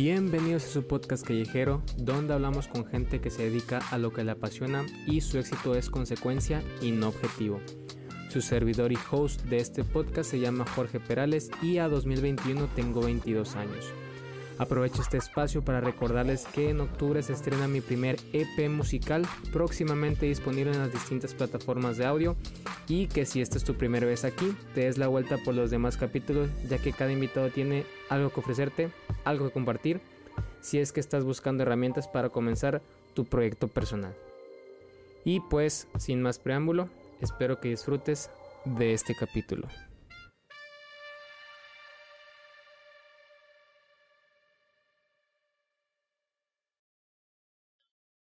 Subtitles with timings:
[0.00, 4.22] Bienvenidos a su podcast callejero, donde hablamos con gente que se dedica a lo que
[4.22, 7.58] le apasiona y su éxito es consecuencia y no objetivo.
[8.30, 13.00] Su servidor y host de este podcast se llama Jorge Perales y a 2021 tengo
[13.00, 13.92] 22 años.
[14.58, 20.26] Aprovecho este espacio para recordarles que en octubre se estrena mi primer EP musical, próximamente
[20.26, 22.36] disponible en las distintas plataformas de audio,
[22.86, 25.72] y que si esta es tu primera vez aquí, te des la vuelta por los
[25.72, 28.90] demás capítulos, ya que cada invitado tiene algo que ofrecerte,
[29.28, 30.00] algo que compartir,
[30.60, 32.82] si es que estás buscando herramientas para comenzar
[33.14, 34.14] tu proyecto personal.
[35.24, 36.88] Y pues, sin más preámbulo,
[37.20, 38.30] espero que disfrutes
[38.64, 39.68] de este capítulo.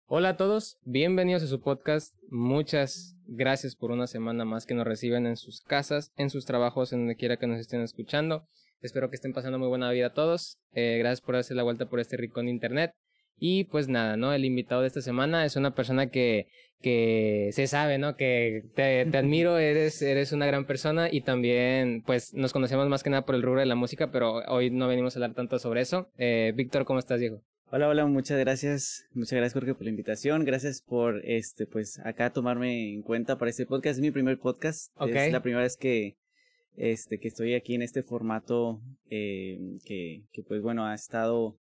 [0.07, 2.15] Hola a todos, bienvenidos a su podcast.
[2.31, 6.93] Muchas gracias por una semana más que nos reciben en sus casas, en sus trabajos,
[6.93, 8.47] en donde quiera que nos estén escuchando.
[8.85, 10.59] Espero que estén pasando muy buena vida a todos.
[10.75, 12.93] Eh, gracias por darse la vuelta por este rincón de internet.
[13.39, 14.35] Y pues nada, ¿no?
[14.35, 16.49] El invitado de esta semana es una persona que,
[16.83, 18.15] que se sabe, ¿no?
[18.15, 23.03] Que te, te, admiro, eres, eres una gran persona y también pues nos conocemos más
[23.03, 25.59] que nada por el rubro de la música, pero hoy no venimos a hablar tanto
[25.59, 26.11] sobre eso.
[26.19, 27.43] Eh, Víctor, ¿cómo estás, Diego?
[27.71, 29.07] Hola, hola, muchas gracias.
[29.15, 30.45] Muchas gracias Jorge por la invitación.
[30.45, 33.97] Gracias por este pues acá tomarme en cuenta para este podcast.
[33.97, 34.93] Es mi primer podcast.
[35.09, 36.19] Es la primera vez que
[36.77, 38.81] este que estoy aquí en este formato
[39.11, 41.57] eh, que, pues bueno ha estado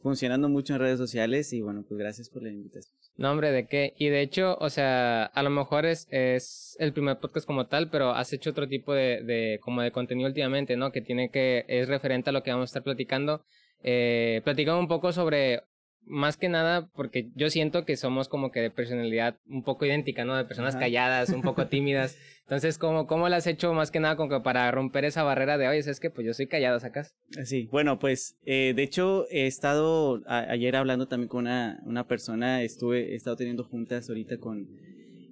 [0.00, 2.96] funcionando mucho en redes sociales y bueno, pues gracias por la invitación.
[3.16, 3.94] No, hombre, ¿de qué?
[3.98, 7.90] Y de hecho, o sea, a lo mejor es, es el primer podcast como tal,
[7.90, 10.90] pero has hecho otro tipo de, de, como de contenido últimamente, ¿no?
[10.90, 13.44] Que tiene que, es referente a lo que vamos a estar platicando.
[13.82, 15.62] Eh, platicamos un poco sobre,
[16.04, 20.24] más que nada, porque yo siento que somos como que de personalidad un poco idéntica,
[20.24, 20.36] ¿no?
[20.36, 22.18] De personas calladas, un poco tímidas.
[22.42, 25.58] Entonces, ¿cómo, ¿cómo lo has hecho más que nada como que para romper esa barrera
[25.58, 27.14] de, oye, es que pues yo soy callado, ¿sacas?
[27.44, 32.62] Sí, bueno, pues, eh, de hecho, he estado ayer hablando también con una, una persona,
[32.62, 34.68] estuve, he estado teniendo juntas ahorita con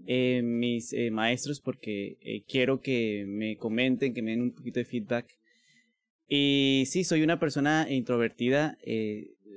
[0.06, 4.80] eh, mis eh, maestros porque eh, quiero que me comenten, que me den un poquito
[4.80, 5.26] de feedback
[6.32, 8.78] y sí, soy una persona introvertida.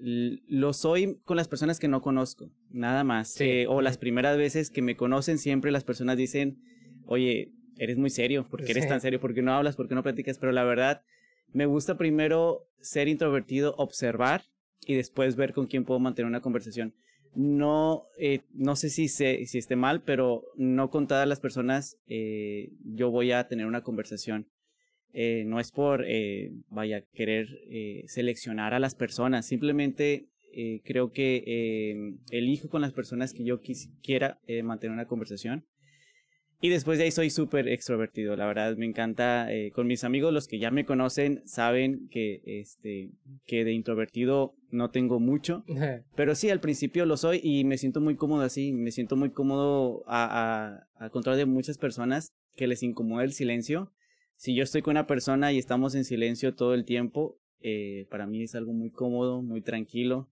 [0.02, 3.40] Lo soy con las personas que no conozco, nada más.
[3.40, 6.60] Eh, o las primeras veces que me conocen, siempre las personas dicen,
[7.06, 9.20] oye, eres muy serio, ¿por qué eres tan serio?
[9.20, 9.76] ¿Por qué no hablas?
[9.76, 10.38] ¿Por qué no platicas?
[10.40, 11.04] Pero la verdad,
[11.52, 14.44] me gusta primero ser introvertido, observar
[14.86, 16.94] y después ver con quién puedo mantener una conversación.
[17.36, 21.98] No, eh, no sé si, sé, si esté mal, pero no con todas las personas
[22.08, 24.48] eh, yo voy a tener una conversación.
[25.14, 31.12] Eh, no es por, eh, vaya, querer eh, seleccionar a las personas, simplemente eh, creo
[31.12, 33.60] que eh, elijo con las personas que yo
[34.04, 35.66] quiera eh, mantener una conversación.
[36.62, 40.48] Y después de ahí soy súper extrovertido, la verdad me encanta, con mis amigos, los
[40.48, 43.10] que ya me conocen, saben que, este,
[43.46, 45.66] que de introvertido no tengo mucho,
[46.16, 49.32] pero sí, al principio lo soy y me siento muy cómodo así, me siento muy
[49.32, 53.92] cómodo a, a, a control de muchas personas que les incomoda el silencio
[54.36, 58.28] si yo estoy con una persona y estamos en silencio todo el tiempo, eh, para
[58.28, 60.30] mí es algo muy cómodo, muy tranquilo.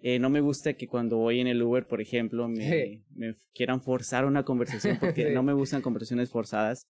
[0.00, 3.80] Eh, no me gusta que cuando voy en el Uber, por ejemplo, me, me quieran
[3.80, 6.88] forzar una conversación porque no me gustan conversaciones forzadas.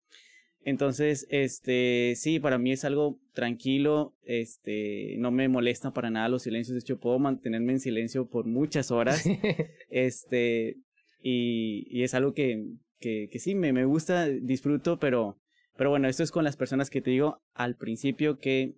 [0.65, 6.43] Entonces, este, sí, para mí es algo tranquilo, este, no me molesta para nada los
[6.43, 9.25] silencios, de hecho puedo mantenerme en silencio por muchas horas,
[9.89, 10.77] este,
[11.23, 12.67] y, y es algo que,
[12.99, 15.39] que, que sí, me, me gusta, disfruto, pero
[15.79, 18.75] pero bueno, esto es con las personas que te digo al principio que,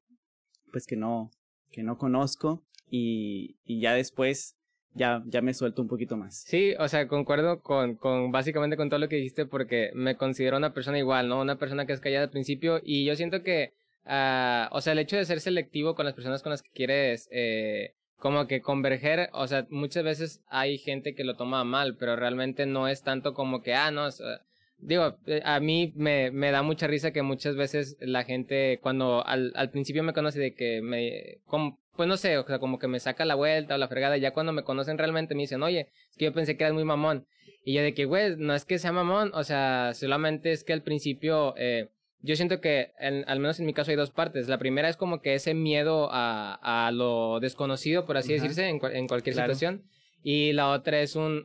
[0.70, 1.30] pues que no,
[1.72, 4.54] que no conozco y, y ya después
[4.92, 6.44] ya, ya me suelto un poquito más.
[6.46, 10.58] Sí, o sea, concuerdo con, con básicamente con todo lo que dijiste porque me considero
[10.58, 11.40] una persona igual, ¿no?
[11.40, 13.72] Una persona que es callada al principio y yo siento que,
[14.04, 17.30] uh, o sea, el hecho de ser selectivo con las personas con las que quieres,
[17.32, 22.14] eh, como que converger, o sea, muchas veces hay gente que lo toma mal, pero
[22.14, 24.42] realmente no es tanto como que, ah, no, o sea,
[24.82, 29.26] digo, eh, a mí me, me da mucha risa que muchas veces la gente, cuando
[29.26, 32.78] al, al principio me conoce de que me, como, pues no sé, o sea, como
[32.78, 35.62] que me saca la vuelta o la fregada, ya cuando me conocen realmente me dicen,
[35.62, 37.26] oye, es que yo pensé que eras muy mamón.
[37.62, 40.72] Y yo de que, güey, no es que sea mamón, o sea, solamente es que
[40.72, 41.88] al principio, eh,
[42.22, 44.48] yo siento que, en, al menos en mi caso, hay dos partes.
[44.48, 48.80] La primera es como que ese miedo a, a lo desconocido, por así decirse, en,
[48.92, 49.54] en cualquier claro.
[49.54, 49.84] situación.
[50.22, 51.44] Y la otra es un,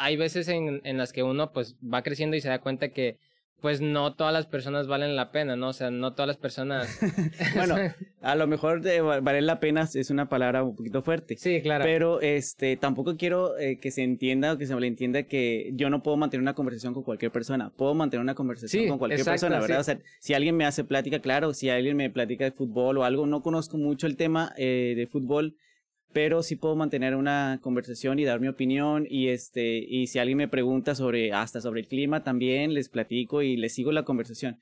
[0.00, 3.18] hay veces en, en las que uno pues va creciendo y se da cuenta que
[3.60, 5.68] pues no todas las personas valen la pena, ¿no?
[5.68, 6.98] O sea, no todas las personas...
[7.54, 7.76] bueno,
[8.22, 11.36] a lo mejor de valer la pena es una palabra un poquito fuerte.
[11.36, 11.84] Sí, claro.
[11.84, 16.02] Pero este, tampoco quiero eh, que se entienda o que se malentienda que yo no
[16.02, 17.70] puedo mantener una conversación con cualquier persona.
[17.76, 19.84] Puedo mantener una conversación sí, con cualquier exacto, persona, ¿verdad?
[19.84, 19.92] Sí.
[19.92, 23.04] O sea, si alguien me hace plática, claro, si alguien me platica de fútbol o
[23.04, 25.56] algo, no conozco mucho el tema eh, de fútbol,
[26.12, 30.38] pero sí puedo mantener una conversación y dar mi opinión y este y si alguien
[30.38, 34.58] me pregunta sobre hasta sobre el clima también les platico y les sigo la conversación.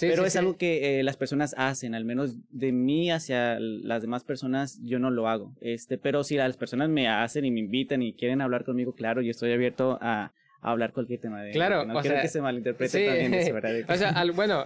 [0.00, 4.24] Pero es algo que eh, las personas hacen al menos de mí hacia las demás
[4.24, 8.02] personas yo no lo hago este pero si las personas me hacen y me invitan
[8.02, 12.00] y quieren hablar conmigo claro yo estoy abierto a hablar cualquier tema de claro no
[12.00, 13.72] quiero que se malinterprete también eso, ¿verdad?
[13.88, 14.64] o sea bueno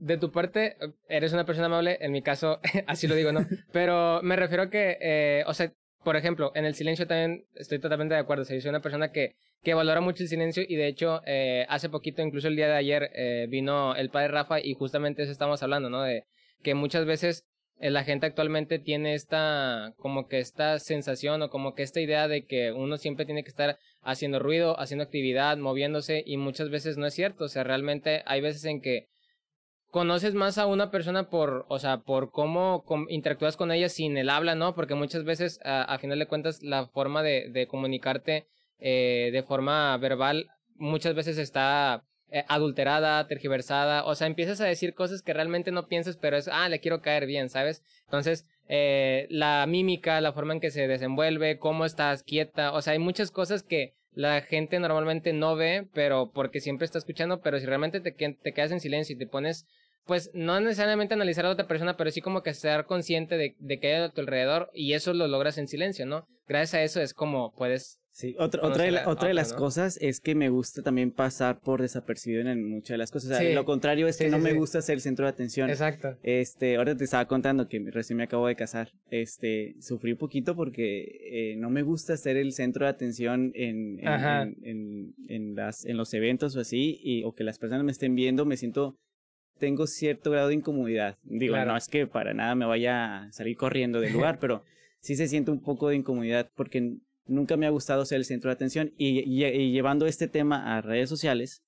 [0.00, 0.76] de tu parte
[1.08, 4.70] eres una persona amable en mi caso así lo digo no pero me refiero a
[4.70, 5.72] que eh, o sea
[6.04, 8.42] por ejemplo, en el silencio también estoy totalmente de acuerdo.
[8.42, 11.20] O sea, yo soy una persona que, que valora mucho el silencio y de hecho,
[11.26, 15.22] eh, hace poquito, incluso el día de ayer, eh, vino el padre Rafa y justamente
[15.22, 16.02] eso estamos hablando, ¿no?
[16.02, 16.24] De
[16.62, 17.44] que muchas veces
[17.80, 22.44] la gente actualmente tiene esta, como que esta sensación o como que esta idea de
[22.44, 27.06] que uno siempre tiene que estar haciendo ruido, haciendo actividad, moviéndose y muchas veces no
[27.06, 27.44] es cierto.
[27.44, 29.06] O sea, realmente hay veces en que
[29.90, 34.30] conoces más a una persona por, o sea, por cómo interactúas con ella sin el
[34.30, 34.74] habla, ¿no?
[34.74, 38.46] Porque muchas veces, a, final de cuentas, la forma de, de comunicarte
[38.78, 40.46] eh, de forma verbal
[40.76, 45.88] muchas veces está eh, adulterada, tergiversada, o sea, empiezas a decir cosas que realmente no
[45.88, 47.82] piensas, pero es, ah, le quiero caer bien, ¿sabes?
[48.04, 52.92] Entonces, eh, la mímica, la forma en que se desenvuelve, cómo estás quieta, o sea,
[52.92, 57.58] hay muchas cosas que la gente normalmente no ve, pero porque siempre está escuchando, pero
[57.60, 59.66] si realmente te, te quedas en silencio y te pones,
[60.04, 63.78] pues no necesariamente analizar a otra persona, pero sí como que estar consciente de, de
[63.78, 66.26] que hay a tu alrededor y eso lo logras en silencio, ¿no?
[66.46, 70.18] Gracias a eso es como puedes Sí, otra, otra, de, otra de las cosas es
[70.20, 73.30] que me gusta también pasar por desapercibido en muchas de las cosas.
[73.30, 75.70] O sea, lo contrario es que no me gusta ser el centro de atención.
[75.70, 76.16] Exacto.
[76.24, 78.90] Este, ahora te estaba contando que recién me acabo de casar.
[79.12, 84.00] Este, sufrí un poquito porque eh, no me gusta ser el centro de atención en,
[84.00, 87.92] en, en, en, las, en los eventos o así, y, o que las personas me
[87.92, 88.96] estén viendo, me siento
[89.60, 91.18] tengo cierto grado de incomodidad.
[91.22, 94.64] Digo, no es que para nada me vaya a salir corriendo del lugar, pero
[94.98, 98.50] sí se siente un poco de incomodidad porque nunca me ha gustado ser el centro
[98.50, 99.22] de atención y,
[99.70, 101.62] llevando este tema a redes sociales,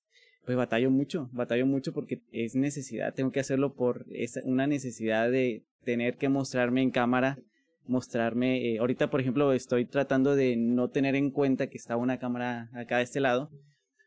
[0.45, 5.29] pues batallo mucho, batallo mucho porque es necesidad, tengo que hacerlo por esa, una necesidad
[5.31, 7.37] de tener que mostrarme en cámara,
[7.85, 12.17] mostrarme, eh, ahorita por ejemplo estoy tratando de no tener en cuenta que está una
[12.17, 13.49] cámara acá de este lado,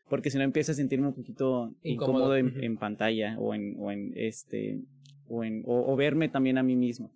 [0.09, 4.13] porque si no empiezo a sentirme un poquito incómodo, en, pantalla o en, o en
[4.15, 4.79] este,
[5.27, 7.11] o, en, o, verme también a mí mismo.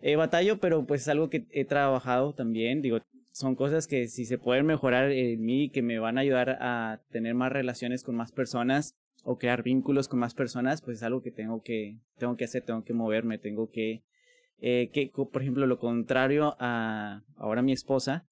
[0.00, 3.00] Eh, batallo, pero pues es algo que he trabajado también, digo,
[3.34, 7.02] son cosas que si se pueden mejorar en mí, que me van a ayudar a
[7.10, 8.94] tener más relaciones con más personas
[9.24, 12.62] o crear vínculos con más personas, pues es algo que tengo que, tengo que hacer,
[12.62, 14.04] tengo que moverme, tengo que,
[14.60, 18.24] eh, que, por ejemplo, lo contrario a ahora mi esposa,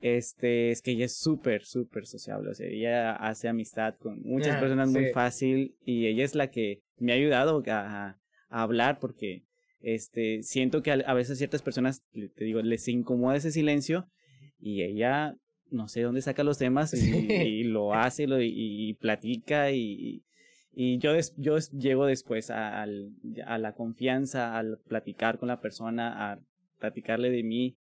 [0.00, 4.58] este, es que ella es súper, súper sociable, o sea, ella hace amistad con muchas
[4.58, 8.20] ah, personas muy fácil y ella es la que me ha ayudado a,
[8.50, 9.46] a hablar porque,
[9.80, 14.08] este, siento que a, a veces ciertas personas, te digo, les incomoda ese silencio
[14.58, 15.36] y ella
[15.70, 20.22] no sé dónde saca los temas y, lo hace lo, y, platica y,
[20.72, 26.40] y yo, yo llego después a, a, la confianza, al platicar con la persona, a
[26.78, 27.76] platicarle de mí.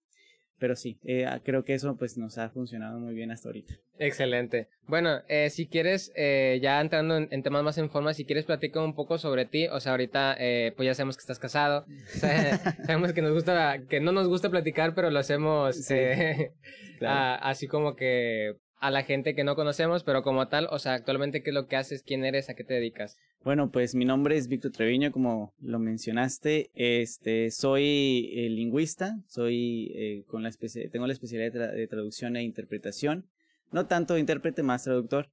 [0.62, 3.74] Pero sí, eh, creo que eso pues nos ha funcionado muy bien hasta ahorita.
[3.98, 4.68] Excelente.
[4.86, 8.84] Bueno, eh, si quieres, eh, ya entrando en, temas más en forma, si quieres platicar
[8.84, 9.66] un poco sobre ti.
[9.70, 10.38] O sea, ahorita
[10.76, 11.88] pues ya sabemos que estás casado.
[12.86, 15.76] sabemos que nos gusta, que no nos gusta platicar, pero lo hacemos
[17.02, 21.44] así como que a la gente que no conocemos, pero como tal, o sea, actualmente,
[21.44, 22.02] ¿qué es lo que haces?
[22.02, 22.50] ¿Quién eres?
[22.50, 23.16] ¿A qué te dedicas?
[23.44, 26.72] Bueno, pues mi nombre es Víctor Treviño, como lo mencionaste.
[26.74, 30.52] Este, soy eh, lingüista, soy eh, con la
[30.92, 33.28] tengo la especialidad de, traducción e interpretación.
[33.72, 35.30] No tanto intérprete, más traductor.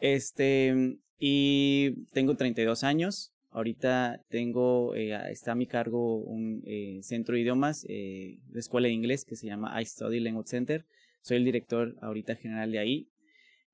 [0.00, 3.32] Este, y tengo 32 años.
[3.52, 6.64] Ahorita tengo, eh, está a mi cargo un
[7.02, 10.84] centro de idiomas, de escuela de inglés que se llama iStudy Language Center
[11.22, 13.08] soy el director ahorita general de ahí.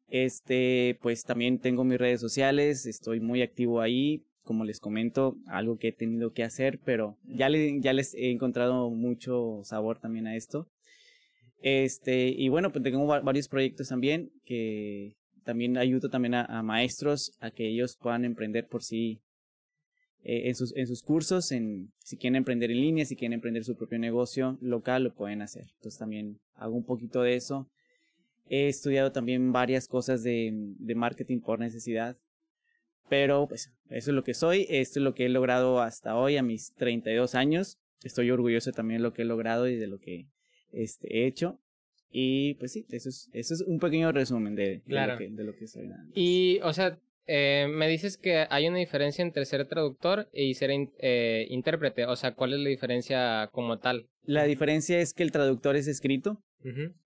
[0.08, 5.78] Este, pues también tengo mis redes sociales, estoy muy activo ahí, como les comento, algo
[5.78, 10.28] que he tenido que hacer, pero ya, le, ya les he encontrado mucho sabor también
[10.28, 10.68] a esto.
[11.58, 17.50] Este, y bueno, pues tengo varios proyectos también que también ayudo también a maestros a
[17.50, 19.22] que ellos puedan emprender por sí
[20.28, 23.62] eh, en, sus, en sus cursos, en, si quieren emprender en línea, si quieren emprender
[23.62, 25.66] su propio negocio local, lo pueden hacer.
[25.76, 27.70] Entonces también hago un poquito de eso.
[28.48, 32.18] He estudiado también varias cosas de, de marketing por necesidad.
[33.08, 36.36] Pero pues eso es lo que soy, esto es lo que he logrado hasta hoy
[36.36, 37.78] a mis 32 años.
[38.02, 40.26] Estoy orgulloso también de lo que he logrado y de lo que
[40.72, 41.60] este, he hecho.
[42.10, 45.44] Y pues sí, eso es, eso es un pequeño resumen de, de, lo, que, de
[45.44, 45.88] lo que soy.
[46.14, 50.70] Y, o sea, eh, me dices que hay una diferencia entre ser traductor y ser
[50.72, 52.06] eh, intérprete.
[52.06, 54.08] O sea, ¿cuál es la diferencia como tal?
[54.24, 56.42] La diferencia es que el traductor es escrito,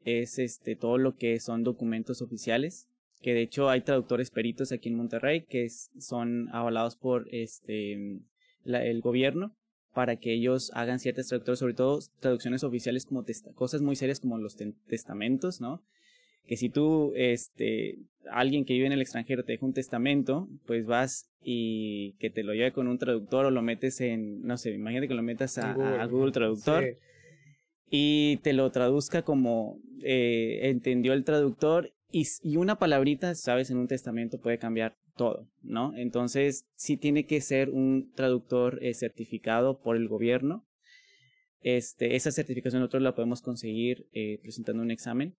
[0.04, 2.88] es este todo lo que son documentos oficiales,
[3.20, 8.20] que de hecho hay traductores peritos aquí en Monterrey que son avalados por este
[8.64, 9.54] el gobierno
[9.92, 13.24] para que ellos hagan ciertas traducciones, sobre todo traducciones oficiales como
[13.54, 15.82] cosas muy serias como los testamentos, ¿no?
[16.46, 17.98] Que si tú, este,
[18.30, 22.42] alguien que vive en el extranjero te deja un testamento, pues vas y que te
[22.42, 25.58] lo lleve con un traductor o lo metes en, no sé, imagínate que lo metas
[25.58, 25.72] a
[26.06, 26.96] Google, Traductor
[27.90, 33.78] y te lo traduzca como eh, entendió el traductor y, y, una palabrita, sabes, en
[33.78, 35.92] un testamento puede cambiar todo, ¿no?
[35.96, 40.66] Entonces, sí tiene que ser un traductor eh, certificado por el gobierno.
[41.62, 45.36] Este, esa certificación nosotros la podemos conseguir eh, presentando un examen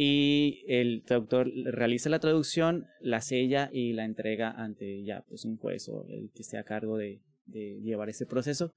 [0.00, 5.56] y el traductor realiza la traducción, la sella y la entrega ante ya pues un
[5.56, 8.72] juez o el que esté a cargo de, de llevar ese proceso.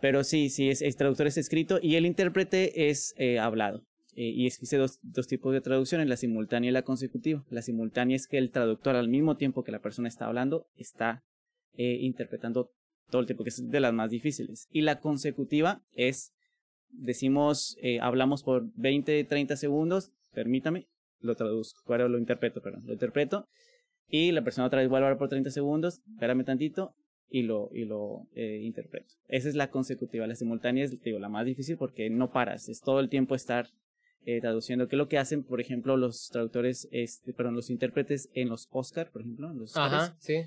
[0.00, 3.82] Pero sí, sí, es, el traductor es escrito y el intérprete es eh, hablado.
[4.14, 7.44] Eh, y existe dos, dos tipos de traducciones, la simultánea y la consecutiva.
[7.50, 11.22] La simultánea es que el traductor al mismo tiempo que la persona está hablando está
[11.74, 12.70] eh, interpretando
[13.10, 14.68] todo el tiempo, que es de las más difíciles.
[14.72, 16.32] Y la consecutiva es,
[16.88, 20.86] decimos, hablamos por 20, 30 segundos permítame,
[21.20, 23.48] lo traduzco, ahora lo interpreto, perdón, lo interpreto
[24.06, 26.94] y la persona otra vez vuelve a hablar por 30 segundos, espérame tantito
[27.28, 29.14] y lo, y lo eh, interpreto.
[29.28, 32.82] Esa es la consecutiva, la simultánea es digo, la más difícil porque no paras, es
[32.82, 33.70] todo el tiempo estar
[34.26, 38.28] eh, traduciendo, que es lo que hacen, por ejemplo, los traductores, este, perdón, los intérpretes
[38.34, 40.42] en los Oscar, por ejemplo, los Ajá, sí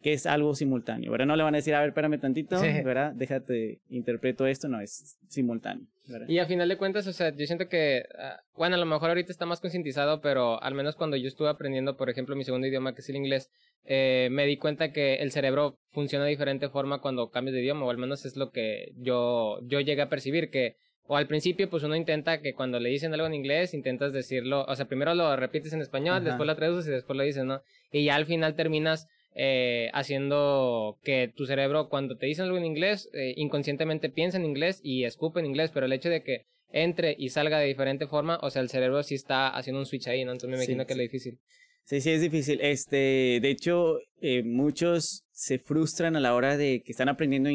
[0.00, 1.26] que es algo simultáneo, ¿verdad?
[1.26, 3.12] No le van a decir, a ver, espérame tantito, ¿verdad?
[3.14, 5.86] Déjate, interpreto esto, no, es simultáneo.
[6.26, 9.10] Y a final de cuentas, o sea, yo siento que, ah, bueno, a lo mejor
[9.10, 12.66] ahorita está más concientizado, pero al menos cuando yo estuve aprendiendo, por ejemplo, mi segundo
[12.66, 13.50] idioma, que es el inglés,
[13.84, 17.84] eh, me di cuenta que el cerebro funciona de diferente forma cuando cambias de idioma,
[17.84, 20.76] o al menos es lo que yo, yo llegué a percibir, que
[21.10, 24.66] o al principio, pues uno intenta que cuando le dicen algo en inglés, intentas decirlo,
[24.68, 27.62] o sea, primero lo repites en español, después lo traduces y después lo dices, ¿no?
[27.90, 29.08] Y ya al final terminas
[29.40, 34.44] eh, haciendo que tu cerebro cuando te dicen algo en inglés, eh, inconscientemente piensa en
[34.44, 38.08] inglés y escupe en inglés, pero el hecho de que entre y salga de diferente
[38.08, 40.32] forma, o sea, el cerebro sí está haciendo un switch ahí, ¿no?
[40.32, 41.38] Entonces me imagino que es difícil.
[41.84, 42.60] Sí, sí, es difícil.
[42.60, 47.48] Este, de hecho, eh, muchos se frustran a la hora de que están aprendiendo,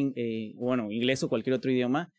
[0.55, 2.13] bueno, inglés o cualquier otro idioma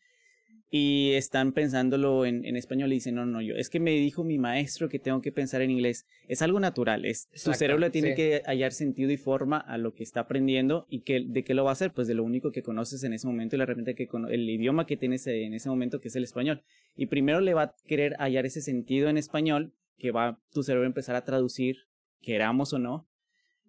[0.69, 4.23] y están pensándolo en, en, español y dicen, no, no, yo, es que me dijo
[4.23, 6.05] mi maestro que tengo que pensar en inglés.
[6.27, 10.03] Es algo natural, es, su cerebro tiene que hallar sentido y forma a lo que
[10.03, 12.63] está aprendiendo y que, de qué lo va a hacer, pues de lo único que
[12.63, 15.99] conoces en ese momento y la herramienta que el idioma que tienes en ese momento
[15.99, 16.63] que es el español.
[16.95, 20.85] Y primero le va a querer hallar ese sentido en español que va tu cerebro
[20.85, 21.77] a empezar a traducir,
[22.21, 23.07] queramos o no,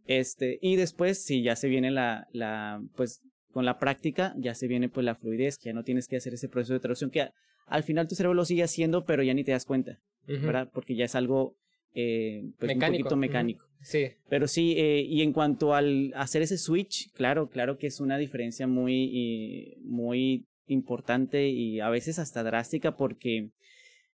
[0.06, 3.22] este, y después, si ya se viene la, la, pues
[3.56, 6.34] con la práctica ya se viene pues la fluidez, que ya no tienes que hacer
[6.34, 7.30] ese proceso de traducción, que
[7.64, 10.68] al final tu cerebro lo sigue haciendo, pero ya ni te das cuenta, ¿verdad?
[10.74, 11.56] Porque ya es algo
[11.94, 13.64] eh, pues un poquito mecánico.
[13.80, 14.08] Sí.
[14.28, 18.18] Pero sí, eh, y en cuanto al hacer ese switch, claro, claro que es una
[18.18, 23.52] diferencia muy, muy importante y a veces hasta drástica porque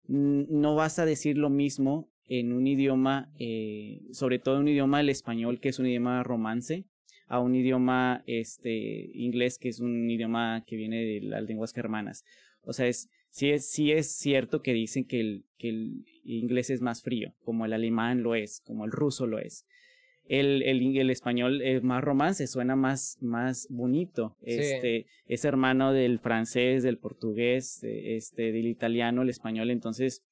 [0.06, 5.00] no vas a decir lo mismo en un idioma, eh, sobre todo en un idioma
[5.00, 6.84] el español, que es un idioma romance,
[7.30, 12.24] a un idioma este, inglés, que es un idioma que viene de las lenguas germanas.
[12.62, 16.70] O sea, es, sí, es, sí es cierto que dicen que el, que el inglés
[16.70, 19.64] es más frío, como el alemán lo es, como el ruso lo es.
[20.26, 24.36] El, el, el español es más romance, suena más, más bonito.
[24.42, 29.70] Este, es hermano del francés, del portugués, este, del italiano, el español.
[29.70, 30.24] Entonces,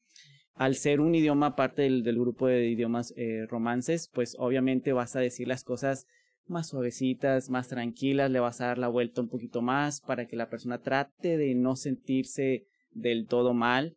[0.54, 5.14] al ser un idioma parte del, del grupo de idiomas eh, romances, pues obviamente vas
[5.14, 6.08] a decir las cosas
[6.50, 10.36] más suavecitas, más tranquilas, le vas a dar la vuelta un poquito más para que
[10.36, 13.96] la persona trate de no sentirse del todo mal.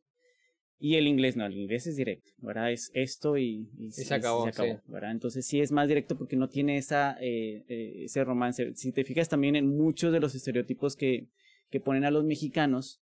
[0.83, 2.71] Y el inglés no, el inglés es directo, ¿verdad?
[2.71, 4.45] Es esto y, se acabó,
[4.87, 5.11] ¿verdad?
[5.11, 8.73] Entonces sí es más directo porque no tiene esa, eh, eh, ese romance.
[8.73, 11.27] Si te fijas también en muchos de los estereotipos que,
[11.69, 12.99] que ponen a los mexicanos,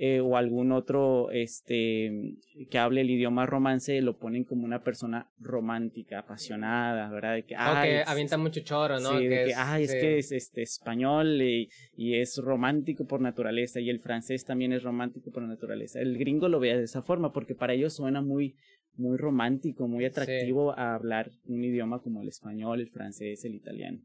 [0.00, 2.36] eh, o algún otro este
[2.70, 7.34] que hable el idioma romance lo ponen como una persona romántica, apasionada, ¿verdad?
[7.34, 9.18] De que, ah, avienta mucho choro, ¿no?
[9.18, 13.80] Sí, de que, ay, es que es este, español y, y, es romántico por naturaleza
[13.80, 16.00] y el francés también es romántico por naturaleza.
[16.00, 18.54] El gringo lo ve de esa forma porque para ellos suena muy
[18.98, 24.00] muy romántico, muy atractivo a hablar un idioma como el español, el francés, el italiano.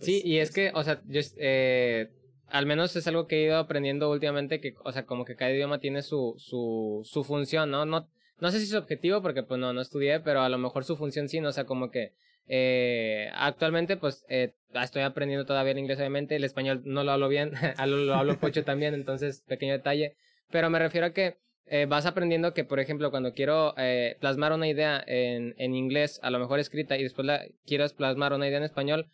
[0.00, 2.08] sí, y es que, o sea, yo, eh,
[2.50, 5.52] al menos es algo que he ido aprendiendo últimamente, que, o sea, como que cada
[5.52, 7.84] idioma tiene su, su, función, ¿no?
[7.84, 10.84] No, no sé si su objetivo, porque pues no, no estudié, pero a lo mejor
[10.84, 11.48] su función sí, ¿no?
[11.48, 12.12] O sea, como que
[12.50, 16.36] Eh, actualmente, pues, eh, estoy aprendiendo todavía el inglés, obviamente.
[16.36, 17.52] El español no lo hablo bien,
[17.86, 20.14] lo, hablo pocho también, entonces, pequeño detalle.
[20.50, 21.36] Pero me refiero a que
[21.66, 26.20] eh, vas aprendiendo que, por ejemplo, cuando quiero eh, plasmar una idea en, en, inglés,
[26.22, 29.10] a lo mejor escrita, y después la quieras plasmar una idea en español,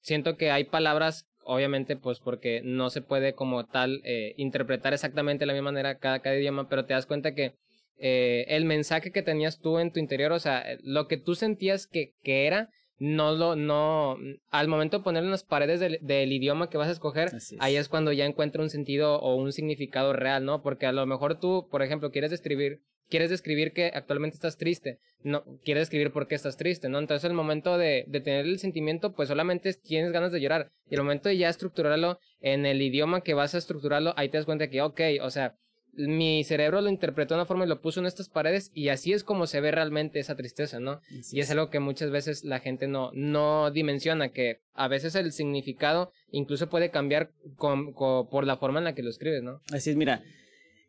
[0.00, 5.40] siento que hay palabras, obviamente, pues porque no se puede como tal eh, interpretar exactamente
[5.42, 7.54] de la misma manera cada, cada idioma, pero te das cuenta que
[7.96, 11.86] eh, el mensaje que tenías tú en tu interior, o sea, lo que tú sentías
[11.86, 14.18] que, que era, no lo, no,
[14.50, 17.54] al momento de ponerlo en las paredes del, del idioma que vas a escoger, es.
[17.60, 20.62] ahí es cuando ya encuentra un sentido o un significado real, ¿no?
[20.62, 24.98] Porque a lo mejor tú, por ejemplo, quieres describir, quieres describir que actualmente estás triste,
[25.22, 26.98] no, quieres describir por qué estás triste, ¿no?
[26.98, 30.70] Entonces el momento de, de tener el sentimiento, pues solamente tienes ganas de llorar.
[30.90, 34.38] Y el momento de ya estructurarlo en el idioma que vas a estructurarlo, ahí te
[34.38, 35.56] das cuenta que, ok, o sea,
[35.98, 39.12] mi cerebro lo interpretó de una forma y lo puso en estas paredes y así
[39.12, 41.00] es como se ve realmente esa tristeza, ¿no?
[41.22, 45.14] Sí, y es algo que muchas veces la gente no, no dimensiona, que a veces
[45.16, 49.42] el significado incluso puede cambiar con, con, por la forma en la que lo escribes,
[49.42, 49.60] ¿no?
[49.72, 50.22] Así es, mira,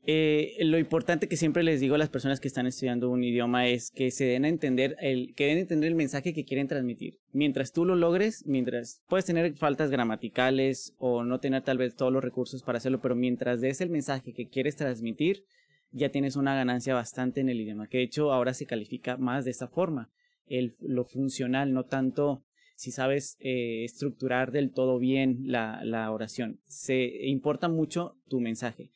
[0.06, 3.68] eh, lo importante que siempre les digo a las personas que están estudiando un idioma
[3.68, 7.20] es que se den a entender el, a entender el mensaje que quieren transmitir.
[7.34, 12.14] Mientras tú lo logres, mientras puedes tener faltas gramaticales o no tener tal vez todos
[12.14, 15.44] los recursos para hacerlo, pero mientras des el mensaje que quieres transmitir,
[15.92, 19.44] ya tienes una ganancia bastante en el idioma, que de hecho ahora se califica más
[19.44, 20.10] de esa forma,
[20.48, 22.44] el, lo funcional, no tanto
[22.76, 26.62] si sabes eh, estructurar del todo bien la, la oración.
[26.66, 28.92] Se importa mucho tu mensaje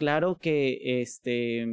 [0.00, 1.66] claro que este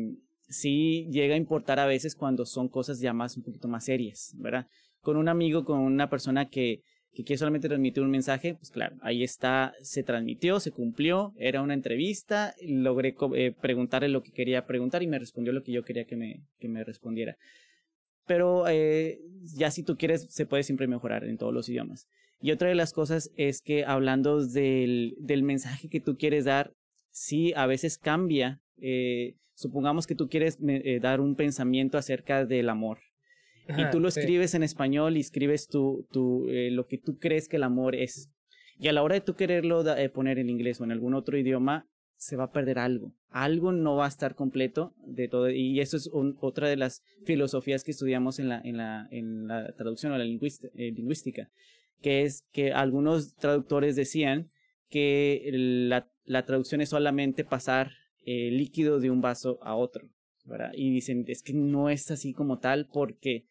[0.49, 4.33] sí llega a importar a veces cuando son cosas ya más un poquito más serias,
[4.35, 4.67] ¿verdad?
[4.99, 6.81] Con un amigo, con una persona que,
[7.13, 11.61] que quiere solamente transmitir un mensaje, pues claro, ahí está, se transmitió, se cumplió, era
[11.61, 15.83] una entrevista, logré eh, preguntarle lo que quería preguntar y me respondió lo que yo
[15.83, 17.37] quería que me, que me respondiera.
[18.25, 19.19] Pero eh,
[19.55, 22.07] ya si tú quieres, se puede siempre mejorar en todos los idiomas.
[22.41, 26.73] Y otra de las cosas es que hablando del, del mensaje que tú quieres dar,
[27.17, 28.61] sí a veces cambia.
[28.77, 32.99] Eh, supongamos que tú quieres eh, dar un pensamiento acerca del amor.
[33.67, 37.17] Ajá, y tú lo escribes en español y escribes tu, tu, eh, lo que tú
[37.17, 38.29] crees que el amor es.
[38.79, 41.15] Y a la hora de tú quererlo da, eh, poner en inglés o en algún
[41.15, 43.13] otro idioma, se va a perder algo.
[43.29, 45.49] Algo no va a estar completo de todo.
[45.49, 49.47] Y eso es un, otra de las filosofías que estudiamos en la, en la, en
[49.47, 51.49] la traducción o la lingüística,
[52.01, 54.49] que es que algunos traductores decían
[54.89, 57.91] que la, la traducción es solamente pasar
[58.25, 60.07] eh, líquido de un vaso a otro.
[60.73, 63.45] Y dicen, es que no es así como tal porque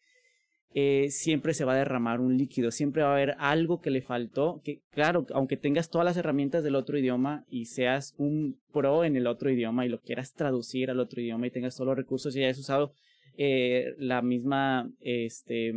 [0.73, 4.01] eh, siempre se va a derramar un líquido, siempre va a haber algo que le
[4.01, 9.03] faltó, que claro, aunque tengas todas las herramientas del otro idioma y seas un pro
[9.03, 11.97] en el otro idioma y lo quieras traducir al otro idioma y tengas todos los
[11.97, 12.93] recursos y hayas usado
[13.37, 15.71] eh, la misma, este,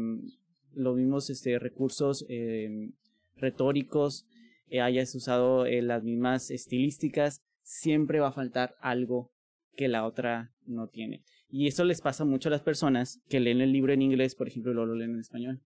[0.75, 2.27] los mismos este, recursos
[3.37, 4.27] retóricos,
[4.71, 9.31] eh, hayas usado eh, las mismas estilísticas, siempre va a faltar algo
[9.77, 11.23] que la otra no tiene.
[11.49, 14.49] Y eso les pasa mucho a las personas que leen el libro en inglés, por
[14.49, 15.61] ejemplo, y luego lo leen en español.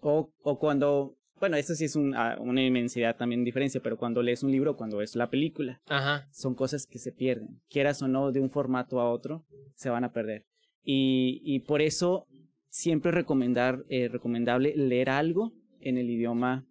[0.00, 4.42] O, o cuando, bueno, eso sí es un, una inmensidad también diferencia, pero cuando lees
[4.42, 6.28] un libro, cuando ves la película, Ajá.
[6.32, 7.60] son cosas que se pierden.
[7.68, 10.46] Quieras o no, de un formato a otro, se van a perder.
[10.82, 12.26] Y, y por eso
[12.68, 16.66] siempre recomendar, eh, recomendable leer algo en el idioma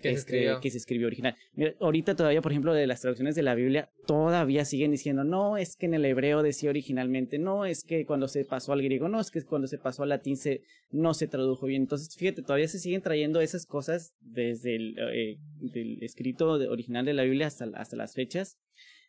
[0.00, 0.60] que, este, se escribió.
[0.60, 1.36] que se escribió original.
[1.54, 5.56] Mira, ahorita todavía, por ejemplo, de las traducciones de la Biblia, todavía siguen diciendo, no,
[5.56, 9.08] es que en el hebreo decía originalmente, no, es que cuando se pasó al griego,
[9.08, 11.82] no, es que cuando se pasó al latín se, no se tradujo bien.
[11.82, 17.14] Entonces, fíjate, todavía se siguen trayendo esas cosas desde el eh, del escrito original de
[17.14, 18.58] la Biblia hasta, hasta las fechas.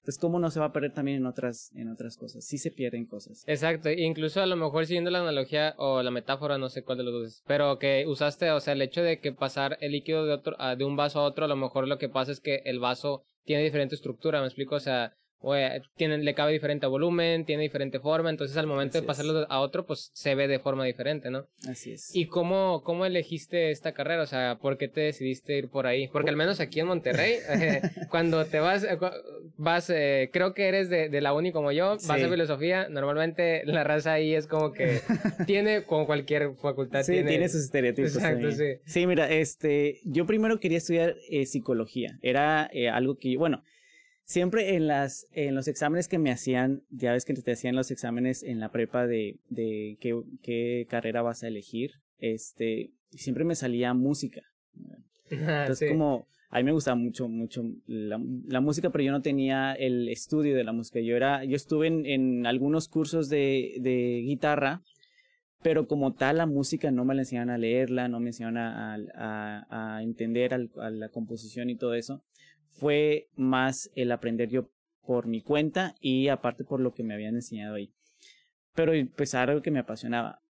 [0.02, 2.44] Entonces, ¿cómo no se va a perder también en otras, en otras cosas?
[2.44, 3.44] Sí se pierden cosas.
[3.46, 7.04] Exacto, incluso a lo mejor siguiendo la analogía o la metáfora, no sé cuál de
[7.04, 10.34] los dos, pero que usaste, o sea, el hecho de que pasar el líquido de,
[10.34, 12.80] otro, de un vaso a otro, a lo mejor lo que pasa es que el
[12.80, 14.74] vaso tiene diferente estructura, ¿me explico?
[14.76, 19.02] O sea, Oye, tiene, le cabe diferente volumen, tiene diferente forma, entonces al momento Así
[19.02, 19.48] de pasarlo es.
[19.50, 21.48] a otro, pues se ve de forma diferente, ¿no?
[21.68, 22.16] Así es.
[22.16, 24.22] ¿Y cómo, cómo elegiste esta carrera?
[24.22, 26.08] O sea, ¿por qué te decidiste ir por ahí?
[26.10, 29.00] Porque al menos aquí en Monterrey, eh, cuando te vas, eh,
[29.58, 32.08] vas, eh, creo que eres de, de, la uni como yo, sí.
[32.08, 35.00] vas a filosofía, normalmente la raza ahí es como que
[35.48, 37.02] tiene, como cualquier facultad.
[37.02, 38.16] Sí, tiene, tiene sus estereotipos.
[38.16, 38.76] Exacto, sí.
[38.86, 43.64] Sí, mira, este, yo primero quería estudiar psicología, era algo que, bueno,
[44.24, 47.92] siempre en las en los exámenes que me hacían, ya ves que te hacían los
[47.92, 53.56] exámenes en la prepa de, de qué, qué carrera vas a elegir, este, siempre me
[53.56, 54.42] salía música.
[55.30, 55.88] Entonces sí.
[55.90, 60.10] como a mí me gustaba mucho, mucho la, la, música, pero yo no tenía el
[60.10, 61.00] estudio de la música.
[61.00, 64.82] Yo era, yo estuve en, en algunos cursos de, de guitarra,
[65.64, 68.96] pero como tal la música no me la enseñaron a leerla, no me enseñaron a,
[69.16, 72.22] a, a entender a la composición y todo eso.
[72.72, 74.70] Fue más el aprender yo
[75.06, 77.92] por mi cuenta y aparte por lo que me habían enseñado ahí.
[78.74, 80.42] Pero pues era algo que me apasionaba.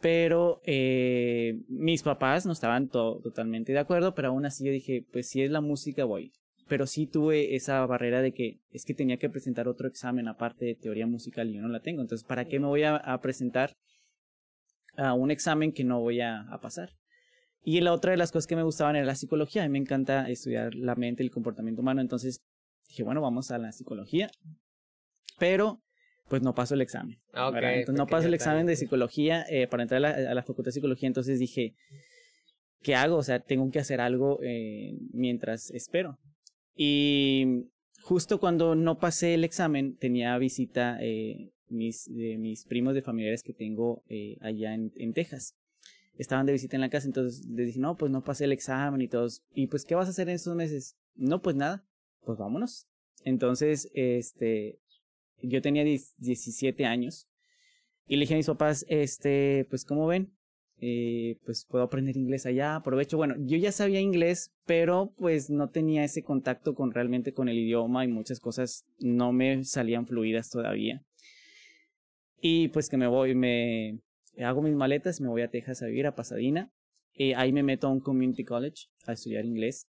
[0.00, 5.28] Pero eh, mis papás no estaban totalmente de acuerdo, pero aún así yo dije, pues
[5.28, 6.32] si es la música voy.
[6.68, 10.64] Pero sí tuve esa barrera de que es que tenía que presentar otro examen aparte
[10.64, 12.02] de teoría musical y yo no la tengo.
[12.02, 13.76] Entonces, ¿para qué me voy a, presentar
[14.96, 16.90] a un examen que no voy a, a pasar?
[17.68, 19.64] Y la otra de las cosas que me gustaban era la psicología.
[19.64, 22.00] A mí me encanta estudiar la mente y el comportamiento humano.
[22.00, 22.44] Entonces
[22.88, 24.30] dije, bueno, vamos a la psicología.
[25.40, 25.82] Pero
[26.28, 27.18] pues no paso el examen.
[27.32, 30.74] Ah, entonces no paso el examen de psicología eh, para entrar a la, facultad de
[30.74, 31.08] psicología.
[31.08, 31.74] Entonces dije,
[32.82, 33.16] ¿qué hago?
[33.16, 36.20] O sea, tengo que hacer algo eh, mientras espero.
[36.76, 37.64] Y
[38.00, 43.42] justo cuando no pasé el examen, tenía visita eh, mis, de mis primos de familiares
[43.42, 45.56] que tengo eh, allá en, en, Texas.
[46.18, 49.00] Estaban de visita en la casa, entonces les dije, no, pues no pasé el examen
[49.02, 49.42] y todos.
[49.54, 50.96] Y pues, ¿qué vas a hacer en estos meses?
[51.14, 51.84] No, pues nada,
[52.24, 52.86] pues vámonos.
[53.24, 54.78] Entonces, este,
[55.42, 57.28] yo tenía 17 años
[58.06, 60.32] y le dije a mis papás, este, pues, ¿cómo ven?
[60.78, 63.16] Eh, pues puedo aprender inglés allá, aprovecho.
[63.16, 67.58] Bueno, yo ya sabía inglés, pero pues no tenía ese contacto con realmente con el
[67.58, 71.02] idioma y muchas cosas no me salían fluidas todavía.
[72.40, 74.00] Y pues que me voy, me
[74.44, 76.70] hago mis maletas, me voy a Texas a vivir, a Pasadena.
[77.14, 79.88] Eh, ahí me meto a un community college a estudiar inglés.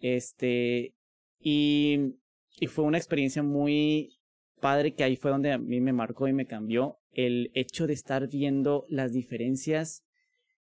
[0.00, 0.94] Este,
[1.38, 2.16] y,
[2.58, 4.18] y fue una experiencia muy
[4.60, 7.92] padre que ahí fue donde a mí me marcó y me cambió el hecho de
[7.92, 10.04] estar viendo las diferencias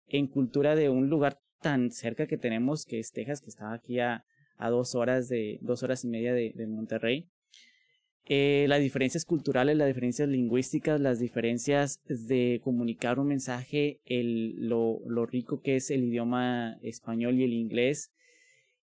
[0.06, 3.98] en cultura de un lugar tan cerca que tenemos que es Texas, que está aquí
[4.00, 4.24] a,
[4.56, 7.28] a dos horas de dos horas y media de, de Monterrey.
[8.28, 14.98] Eh, las diferencias culturales, las diferencias lingüísticas, las diferencias de comunicar un mensaje, el, lo,
[15.06, 18.10] lo rico que es el idioma español y el inglés,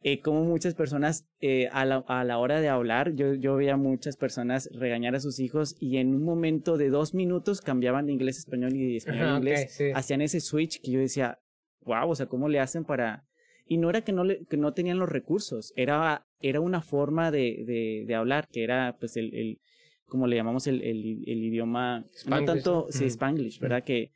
[0.04, 3.76] eh, como muchas personas eh, a, la, a, la, hora de hablar, yo, yo veía
[3.76, 8.12] muchas personas regañar a sus hijos y en un momento de dos minutos cambiaban de
[8.12, 11.40] inglés a español y de español a inglés, hacían ese switch que yo decía,
[11.80, 13.24] wow, o sea, ¿cómo le hacen para...?
[13.66, 17.31] Y no era que no, le, que no tenían los recursos, era, era una forma
[17.31, 19.59] de, de, de hablar, que era pues el, el
[20.07, 23.83] como le llamamos el, el, el idioma, no tanto, sí, Spanglish, ¿verdad?
[23.83, 24.12] Que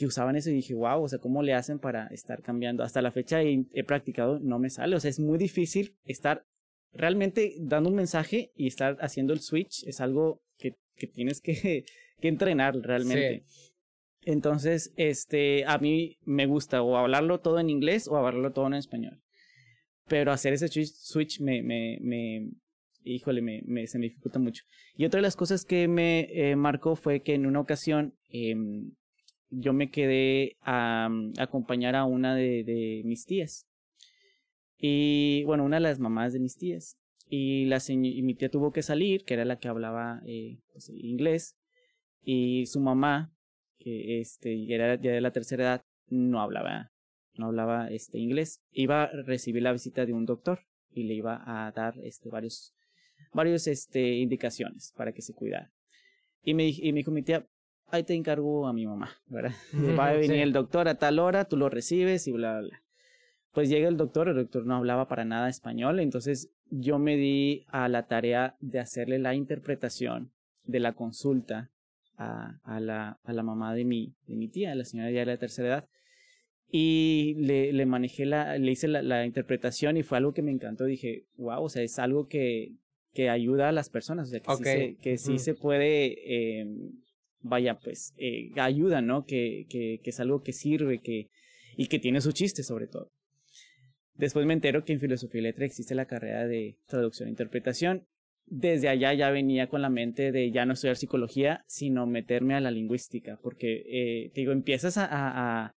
[0.00, 2.82] que usaban eso y dije, wow, o sea, ¿cómo le hacen para estar cambiando?
[2.82, 6.46] Hasta la fecha he, he, practicado, no me sale, o sea, es muy difícil estar
[6.94, 11.84] realmente dando un mensaje y estar haciendo el switch, es algo que, que tienes que,
[12.18, 13.44] que entrenar realmente.
[14.22, 18.74] Entonces, este, a mí me gusta o hablarlo todo en inglés o hablarlo todo en
[18.74, 19.22] español.
[20.08, 22.50] Pero hacer ese switch me, me, me
[23.04, 24.64] híjole, me, se me dificulta mucho.
[24.96, 28.54] Y otra de las cosas que me eh, marcó fue que en una ocasión eh,
[29.50, 33.66] yo me quedé a, acompañar a una de, mis tías.
[34.78, 36.96] Y bueno, una de las mamás de mis tías.
[37.28, 41.56] Y, la mi tía tuvo que salir, que era la que hablaba eh, pues, inglés.
[42.22, 43.32] Y su mamá,
[43.80, 46.92] que este, era ya de la tercera edad, no hablaba,
[47.34, 48.60] no hablaba este, inglés.
[48.70, 50.60] Iba a recibir la visita de un doctor
[50.92, 52.74] y le iba a dar este, varios,
[53.32, 55.72] varios este, indicaciones para que se cuidara.
[56.42, 57.46] Y me, y me dijo mi tía,
[57.88, 59.54] ahí te encargo a mi mamá, ¿verdad?
[59.98, 62.82] Va a venir el doctor a tal hora, tú lo recibes y bla, bla, bla.
[63.52, 67.64] Pues llega el doctor, el doctor no hablaba para nada español, entonces yo me di
[67.68, 70.30] a la tarea de hacerle la interpretación
[70.62, 71.70] de la consulta
[72.20, 75.26] a, a, la, a la mamá de mi, de mi tía, la señora ya de
[75.26, 75.88] la tercera edad.
[76.70, 80.52] Y le, le manejé la, le hice la, la, interpretación y fue algo que me
[80.52, 80.84] encantó.
[80.84, 82.74] Dije, wow, o sea, es algo que,
[83.12, 86.66] que ayuda a las personas, o sea, que sí se, que sí se puede eh,
[87.40, 89.24] vaya, pues, eh, ayuda, ¿no?
[89.24, 91.28] Que, que, que es algo que sirve que,
[91.76, 93.10] y que tiene su chiste sobre todo.
[94.14, 98.06] Después me entero que en filosofía y letra existe la carrera de traducción e interpretación.
[98.50, 102.60] Desde allá ya venía con la mente de ya no estudiar psicología, sino meterme a
[102.60, 105.74] la lingüística, porque, eh, digo, empiezas a, a,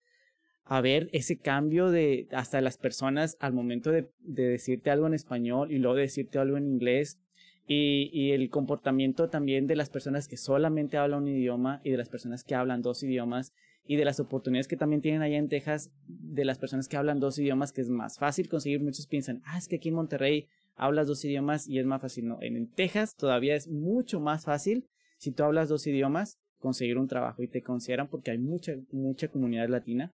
[0.63, 5.13] a ver ese cambio de hasta las personas al momento de, de decirte algo en
[5.13, 7.19] español y luego de decirte algo en inglés,
[7.67, 11.97] y, y, el comportamiento también de las personas que solamente hablan un idioma y de
[11.97, 13.53] las personas que hablan dos idiomas
[13.85, 17.19] y de las oportunidades que también tienen allá en Texas de las personas que hablan
[17.19, 18.81] dos idiomas que es más fácil conseguir.
[18.81, 22.27] Muchos piensan, ah, es que aquí en Monterrey hablas dos idiomas y es más fácil.
[22.27, 27.07] No, en, Texas todavía es mucho más fácil si tú hablas dos idiomas conseguir un
[27.07, 30.11] trabajo y te consideran porque hay mucha, mucha comunidad latina.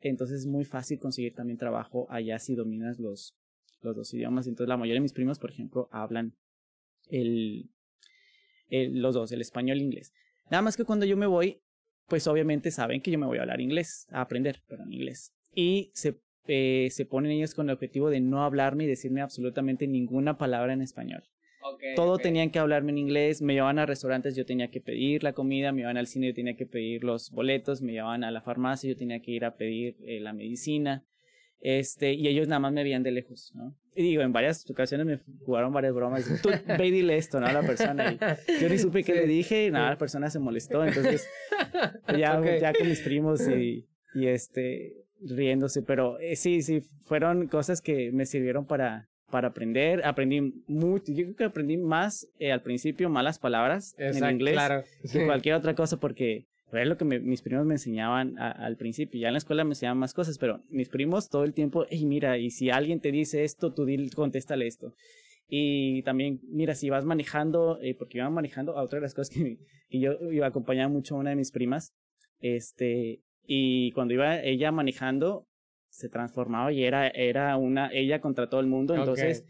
[0.00, 3.36] Entonces es muy fácil conseguir también trabajo allá si dominas los,
[3.80, 4.46] los dos idiomas.
[4.46, 6.34] Entonces la mayoría de mis primos, por ejemplo, hablan
[7.08, 7.70] el,
[8.70, 10.12] los dos, el español e inglés.
[10.50, 11.62] Nada más que cuando yo me voy,
[12.06, 15.32] pues obviamente saben que yo me voy a hablar inglés, a aprender, pero en inglés.
[15.54, 19.86] Y se, eh, se ponen ellos con el objetivo de no hablarme y decirme absolutamente
[19.86, 21.22] ninguna palabra en español.
[21.94, 25.32] Todo tenían que hablarme en inglés, me llevaban a restaurantes, yo tenía que pedir la
[25.32, 28.40] comida, me llevaban al cine, yo tenía que pedir los boletos, me llevaban a la
[28.40, 31.04] farmacia, yo tenía que ir a pedir eh, la medicina.
[31.60, 33.76] Este, y ellos nada más me veían de lejos, ¿no?
[33.94, 36.24] Y digo, en varias ocasiones me jugaron varias bromas.
[36.42, 37.46] Tú ve y dile esto, ¿no?
[37.46, 38.12] A la persona.
[38.12, 38.18] Y
[38.60, 40.84] yo ni supe qué le dije y nada, la persona se molestó.
[40.84, 41.28] Entonces,
[42.18, 45.82] ya, ya con mis primos y, y este, riéndose.
[45.82, 50.04] Pero eh, sí, sí, fueron cosas que me sirvieron para, para aprender.
[50.04, 51.12] Aprendí mucho.
[51.12, 55.54] Yo creo que aprendí más eh, al principio malas palabras en inglés claro, que cualquier
[55.54, 56.46] otra cosa porque
[56.80, 59.20] es lo que mis primos me enseñaban al principio.
[59.20, 62.06] Ya en la escuela me enseñaban más cosas, pero mis primos todo el tiempo, hey,
[62.06, 64.94] mira, y si alguien te dice esto, tú dile, contéstale esto.
[65.48, 69.34] Y también, mira, si vas manejando, eh, porque iba manejando, a otra de las cosas
[69.34, 69.58] que,
[69.90, 71.92] yo iba a acompañar mucho a una de mis primas,
[72.40, 75.46] este, y cuando iba ella manejando,
[75.88, 79.44] se transformaba y era, era una, ella contra todo el mundo, entonces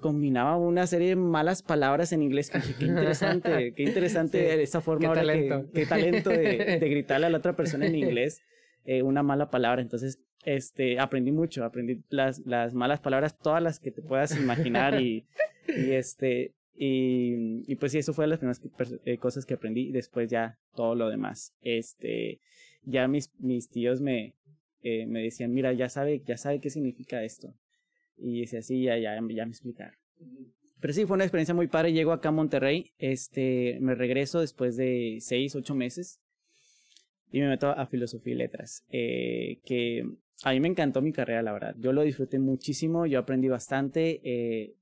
[0.00, 2.50] combinaba una serie de malas palabras en inglés.
[2.50, 5.70] Que, qué interesante, qué interesante esa forma qué talento.
[5.72, 8.42] qué talento de, de, gritarle a la otra persona en inglés
[8.84, 9.82] eh, una mala palabra.
[9.82, 15.00] Entonces, este, aprendí mucho, aprendí las, las malas palabras, todas las que te puedas imaginar
[15.00, 15.26] y,
[15.68, 18.60] y este, y, y pues sí, eso fue las primeras
[19.04, 21.54] eh, cosas que aprendí y después ya todo lo demás.
[21.60, 22.40] Este,
[22.82, 24.34] ya mis, mis tíos me,
[24.82, 27.54] eh, me decían, mira, ya sabe, ya sabe qué significa esto.
[28.16, 29.94] Y dice así, ya, ya, ya me explicaron.
[30.80, 31.92] Pero sí, fue una experiencia muy padre.
[31.92, 36.20] Llego acá a Monterrey, este, me regreso después de seis, ocho meses
[37.32, 38.84] y me meto a filosofía y letras.
[38.90, 40.04] Eh, que
[40.42, 41.74] a mí me encantó mi carrera, la verdad.
[41.78, 44.20] Yo lo disfruté muchísimo, yo aprendí bastante.
[44.24, 44.74] Eh,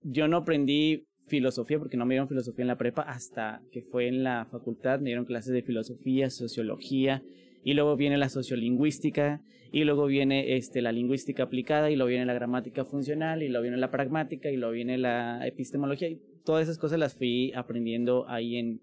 [0.00, 4.08] yo no aprendí filosofía porque no me dieron filosofía en la prepa hasta que fue
[4.08, 7.22] en la facultad, me dieron clases de filosofía, sociología
[7.64, 12.26] y luego viene la sociolingüística, y luego viene este, la lingüística aplicada, y luego viene
[12.26, 16.64] la gramática funcional, y luego viene la pragmática, y luego viene la epistemología, y todas
[16.64, 18.82] esas cosas las fui aprendiendo ahí en,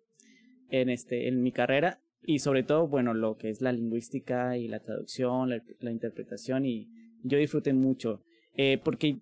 [0.69, 4.67] en, este, en mi carrera, y sobre todo, bueno, lo que es la lingüística y
[4.67, 6.87] la traducción, la, interpretación, y
[7.23, 8.23] yo disfruté mucho,
[8.55, 9.19] eh, porque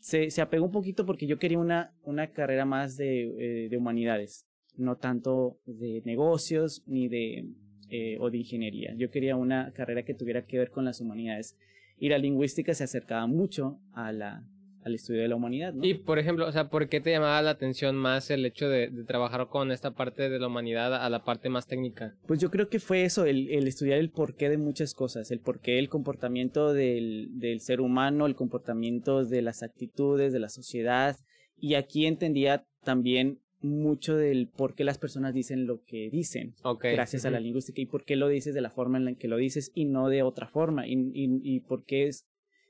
[0.00, 3.76] se, se apegó un poquito porque yo quería una, una carrera más de, eh, de
[3.76, 7.46] humanidades, no tanto de negocios ni de
[7.90, 8.94] eh, o de ingeniería.
[8.96, 11.56] Yo quería una carrera que tuviera que ver con las humanidades.
[11.96, 14.44] Y la lingüística se acercaba mucho a la,
[14.84, 15.74] al estudio de la humanidad.
[15.82, 18.90] Y, por ejemplo, o sea, ¿por qué te llamaba la atención más el hecho de,
[19.06, 22.14] trabajar con esta parte de la humanidad a la parte más técnica?
[22.26, 25.40] Pues yo creo que fue eso, el, el estudiar el porqué de muchas cosas, el
[25.40, 31.16] porqué del comportamiento del, del ser humano, el comportamiento de las actitudes, de la sociedad.
[31.56, 37.24] Y aquí entendía también mucho del por qué las personas dicen lo que dicen gracias
[37.24, 39.36] a la lingüística y por qué lo dices de la forma en la que lo
[39.36, 42.08] dices y no de otra forma y, y, y por qué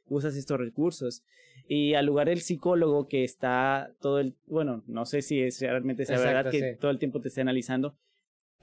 [0.09, 1.23] usas estos recursos.
[1.69, 6.07] Y al lugar del psicólogo que está todo el, bueno, no sé si es realmente
[6.07, 7.95] sea verdad que todo el tiempo te esté analizando,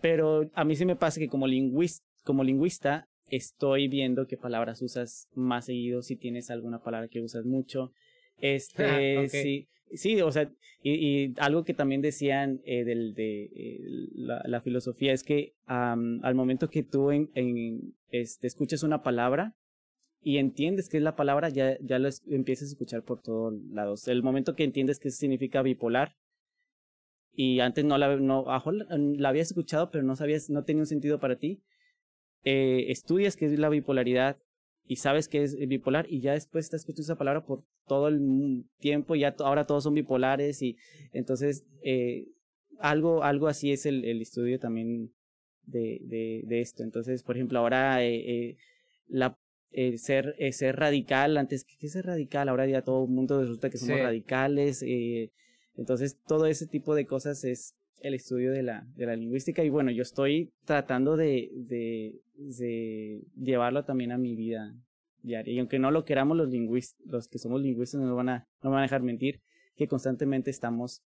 [0.02, 4.82] pero a mí sí me pasa que como, lingüista, como lingüista estoy viendo qué palabras
[4.82, 7.91] usas más seguido, si tienes alguna palabra que usas mucho.
[8.38, 10.52] Este, sí, Sí, o sea,
[10.84, 13.80] y, algo que también decían eh, del, de eh,
[14.15, 19.56] la, filosofía es que al momento que tú en, este, escuchas una palabra
[20.26, 24.08] y entiendes qué es la palabra, ya, ya lo empiezas a escuchar por todos lados.
[24.08, 26.16] El momento que entiendes qué significa bipolar,
[27.32, 31.20] y antes no la, no, la habías escuchado, pero no sabías, no tenía un sentido
[31.20, 31.62] para ti,
[32.44, 34.40] eh, estudias qué es la bipolaridad
[34.88, 38.66] y sabes que es bipolar y ya después te escuchando esa palabra por todo el
[38.80, 40.76] tiempo, ya ahora todos son bipolares y
[41.12, 42.30] entonces eh,
[42.80, 45.14] algo, algo así es el, el estudio también
[45.66, 46.00] de,
[46.48, 46.82] de, esto.
[46.82, 48.58] Entonces, por ejemplo, ahora eh,
[49.08, 49.38] la,
[49.78, 52.48] eh, ser, eh, ser radical, antes, ¿qué, es ser radical?
[52.48, 54.82] Ahora ya todo el mundo resulta que somos radicales.
[54.88, 55.34] Eh,
[55.76, 59.70] entonces, todo ese tipo de cosas es el estudio de la, de la lingüística y
[59.70, 64.74] bueno, yo estoy tratando de, de, de llevarlo también a mi vida
[65.22, 65.54] diaria.
[65.54, 68.70] Y aunque no lo queramos los lingüistas, los que somos lingüistas no van a, no
[68.70, 69.42] van a dejar mentir,
[69.76, 71.04] que constantemente estamos,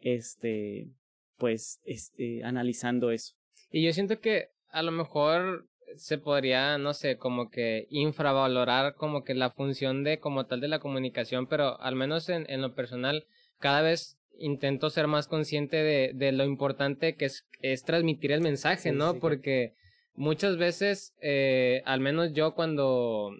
[0.00, 0.90] este,
[1.36, 3.36] pues, este, analizando eso.
[3.70, 9.24] Y yo siento que a lo mejor se podría, no sé, como que infravalorar como
[9.24, 12.74] que la función de como tal de la comunicación, pero al menos en, en lo
[12.74, 13.26] personal,
[13.58, 18.40] cada vez intento ser más consciente de, de lo importante que es, es transmitir el
[18.40, 19.18] mensaje, ¿no?
[19.20, 19.74] Porque
[20.14, 23.30] muchas veces, eh, al menos yo cuando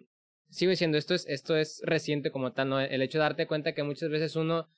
[0.49, 2.81] sigo diciendo esto es, esto es reciente como tal, ¿no?
[2.81, 4.69] El hecho de darte cuenta que muchas veces uno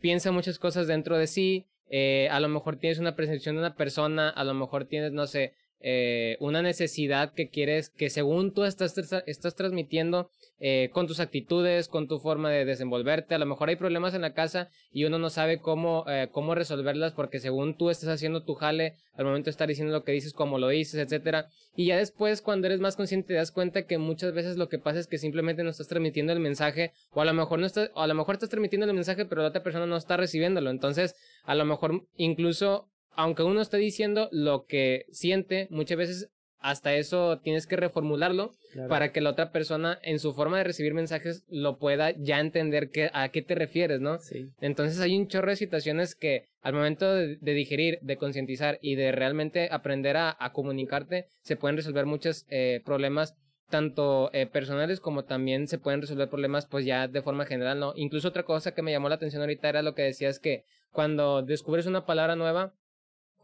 [0.00, 3.74] piensa muchas cosas dentro de sí, eh, a lo mejor tienes una percepción de una
[3.74, 8.64] persona, a lo mejor tienes, no sé, eh, una necesidad que quieres, que según tú
[8.64, 13.68] estás, estás transmitiendo eh, con tus actitudes, con tu forma de desenvolverte, a lo mejor
[13.68, 17.76] hay problemas en la casa y uno no sabe cómo, eh, cómo resolverlas porque según
[17.76, 20.68] tú estás haciendo tu jale, al momento de estar diciendo lo que dices, como lo
[20.68, 21.48] dices, etcétera.
[21.76, 24.78] Y ya después, cuando eres más consciente, te das cuenta que muchas veces lo que
[24.78, 27.90] pasa es que simplemente no estás transmitiendo el mensaje, o a lo mejor no estás,
[27.94, 30.70] o a lo mejor estás transmitiendo el mensaje, pero la otra persona no está recibiéndolo.
[30.70, 31.14] Entonces,
[31.44, 37.40] a lo mejor incluso aunque uno esté diciendo lo que siente, muchas veces hasta eso
[37.40, 38.52] tienes que reformularlo
[38.88, 42.90] para que la otra persona en su forma de recibir mensajes lo pueda ya entender
[42.90, 44.18] que, a qué te refieres, ¿no?
[44.18, 44.50] Sí.
[44.60, 49.10] Entonces hay un chorro de situaciones que al momento de, digerir, de concientizar y de
[49.10, 53.34] realmente aprender a, comunicarte, se pueden resolver muchos eh, problemas
[53.68, 57.94] tanto eh, personales como también se pueden resolver problemas pues ya de forma general, ¿no?
[57.96, 61.42] Incluso otra cosa que me llamó la atención ahorita era lo que decías que cuando
[61.42, 62.74] descubres una palabra nueva,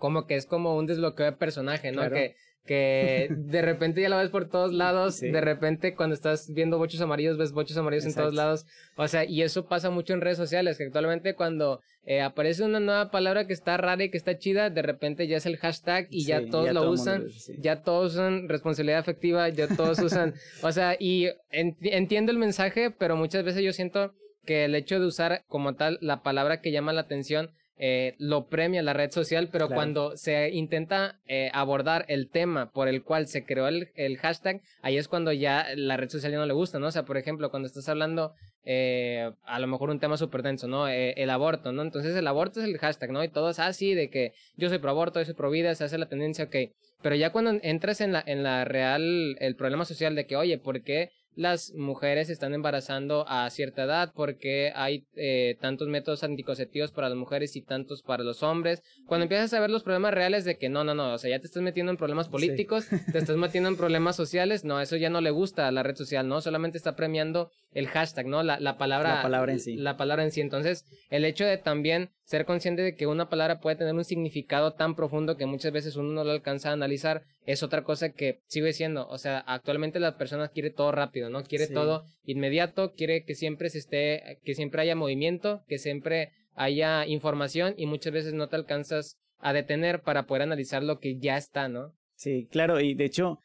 [0.05, 2.11] como que es como un desbloqueo de personaje, ¿no?
[2.11, 2.37] Que,
[2.67, 7.01] que de repente ya lo ves por todos lados, de repente cuando estás viendo bochos
[7.01, 10.37] amarillos ves bochos amarillos en todos lados, o sea, y eso pasa mucho en redes
[10.37, 14.37] sociales, que actualmente cuando eh, aparece una nueva palabra que está rara y que está
[14.37, 17.25] chida, de repente ya es el hashtag y ya todos lo usan,
[17.57, 23.17] ya todos usan responsabilidad afectiva, ya todos usan, o sea, y entiendo el mensaje, pero
[23.17, 24.12] muchas veces yo siento
[24.45, 28.46] que el hecho de usar como tal la palabra que llama la atención eh, lo
[28.46, 33.26] premia la red social, pero cuando se intenta eh, abordar el tema por el cual
[33.26, 36.54] se creó el, el, hashtag, ahí es cuando ya la red social ya no le
[36.54, 36.87] gusta, ¿no?
[36.87, 38.32] O sea, por ejemplo, cuando estás hablando
[38.66, 40.88] eh, a lo mejor un tema súper denso, ¿no?
[40.88, 41.82] Eh, el aborto, ¿no?
[41.82, 43.22] Entonces el aborto es el hashtag, ¿no?
[43.22, 45.84] Y todo es así de que yo soy pro aborto, yo soy pro vida, se
[45.84, 46.56] hace la tendencia, ok.
[47.02, 50.58] Pero ya cuando entras en la, en la real, el problema social de que, oye,
[50.58, 56.92] ¿por qué las mujeres están embarazando a cierta edad, porque hay eh, tantos métodos anticonceptivos
[56.92, 58.83] para las mujeres y tantos para los hombres.
[59.07, 61.40] Cuando empiezas a ver los problemas reales de que no, no, no, o sea, ya
[61.40, 65.11] te estás metiendo en problemas políticos, te estás metiendo en problemas sociales, no, eso ya
[65.11, 66.40] no le gusta a la red social, ¿no?
[66.40, 68.42] Solamente está premiando el hashtag, ¿no?
[68.42, 69.16] La, la palabra.
[69.16, 69.77] La palabra en sí.
[69.77, 70.40] La palabra en sí.
[70.40, 74.73] Entonces, el hecho de también ser consciente de que una palabra puede tener un significado
[74.73, 78.40] tan profundo que muchas veces uno no lo alcanza a analizar es otra cosa que
[78.46, 81.42] sigue siendo, o sea, actualmente la persona quiere todo rápido, ¿no?
[81.44, 87.07] Quiere todo inmediato, quiere que siempre se esté, que siempre haya movimiento, que siempre haya
[87.07, 91.37] información y muchas veces no te alcanzas a detener para poder analizar lo que ya
[91.37, 91.92] está, ¿no?
[92.14, 93.40] Sí, claro, y de hecho,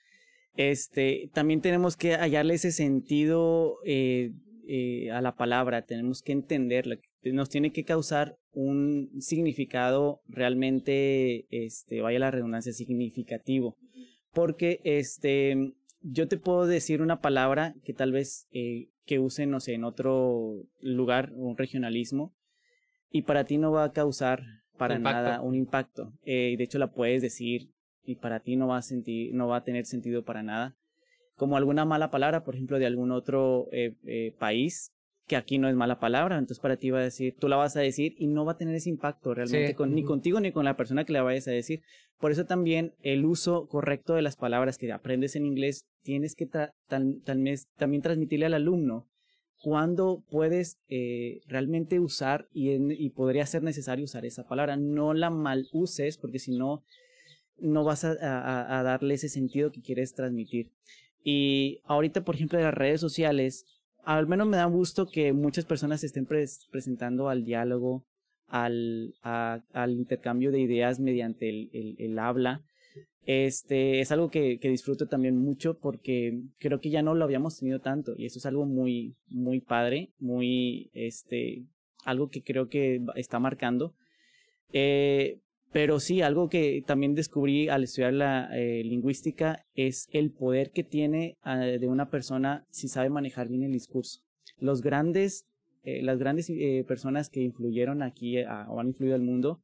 [0.55, 4.31] este, también tenemos que hallarle ese sentido eh,
[4.67, 12.01] eh, a la palabra, tenemos que entenderla, nos tiene que causar un significado realmente, este,
[12.01, 13.77] vaya la redundancia, significativo.
[14.33, 19.59] Porque este, yo te puedo decir una palabra que tal vez eh, que use, no
[19.59, 22.35] sé, en otro lugar, un regionalismo,
[23.12, 24.43] y para ti no va a causar
[24.77, 26.13] para nada un impacto.
[26.23, 27.71] Eh, de hecho, la puedes decir
[28.03, 30.75] y para ti no va a sentir, no va a tener sentido para nada.
[31.35, 34.93] Como alguna mala palabra, por ejemplo, de algún otro eh, eh, país,
[35.29, 37.77] que aquí no es mala palabra, entonces para ti va a decir, tú la vas
[37.77, 40.65] a decir y no va a tener ese impacto realmente con, ni contigo ni con
[40.65, 41.81] la persona que la vayas a decir.
[42.17, 46.47] Por eso también el uso correcto de las palabras que aprendes en inglés, tienes que
[46.87, 49.07] también transmitirle al alumno
[49.61, 54.77] cuándo puedes eh, realmente usar y, y podría ser necesario usar esa palabra.
[54.77, 56.83] No la mal uses porque si no,
[57.59, 60.71] no vas a, a, a darle ese sentido que quieres transmitir.
[61.23, 63.65] Y ahorita, por ejemplo, de las redes sociales,
[64.03, 68.05] al menos me da gusto que muchas personas se estén presentando al diálogo,
[68.47, 72.63] al, al intercambio de ideas mediante el, habla.
[73.25, 77.59] Este es algo que, que, disfruto también mucho porque creo que ya no lo habíamos
[77.59, 81.65] tenido tanto y eso es algo muy, muy padre, muy, este,
[82.05, 83.93] algo que creo que está marcando.
[84.71, 85.39] Eh,
[85.71, 90.84] pero sí, algo que también descubrí al estudiar la eh, lingüística es el poder que
[90.84, 94.21] tiene ah, de una persona si sabe manejar bien el discurso.
[94.58, 95.45] Los grandes,
[95.84, 99.61] eh, las grandes eh, personas que influyeron aquí o han influido al mundo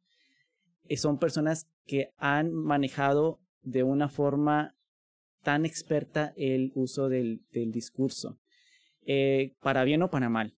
[0.95, 4.75] son personas que han manejado de una forma
[5.41, 8.37] tan experta el uso del, del discurso,
[9.61, 10.53] para bien o para mal.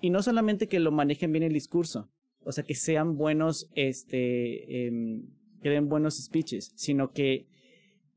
[0.00, 2.08] Y no solamente que lo manejen bien el discurso,
[2.44, 5.20] o sea, que sean buenos, este, eh,
[5.62, 7.46] que den buenos speeches, sino que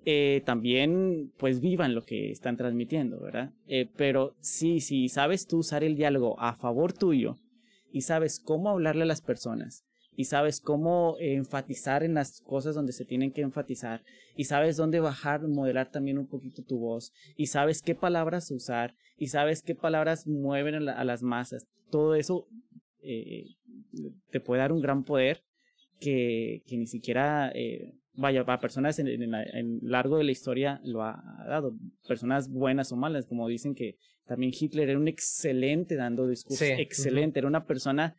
[0.05, 3.51] eh, también, pues, vivan lo que están transmitiendo, ¿verdad?
[3.67, 7.37] Eh, pero sí, si sabes tú usar el diálogo a favor tuyo
[7.91, 9.83] y sabes cómo hablarle a las personas
[10.15, 14.03] y sabes cómo enfatizar en las cosas donde se tienen que enfatizar
[14.35, 18.95] y sabes dónde bajar, modelar también un poquito tu voz y sabes qué palabras usar
[19.17, 21.67] y sabes qué palabras mueven a las masas.
[21.91, 22.47] Todo eso
[23.09, 23.55] eh,
[24.29, 25.43] te puede dar un gran poder
[25.99, 31.03] que, que ni siquiera eh, vaya, a personas en, en, largo de la historia lo
[31.03, 31.73] ha, dado,
[32.07, 33.95] personas buenas o malas, como dicen que
[34.25, 38.17] también Hitler era un excelente dando discursos, excelente, era una persona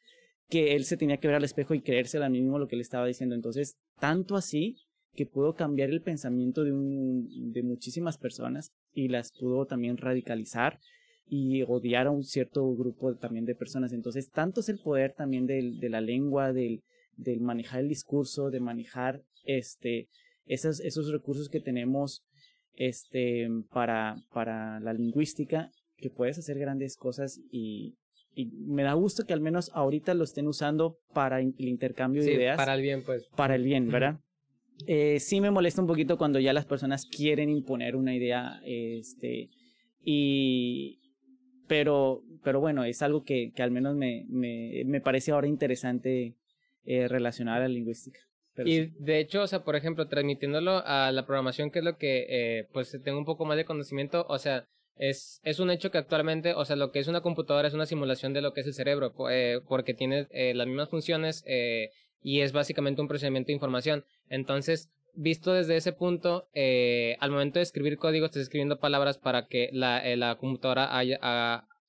[0.48, 2.82] que él se tenía que ver al espejo y creerse a mismo lo que le
[2.82, 4.76] estaba diciendo, entonces, tanto así
[5.14, 10.78] que pudo cambiar el pensamiento de, un, de muchísimas personas y las pudo también radicalizar
[11.28, 13.92] y odiar a un cierto grupo también de personas.
[13.92, 16.82] Entonces, tanto es el poder también del, de la lengua, del,
[17.16, 20.08] del manejar el discurso, de manejar este,
[20.46, 22.24] esos, esos recursos que tenemos
[22.74, 27.96] este, para, para la lingüística, que puedes hacer grandes cosas y,
[28.34, 32.34] y me da gusto que al menos ahorita lo estén usando para el intercambio de
[32.34, 32.56] ideas.
[32.56, 33.26] Para el bien, pues.
[33.36, 34.20] Para el bien, ¿verdad?
[34.86, 39.50] Eh, sí me molesta un poquito cuando ya las personas quieren imponer una idea, este,
[40.04, 40.97] y,
[41.68, 46.34] pero, pero bueno, es algo que, que al menos me, me, me parece ahora interesante
[46.84, 48.20] eh, relacionar a la lingüística.
[48.64, 52.26] y de hecho, o sea, por ejemplo, transmitiéndolo a la programación, que es lo que,
[52.28, 54.66] eh, pues, tengo un poco más de conocimiento, o sea,
[54.98, 57.86] es, es un hecho que actualmente, o sea, lo que es una computadora es una
[57.86, 61.90] simulación de lo que es el cerebro, eh, porque tiene eh, las mismas funciones eh,
[62.20, 64.04] y es básicamente un procesamiento de información.
[64.28, 69.46] Entonces, visto desde ese punto, eh, al momento de escribir código, estás escribiendo palabras para
[69.46, 71.18] que la, eh, la computadora haya,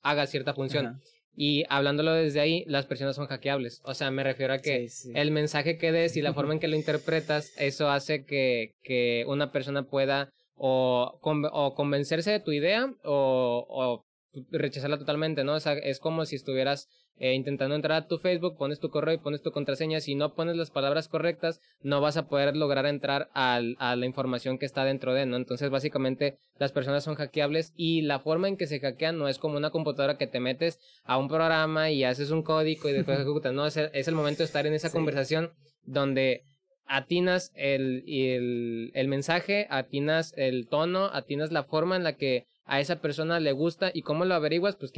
[0.01, 1.01] haga cierta función.
[1.35, 3.81] Y hablándolo desde ahí, las personas son hackeables.
[3.85, 6.67] O sea, me refiero a que el mensaje que des y la forma en que
[6.67, 12.93] lo interpretas, eso hace que, que una persona pueda o, o convencerse de tu idea
[13.03, 14.05] o, o
[14.51, 15.55] rechazarla totalmente, ¿no?
[15.55, 19.15] O sea, es como si estuvieras eh, intentando entrar a tu Facebook, pones tu correo
[19.15, 19.99] y pones tu contraseña.
[19.99, 24.05] Si no pones las palabras correctas, no vas a poder lograr entrar al, a la
[24.05, 25.35] información que está dentro de, ¿no?
[25.35, 29.37] Entonces, básicamente, las personas son hackeables y la forma en que se hackean no es
[29.37, 33.19] como una computadora que te metes a un programa y haces un código y después
[33.19, 33.53] ejecutas.
[33.53, 35.51] No, es el, es el momento de estar en esa conversación
[35.83, 36.45] donde
[36.85, 42.79] atinas el, el, el mensaje, atinas el tono, atinas la forma en la que a
[42.79, 44.93] esa persona le gusta y cómo lo averiguas, pues,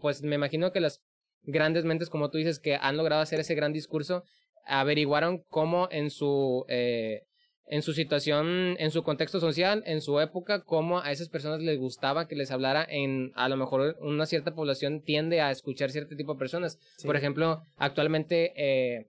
[0.00, 1.00] pues me imagino que las
[1.42, 4.22] grandes mentes, como tú dices, que han logrado hacer ese gran discurso,
[4.66, 7.22] averiguaron cómo en su, eh,
[7.66, 11.78] en su situación, en su contexto social, en su época, cómo a esas personas les
[11.78, 16.16] gustaba que les hablara en, a lo mejor una cierta población tiende a escuchar cierto
[16.16, 16.78] tipo de personas.
[17.02, 19.06] Por ejemplo, actualmente, eh,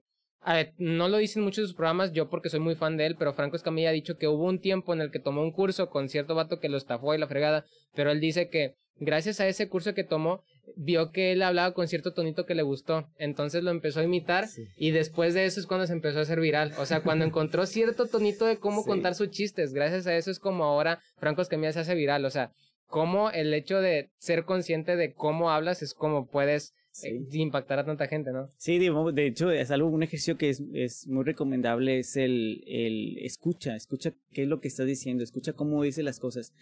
[0.78, 3.32] no lo dicen muchos de sus programas, yo porque soy muy fan de él, pero
[3.32, 6.08] Franco Escamilla ha dicho que hubo un tiempo en el que tomó un curso con
[6.08, 7.64] cierto vato que lo estafó y la fregada,
[7.94, 10.42] pero él dice que gracias a ese curso que tomó,
[10.76, 14.46] vio que él hablaba con cierto tonito que le gustó, entonces lo empezó a imitar
[14.76, 17.66] y después de eso es cuando se empezó a hacer viral, o sea, cuando encontró
[17.66, 21.72] cierto tonito de cómo contar sus chistes, gracias a eso es como ahora Franco Escamilla
[21.72, 22.52] se hace viral, o sea,
[22.86, 27.84] como el hecho de ser consciente de cómo hablas es como puedes eh, impactar a
[27.84, 28.48] tanta gente, ¿no?
[28.56, 33.18] Sí, de hecho, es algo, un ejercicio que es, es muy recomendable, es el, el
[33.18, 36.52] escucha, escucha qué es lo que estás diciendo, escucha cómo dice las cosas.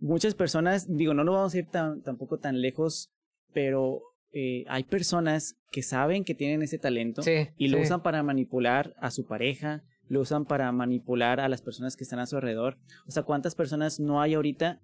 [0.00, 3.10] Muchas personas, digo, no nos vamos a ir tan, tampoco tan lejos,
[3.52, 4.02] pero
[4.32, 7.22] eh, hay personas que saben que tienen ese talento
[7.56, 11.96] y lo usan para manipular a su pareja, lo usan para manipular a las personas
[11.96, 12.78] que están a su alrededor.
[13.06, 14.80] O sea, ¿cuántas personas no hay ahorita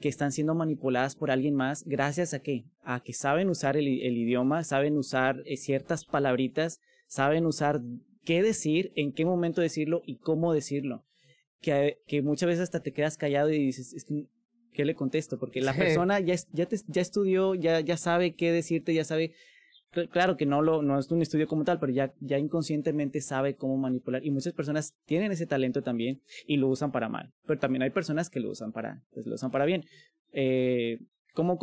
[0.00, 2.64] que están siendo manipuladas por alguien más gracias a qué?
[2.82, 7.80] A que saben usar el, idioma, saben usar eh, ciertas palabritas, saben usar
[8.24, 11.04] qué decir, en qué momento decirlo y cómo decirlo.
[11.60, 14.24] Que, que muchas veces hasta te quedas callado y dices, es que,
[14.72, 15.38] ¿qué le contesto?
[15.38, 19.34] Porque la persona ya, ya, te, ya estudió, ya, ya sabe qué decirte, ya sabe
[20.10, 23.56] claro que no lo no es un estudio como tal, pero ya ya inconscientemente sabe
[23.56, 27.58] cómo manipular y muchas personas tienen ese talento también y lo usan para mal, pero
[27.58, 29.84] también hay personas que lo usan para pues lo usan para bien.
[30.32, 30.98] Eh,
[31.34, 31.58] cómo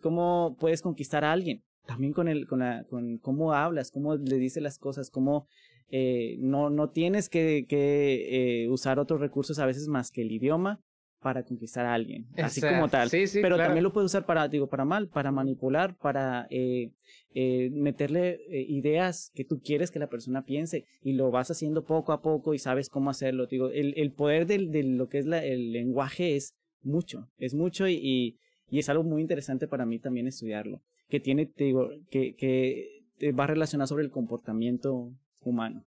[0.00, 1.62] cómo puedes conquistar a alguien?
[1.86, 5.46] También con el con la con cómo hablas, cómo le dices las cosas, cómo
[5.88, 10.32] eh, no no tienes que, que eh, usar otros recursos a veces más que el
[10.32, 10.80] idioma
[11.20, 13.10] para conquistar a alguien, así como tal.
[13.10, 16.92] Pero también lo puedes usar para, digo, para mal, para manipular, para eh,
[17.34, 21.84] eh, meterle eh, ideas que tú quieres que la persona piense y lo vas haciendo
[21.84, 23.46] poco a poco y sabes cómo hacerlo.
[23.46, 27.86] Digo, el, el poder de lo que es la, el lenguaje es mucho, es mucho
[27.86, 28.38] y,
[28.70, 33.32] y, es algo muy interesante para mí también estudiarlo, que tiene, te digo, que, que
[33.32, 35.12] va relacionado sobre el comportamiento
[35.42, 35.84] humano.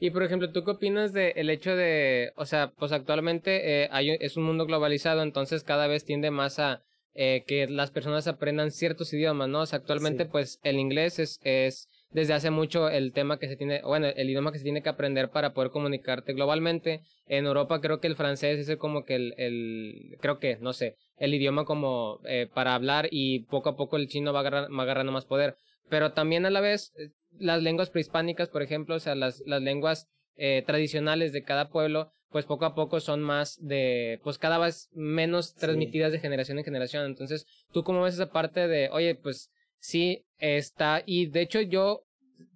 [0.00, 3.88] Y por ejemplo, ¿tú qué opinas del el hecho de, o sea, pues actualmente eh,
[3.92, 6.82] hay, es un mundo globalizado, entonces cada vez tiende más a
[7.14, 9.60] eh, que las personas aprendan ciertos idiomas, ¿no?
[9.60, 13.56] O sea, actualmente pues el inglés es, es desde hace mucho el tema que se
[13.56, 17.02] tiene, bueno, el idioma que se tiene que aprender para poder comunicarte globalmente.
[17.26, 20.96] En Europa creo que el francés es como que el, el creo que, no sé,
[21.18, 25.12] el idioma como eh, para hablar y poco a poco el chino va, va agarrando
[25.12, 25.56] más poder.
[25.88, 26.92] Pero también a la vez
[27.38, 32.12] las lenguas prehispánicas, por ejemplo, o sea, las, las lenguas eh, tradicionales de cada pueblo,
[32.30, 36.64] pues poco a poco son más de, pues cada vez menos transmitidas de generación en
[36.64, 37.04] generación.
[37.06, 42.04] Entonces, ¿tú cómo ves esa parte de, oye, pues sí está, y de hecho yo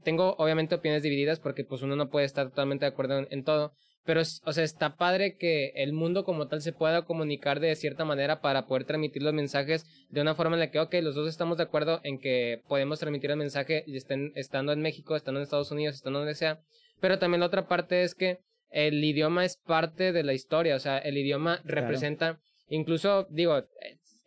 [0.03, 3.75] tengo obviamente opiniones divididas porque pues uno no puede estar totalmente de acuerdo en, todo,
[4.05, 8.05] pero o sea, está padre que el mundo como tal se pueda comunicar de cierta
[8.05, 11.29] manera para poder transmitir los mensajes de una forma en la que, ok, los dos
[11.29, 15.41] estamos de acuerdo en que podemos transmitir el mensaje y estén, estando en México, estando
[15.41, 16.61] en Estados Unidos, estando donde sea,
[17.01, 18.41] pero también la otra parte es que
[18.71, 23.65] el idioma es parte de la historia, o sea, el idioma representa, incluso digo,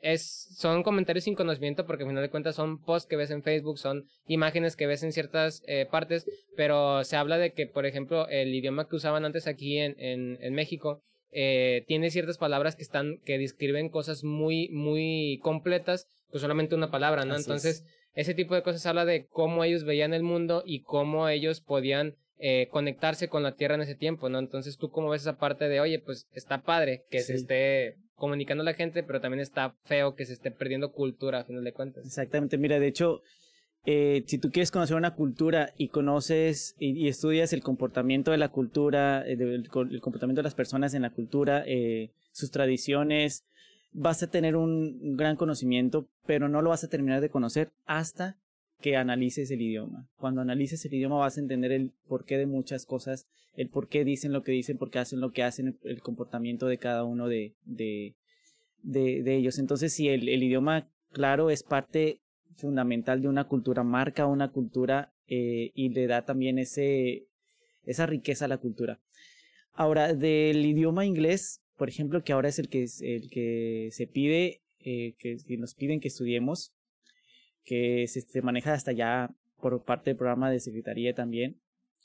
[0.01, 3.43] es, son comentarios sin conocimiento porque al final de cuentas son posts que ves en
[3.43, 6.25] Facebook, son imágenes que ves en ciertas eh, partes,
[6.55, 10.37] pero se habla de que, por ejemplo, el idioma que usaban antes aquí en, en,
[10.41, 16.41] en México eh, tiene ciertas palabras que están, que describen cosas muy, muy completas, pues
[16.41, 17.35] solamente una palabra, ¿no?
[17.35, 17.83] Entonces,
[18.13, 22.15] ese tipo de cosas habla de cómo ellos veían el mundo y cómo ellos podían
[22.39, 24.39] eh, conectarse con la tierra en ese tiempo, ¿no?
[24.39, 28.63] Entonces, tú cómo ves esa parte de, oye, pues está padre que se esté comunicando
[28.63, 31.71] a la gente, pero también está feo que se esté perdiendo cultura a final de
[31.71, 32.05] cuentas.
[32.05, 33.21] Exactamente, mira, de hecho,
[33.85, 38.49] eh, si tú quieres conocer una cultura y conoces y, estudias el comportamiento de la
[38.49, 43.45] cultura, eh, el, comportamiento de las personas en la cultura, eh, sus tradiciones,
[43.93, 48.35] vas a tener un gran conocimiento, pero no lo vas a terminar de conocer hasta
[48.79, 50.07] que analices el idioma.
[50.17, 54.05] Cuando analices el idioma vas a entender el porqué de muchas cosas, el por qué
[54.05, 57.27] dicen lo que dicen, por qué hacen lo que hacen, el comportamiento de cada uno
[57.27, 58.15] de, de,
[58.83, 59.57] de, ellos.
[59.57, 62.21] Entonces, si el, el, idioma, claro, es parte
[62.55, 67.27] fundamental de una cultura, marca una cultura eh, y le da también ese,
[67.83, 68.99] esa riqueza a la cultura.
[69.73, 74.61] Ahora, del idioma inglés, por ejemplo, que ahora es el que, el que se pide,
[74.79, 76.73] eh, que nos piden que estudiemos,
[77.67, 81.59] que se, maneja hasta ya por parte del programa de secretaría también,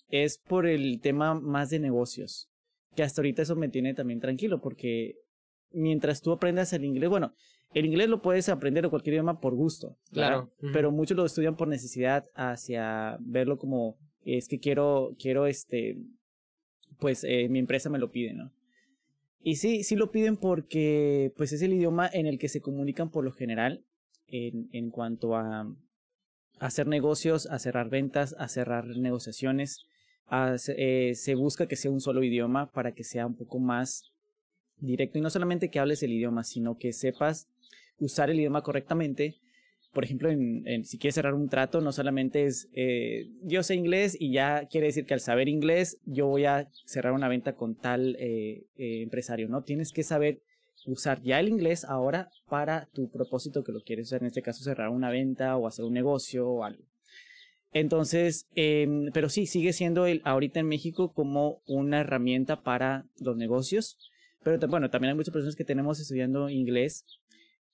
[0.09, 2.51] es por el tema más de negocios,
[2.97, 5.15] que hasta ahorita eso me tiene también tranquilo, porque
[5.71, 7.33] mientras tú aprendas el inglés, bueno,
[7.75, 11.57] el inglés lo puedes aprender o cualquier idioma por gusto, claro, pero muchos lo estudian
[11.57, 15.97] por necesidad hacia verlo como es que quiero, quiero este,
[16.99, 18.53] pues eh, mi empresa me lo pide, ¿no?
[19.45, 23.11] Y sí, sí lo piden porque pues es el idioma en el que se comunican
[23.11, 23.85] por lo general
[24.33, 25.71] en, cuanto a,
[26.59, 29.85] hacer negocios, a cerrar ventas, a cerrar negociaciones.
[30.77, 34.13] Eh, se busca que sea un solo idioma para que sea un poco más
[34.79, 37.49] directo y no solamente que hables el idioma, sino que sepas
[37.99, 39.37] usar el idioma correctamente.
[39.93, 44.17] Por ejemplo, en, si quieres cerrar un trato, no solamente es eh, yo sé inglés
[44.19, 47.75] y ya quiere decir que al saber inglés yo voy a cerrar una venta con
[47.75, 49.63] tal eh, empresario, ¿no?
[49.65, 50.41] Tienes que saber
[50.87, 54.65] usar ya el inglés ahora para tu propósito que lo quieres usar, en este caso
[54.65, 56.85] cerrar una venta o hacer un negocio o algo.
[57.73, 63.37] Entonces, em, pero sí, sigue siendo el, ahorita en México como una herramienta para los
[63.37, 63.99] negocios.
[64.43, 67.05] Pero bueno, también hay muchas personas que tenemos estudiando inglés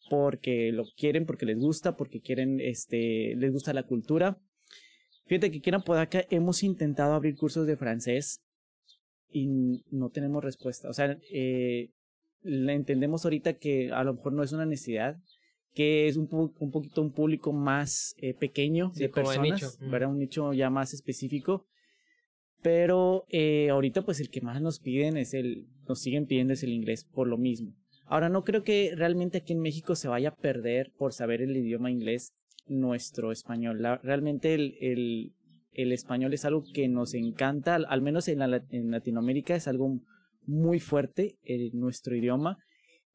[0.08, 4.38] porque lo quieren, porque les gusta, porque quieren, este, les gusta la cultura.
[5.26, 8.40] Fíjate que aquí en Apodaca hemos intentado abrir cursos de francés
[9.30, 9.48] y
[9.90, 10.88] no tenemos respuesta.
[10.88, 11.90] O sea, eh,
[12.42, 15.16] le entendemos ahorita que a lo mejor no es una necesidad,
[15.74, 16.28] que es un,
[16.58, 20.08] un poquito un público más eh, pequeño de personas, nicho.
[20.08, 21.66] Un nicho ya más específico.
[22.62, 26.64] Pero eh, ahorita pues el que más nos piden es el, nos siguen pidiendo es
[26.64, 27.74] el inglés por lo mismo.
[28.06, 31.56] Ahora no creo que realmente aquí en México se vaya a perder por saber el
[31.56, 32.34] idioma inglés
[32.66, 33.80] nuestro español.
[34.02, 35.32] realmente el, el,
[35.72, 40.00] el, español es algo que nos encanta, al, menos en, la, en Latinoamérica es algo
[40.48, 42.58] muy fuerte en nuestro idioma,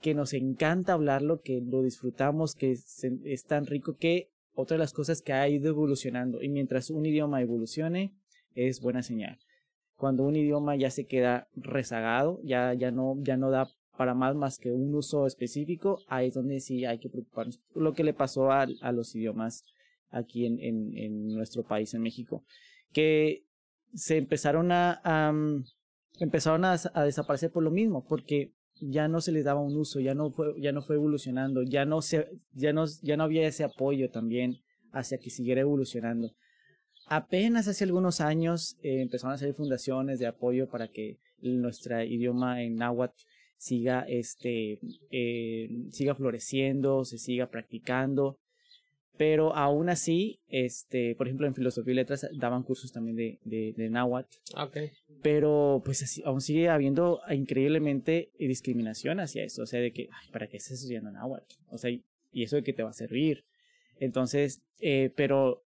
[0.02, 4.94] que nos encanta hablarlo, que lo disfrutamos, que es, tan rico que otra de las
[4.94, 6.42] cosas que ha ido evolucionando.
[6.42, 8.14] Y mientras un idioma evolucione,
[8.54, 9.40] es buena señal.
[9.96, 13.68] Cuando un idioma ya se queda rezagado, ya, ya, no, ya no da
[13.98, 17.60] para más más que un uso específico, ahí es donde sí hay que preocuparnos.
[17.74, 19.64] Lo que le pasó a, a los idiomas
[20.10, 22.44] aquí en, en, en, nuestro país, en México,
[22.92, 23.46] que
[23.94, 25.34] se empezaron a,
[26.20, 30.14] empezaron a, desaparecer por lo mismo, porque ya no se les daba un uso, ya
[30.14, 33.64] no fue, ya no fue evolucionando, ya no se, ya no, ya no había ese
[33.64, 34.58] apoyo también
[34.92, 36.32] hacia que siguiera evolucionando.
[37.08, 42.64] Apenas hace algunos años eh, empezaron a hacer fundaciones de apoyo para que nuestro idioma
[42.64, 43.22] en náhuatl
[43.58, 44.80] siga este
[45.12, 48.40] eh, siga floreciendo, se siga practicando
[49.18, 53.74] pero aún así, este, por ejemplo, en filosofía y letras daban cursos también de, de,
[53.78, 54.38] de náhuatl.
[54.58, 54.92] Okay.
[55.22, 59.64] Pero pues aún sigue habiendo increíblemente discriminación hacia eso.
[59.64, 61.56] O sea, de que, ay, ¿para qué estás estudiando náhuatl?
[61.70, 63.46] O sea, y eso de que te va a servir.
[64.00, 65.64] Entonces, eh, pero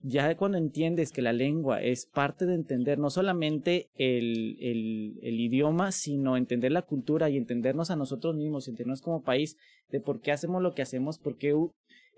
[0.00, 5.40] ya cuando entiendes que la lengua es parte de entender no solamente el, el, el,
[5.40, 9.56] idioma, sino entender la cultura y entendernos a nosotros mismos, entendernos como país,
[9.90, 11.54] de por qué hacemos lo que hacemos, por qué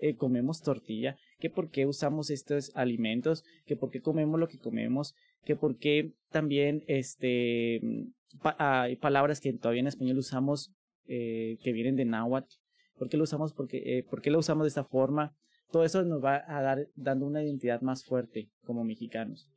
[0.01, 4.57] eh, comemos tortilla, que por qué usamos estos alimentos, que por qué comemos lo que
[4.57, 5.13] comemos,
[5.45, 7.79] que por qué también este,
[8.57, 10.73] hay palabras que todavía en español usamos
[11.07, 12.55] eh, que vienen de náhuatl,
[12.97, 15.35] por qué lo usamos, porque, eh, por qué lo usamos de esta forma,
[15.71, 19.49] todo eso nos va a dar dando una identidad más fuerte como mexicanos.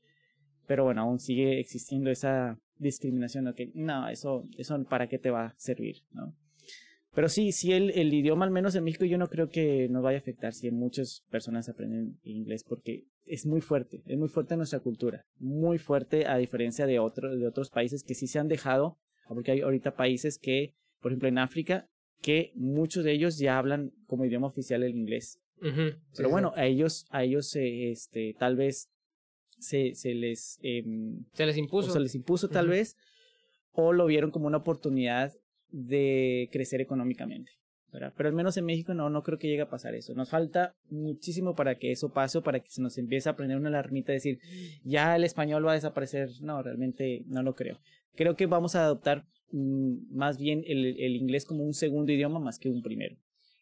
[0.66, 5.47] Pero bueno, aún sigue existiendo esa discriminación, que no, eso, eso para qué te va
[5.47, 6.34] a servir, ¿no?
[7.15, 10.03] Pero sí, sí, el, el idioma, al menos en México, yo no creo que nos
[10.03, 14.55] vaya a afectar si muchas personas aprenden inglés, porque es muy fuerte, es muy fuerte
[14.55, 18.39] en nuestra cultura, muy fuerte a diferencia de, otros de otros países que sí se
[18.39, 18.99] han dejado,
[19.29, 21.89] porque hay ahorita países que, por ejemplo, en África,
[22.21, 25.41] que muchos de ellos ya hablan como idioma oficial el inglés.
[26.17, 28.91] Pero bueno, a ellos, a ellos este, tal vez
[29.59, 30.59] se, se les...
[30.62, 31.91] Em, se les impuso.
[31.91, 32.97] se les impuso tal vez,
[33.73, 35.33] o lo vieron como una oportunidad
[35.75, 37.51] de crecer económicamente.
[38.16, 40.14] Pero al menos en México no, no creo que llegue a pasar eso.
[40.14, 43.68] Nos falta muchísimo para que eso pase, para que se nos empiece a aprender una
[43.68, 44.41] alarmita y decir,
[44.83, 46.29] ya el español va a desaparecer.
[46.41, 47.79] No, realmente no lo creo.
[48.16, 52.41] Creo que vamos a adoptar mm, más bien el, el inglés como un segundo idioma
[52.41, 53.16] más que un primero.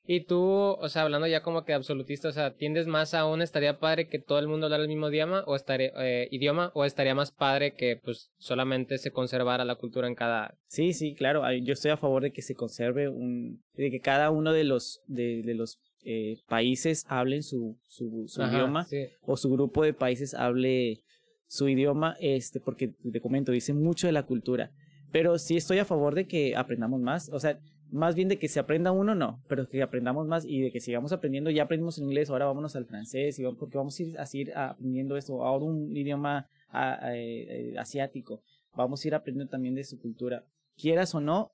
[0.04, 3.40] Y tú, o sea, hablando ya como que absolutista, o sea, ¿tiendes más a un
[3.40, 6.84] estaría padre que todo el mundo hablara el mismo idioma o estaría, eh, idioma o
[6.84, 10.58] estaría más padre que pues solamente se conservara la cultura en cada...
[10.66, 13.62] Sí, sí, claro, yo estoy a favor de que se conserve un...
[13.74, 18.42] de que cada uno de los, de, de los eh, países hablen su, su, su
[18.42, 18.86] idioma
[19.20, 20.98] o su grupo de países hable
[21.46, 24.72] su idioma, este, porque te comento, dice mucho de la cultura.
[25.12, 27.28] Pero sí estoy a favor de que aprendamos más.
[27.28, 27.60] O sea,
[27.92, 30.80] más bien de que se aprenda uno, no, pero que aprendamos más y de que
[30.80, 31.50] sigamos aprendiendo.
[31.50, 34.02] Ya aprendimos el inglés, ahora vámonos al francés, y porque vamos a
[34.36, 35.44] ir, a aprendiendo esto.
[35.44, 38.42] Ahora un idioma eh, asiático,
[38.74, 40.44] vamos a ir aprendiendo también de su cultura.
[40.76, 41.52] Quieras o no,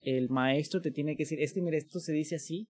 [0.00, 2.66] el maestro te tiene que decir, es que mira, esto se dice así,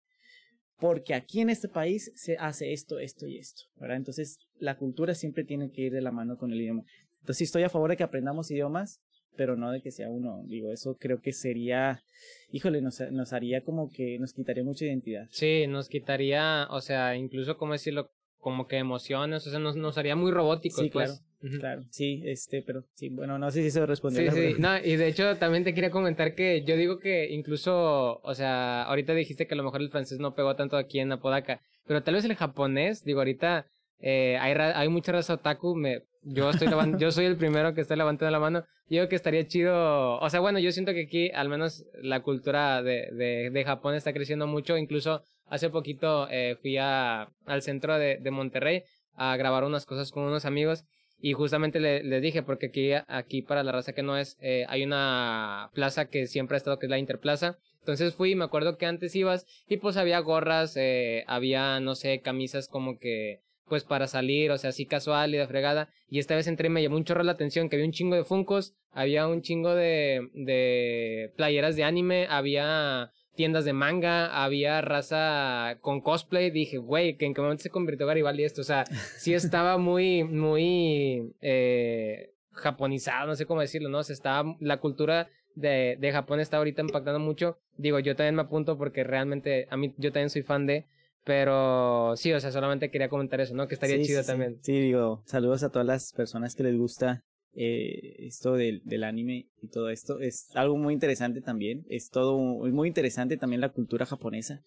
[0.78, 3.62] porque aquí en este país se hace esto, esto y esto.
[3.80, 6.82] Entonces, la cultura siempre tiene que ir de la mano con el idioma.
[7.20, 9.00] Entonces, estoy a favor de que aprendamos idiomas,
[9.36, 10.42] pero no de que sea uno.
[10.46, 12.02] Digo, eso creo que sería,
[12.50, 15.26] híjole, nos, nos haría como que nos quitaría mucha identidad.
[15.30, 18.10] Sí, nos quitaría, o sea, incluso, como decirlo?
[18.38, 20.80] Como que emociones, o sea, nos, nos haría muy robóticos.
[20.80, 21.10] Sí, pues.
[21.10, 21.22] claro.
[21.58, 24.30] Claro, sí, este, pero sí, bueno, no sé si se respondió.
[24.30, 28.20] Sí, sí, no, y de hecho también te quería comentar que yo digo que incluso,
[28.22, 31.10] o sea, ahorita dijiste que a lo mejor el francés no pegó tanto aquí en
[31.10, 33.66] Apodaca, pero tal vez el japonés, digo, ahorita
[33.98, 36.68] eh, hay, hay mucha raza otaku, me, yo estoy
[36.98, 38.64] yo soy el primero que está levantando la mano.
[38.88, 42.82] Yo que estaría chido, o sea, bueno, yo siento que aquí al menos la cultura
[42.82, 44.76] de, de, de Japón está creciendo mucho.
[44.76, 48.82] Incluso hace poquito eh, fui a, al centro de, de Monterrey
[49.14, 50.84] a grabar unas cosas con unos amigos
[51.18, 54.66] y justamente les le dije, porque aquí, aquí para la raza que no es, eh,
[54.68, 57.58] hay una plaza que siempre ha estado, que es la Interplaza.
[57.78, 62.20] Entonces fui, me acuerdo que antes ibas y pues había gorras, eh, había, no sé,
[62.20, 63.40] camisas como que
[63.72, 65.88] pues para salir, o sea, así casual y de fregada.
[66.10, 68.14] Y esta vez entré y me llamó un chorro la atención que había un chingo
[68.14, 74.82] de funcos, había un chingo de, de playeras de anime, había tiendas de manga, había
[74.82, 76.50] raza con cosplay.
[76.50, 78.60] Dije, güey, que en qué momento se convirtió Garibaldi esto.
[78.60, 78.84] O sea,
[79.16, 84.00] sí estaba muy, muy eh, japonizado, no sé cómo decirlo, ¿no?
[84.00, 87.56] O sea, estaba, la cultura de, de Japón está ahorita impactando mucho.
[87.78, 90.84] Digo, yo también me apunto porque realmente a mí, yo también soy fan de.
[91.24, 93.68] Pero sí, o sea, solamente quería comentar eso, ¿no?
[93.68, 94.58] Que estaría chido también.
[94.62, 94.80] Sí.
[94.80, 97.22] digo, saludos a todas las personas que les gusta
[97.54, 100.18] eh, esto del, del anime y todo esto.
[100.18, 101.84] Es algo muy interesante también.
[101.88, 104.62] Es todo muy interesante también la cultura japonesa.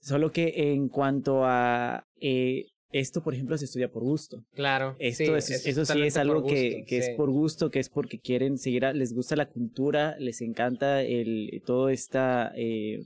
[0.00, 4.44] Solo que en cuanto a eh, esto, por ejemplo, se estudia por gusto.
[4.54, 4.96] Claro.
[4.98, 8.84] Esto eso sí es algo que, que es por gusto, que es porque quieren seguir,
[8.94, 13.02] les gusta la cultura, les encanta el todo esta eh,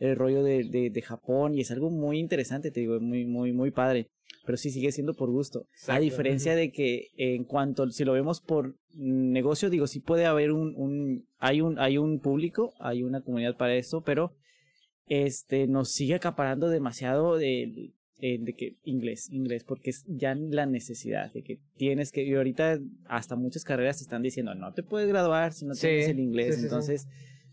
[0.00, 3.52] el rollo de, de, de, Japón y es algo muy interesante, te digo, muy, muy,
[3.52, 4.08] muy padre.
[4.46, 5.66] Pero sí sigue siendo por gusto.
[5.86, 10.52] A diferencia de que en cuanto, si lo vemos por negocio, digo, sí puede haber
[10.52, 14.34] un, un, hay un, hay un público, hay una comunidad para eso, pero
[15.06, 21.30] este, nos sigue acaparando demasiado de, de que inglés, inglés, porque es ya la necesidad
[21.32, 25.08] de que tienes que, y ahorita hasta muchas carreras te están diciendo, no te puedes
[25.08, 27.06] graduar si no tienes el inglés, entonces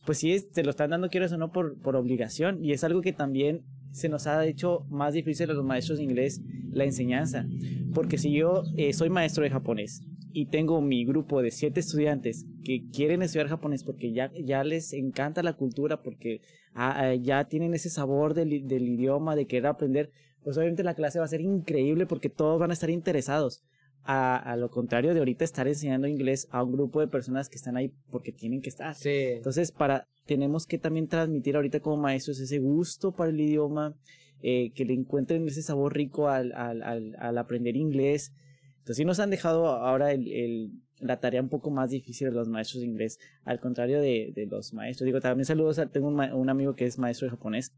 [0.07, 2.63] pues sí, se lo están dando, quiero o no, por, por obligación.
[2.63, 6.05] Y es algo que también se nos ha hecho más difícil a los maestros de
[6.05, 6.41] inglés
[6.71, 7.45] la enseñanza.
[7.93, 10.01] Porque si yo eh, soy maestro de japonés
[10.31, 14.93] y tengo mi grupo de siete estudiantes que quieren estudiar japonés porque ya, ya les
[14.93, 16.39] encanta la cultura, porque
[16.73, 20.95] ah, ah, ya tienen ese sabor del, del, idioma, de querer aprender, pues obviamente la
[20.95, 23.61] clase va a ser increíble porque todos van a estar interesados.
[24.09, 27.57] A, a, lo contrario de ahorita estar enseñando inglés a un grupo de personas que
[27.57, 28.95] están ahí porque tienen que estar.
[28.95, 29.09] Sí.
[29.09, 33.95] Entonces, para, tenemos que también transmitir ahorita como maestros ese gusto para el idioma,
[34.41, 38.31] eh, que le encuentren ese sabor rico al, al, al, al aprender inglés.
[38.77, 42.33] Entonces, sí nos han dejado ahora el, el, la tarea un poco más difícil de
[42.33, 45.05] los maestros de inglés, al contrario de, de los maestros.
[45.05, 47.73] Digo, también saludos, a, tengo un, un amigo que es maestro de japonés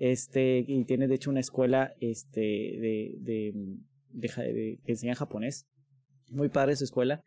[0.00, 3.54] este y tiene de hecho una escuela este de, de,
[4.12, 5.66] de, de que enseña japonés.
[6.30, 7.22] Muy padre su escuela.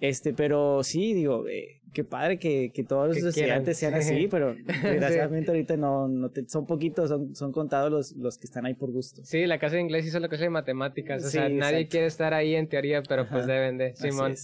[0.00, 4.54] Este pero sí digo eh, qué padre que, que todos los estudiantes sean así pero
[4.82, 8.74] desgraciadamente ahorita no, no te, son poquitos son, son contados los, los que están ahí
[8.74, 9.22] por gusto.
[9.24, 11.90] Sí la clase de inglés hizo la clase de matemáticas o sí, sea nadie exacto.
[11.92, 14.34] quiere estar ahí en teoría pero Ajá, pues deben de Simón.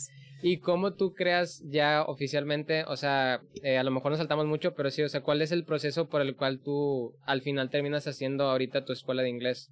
[0.44, 4.74] ¿Y cómo tú creas ya oficialmente, o sea, eh, a lo mejor nos saltamos mucho,
[4.74, 8.08] pero sí, o sea, cuál es el proceso por el cual tú al final terminas
[8.08, 9.70] haciendo ahorita tu escuela de inglés?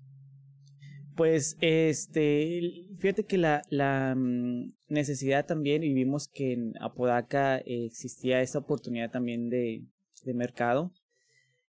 [1.21, 4.17] Pues, este, fíjate que la, la
[4.89, 9.85] necesidad también, y vimos que en Apodaca eh, existía esa oportunidad también de,
[10.25, 10.95] de mercado.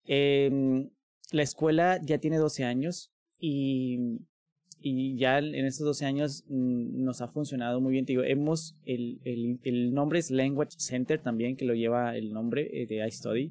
[0.04, 0.88] Eh,
[1.32, 4.20] la escuela ya tiene 12 años y
[4.80, 8.06] y ya en estos 12 años mmm, nos ha funcionado muy bien.
[8.06, 12.70] Te hemos, el, el, el, nombre es Language Center también, que lo lleva el nombre
[12.72, 13.50] eh, de iStudy,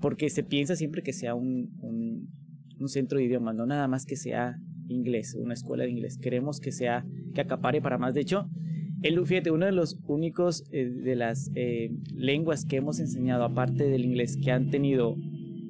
[0.00, 2.28] porque se piensa siempre que sea un, un,
[2.80, 4.58] un, centro de idiomas, no nada más que sea
[4.88, 6.18] inglés, una escuela de inglés.
[6.18, 8.14] Queremos que sea, que acapare para más.
[8.14, 8.48] De hecho,
[9.02, 13.88] el, fíjate, uno de los únicos eh, de las eh, lenguas que hemos enseñado, aparte
[13.88, 15.16] del inglés, que han tenido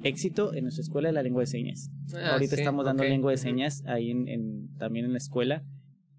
[0.03, 1.91] éxito en nuestra escuela de la lengua de señas.
[2.13, 3.11] Ah, Ahorita sí, estamos dando okay.
[3.11, 5.63] lengua de señas ahí en, en, también en la escuela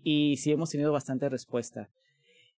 [0.03, 1.91] y sí hemos tenido bastante respuesta.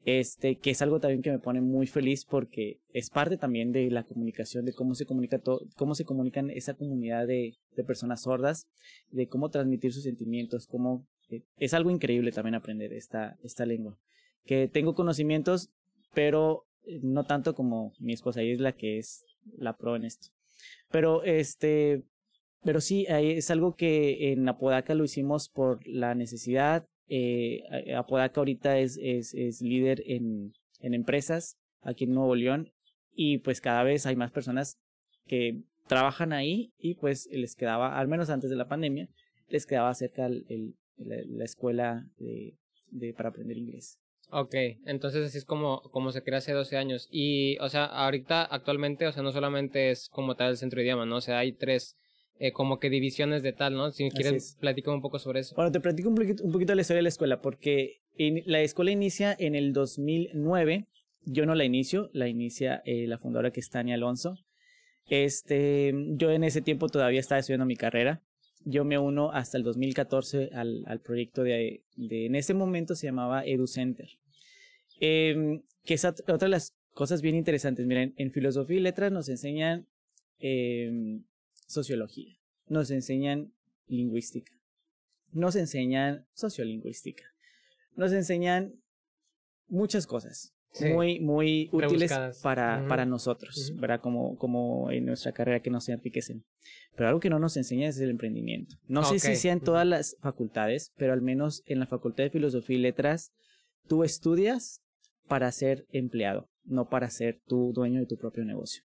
[0.04, 3.91] Este, que es algo también que me pone muy feliz porque es parte también de
[3.91, 8.24] la comunicación, de cómo se comunica todo, cómo se comunican esa comunidad de, de personas
[8.24, 8.68] sordas,
[9.12, 13.97] de cómo transmitir sus sentimientos, cómo eh, es algo increíble también aprender esta, esta lengua.
[14.43, 15.70] Que tengo conocimientos,
[16.14, 19.24] pero eh, no tanto como mi esposa, ella es la que es
[19.56, 20.30] la pro en esto.
[20.89, 22.04] Pero este,
[22.64, 26.88] pero sí, es algo que en Apodaca lo hicimos por la necesidad.
[27.14, 32.72] Eh, Apodaca ahorita es, es, líder en, en empresas aquí en Nuevo León
[33.14, 34.78] y pues cada vez hay más personas
[35.28, 39.09] que trabajan ahí y pues les quedaba, al menos antes de la pandemia,
[39.49, 42.55] les quedaba cerca el, la, escuela de,
[42.91, 43.99] de, para aprender inglés.
[44.30, 44.55] Ok,
[44.86, 47.09] entonces así es como, como se crea hace 12 años.
[47.12, 50.86] Y, o sea, ahorita, actualmente, o sea, no solamente es como tal el centro de
[50.86, 51.18] idioma, ¿no?
[51.18, 51.97] O sea, hay tres
[52.40, 53.92] eh, como que divisiones de tal, ¿no?
[53.92, 55.56] Si quieres, platicar un poco sobre eso.
[55.56, 58.92] Bueno, te platico un poquito, un poquito la historia de la escuela, porque la escuela
[58.92, 60.88] inicia en el 2009.
[61.24, 64.38] Yo no la inicio, la inicia eh, la fundadora que es Tania Alonso.
[65.08, 68.24] Este, yo en ese tiempo todavía estaba estudiando mi carrera.
[68.64, 73.08] Yo me uno hasta el 2014 al, al proyecto de, de, en ese momento se
[73.08, 74.10] llamaba EduCenter.
[75.00, 77.86] Eh, que es otra de las cosas bien interesantes.
[77.86, 79.88] Miren, en filosofía y letras nos enseñan
[80.40, 81.20] eh,
[81.72, 83.53] sociología, nos enseñan
[83.88, 84.51] lingüística,
[85.32, 87.24] nos enseñan sociolingüística,
[87.95, 88.82] nos enseñan
[89.67, 90.53] muchas cosas.
[90.74, 90.86] Sí.
[90.86, 92.09] muy muy útiles
[92.41, 92.88] para, uh -huh.
[92.88, 93.82] para nosotros, uh -huh.
[93.82, 93.99] ¿verdad?
[93.99, 96.45] Como, como en nuestra carrera que nos enriquecen.
[96.95, 98.78] Pero algo que no nos enseña es el emprendimiento.
[98.88, 99.19] No okay.
[99.19, 102.78] sé si sea en todas las facultades, pero al menos en la Facultad de Filosofía
[102.78, 103.34] y Letras,
[103.88, 104.82] tú estudias
[105.28, 108.84] para ser empleado, no para ser tu dueño de tu propio negocio.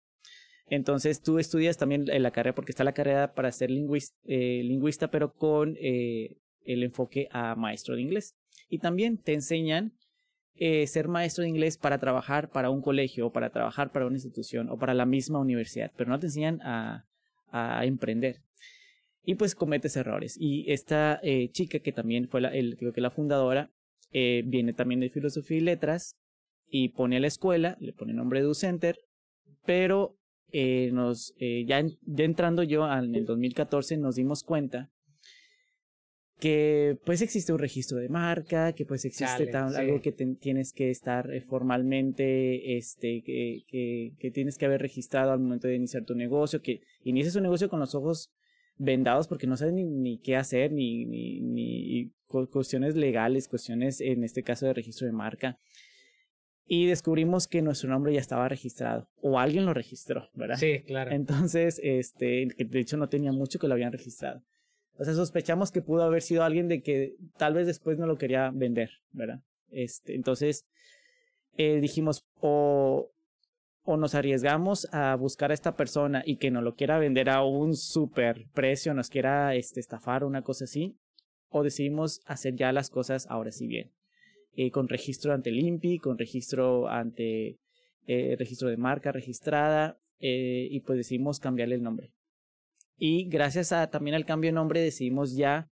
[0.69, 5.11] Entonces tú estudias también la carrera, porque está la carrera para ser lingüista, eh, lingüista
[5.11, 8.35] pero con eh, el enfoque a maestro de inglés.
[8.69, 9.93] Y también te enseñan
[10.57, 14.17] eh, ser maestro de inglés para trabajar para un colegio o para trabajar para una
[14.17, 17.07] institución o para la misma universidad, pero no te enseñan a,
[17.51, 18.41] a emprender.
[19.25, 20.37] Y pues cometes errores.
[20.39, 23.71] Y esta eh, chica que también fue la, el, creo que la fundadora,
[24.12, 26.17] eh, viene también de filosofía y letras
[26.69, 28.97] y pone a la escuela, le pone nombre de Center,
[29.64, 30.17] pero
[30.53, 34.91] eh, nos, eh, ya, ya entrando yo en el 2014 nos dimos cuenta
[36.39, 39.77] que pues existe un registro de marca, que pues existe Dale, tan, sí.
[39.77, 44.83] algo que te, tienes que estar eh, formalmente, este, que, que, que, tienes que haber
[44.83, 48.31] registrado al momento de iniciar tu negocio, que inicies un negocio con los ojos
[48.77, 54.23] vendados porque no sabes ni, ni qué hacer, ni, ni, ni cuestiones legales, cuestiones en
[54.23, 55.59] este caso de registro de marca.
[56.69, 60.57] Y descubrimos que nuestro nombre ya estaba registrado, o alguien lo registró, ¿verdad?
[60.57, 61.12] Sí, claro.
[61.12, 64.43] Entonces, este, de hecho no tenía mucho que lo habían registrado.
[64.99, 68.17] O sea, sospechamos que pudo haber sido alguien de que tal vez después no lo
[68.17, 69.41] quería vender, ¿verdad?
[69.71, 70.67] Este, entonces,
[71.57, 73.11] eh, dijimos, o,
[73.85, 77.45] o nos arriesgamos a buscar a esta persona y que nos lo quiera vender a
[77.45, 80.97] un super precio, nos quiera este, estafar o una cosa así,
[81.49, 83.93] o decidimos hacer ya las cosas ahora sí bien.
[84.57, 87.59] Eh, con registro ante el con registro ante
[88.07, 92.13] eh, registro de marca registrada, eh, y pues decidimos cambiarle el nombre.
[92.97, 95.69] Y gracias a también al cambio de nombre decidimos ya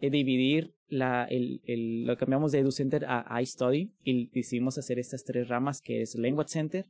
[0.00, 5.48] dividir la, el, el, lo cambiamos de EduCenter a iStudy y decidimos hacer estas tres
[5.48, 6.86] ramas que es Language Center,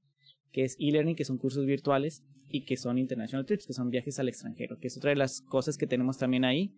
[0.51, 4.19] que es e-learning, que son cursos virtuales, y que son international trips, que son viajes
[4.21, 6.73] al extranjero, que es otra de las cosas que tenemos también ahí,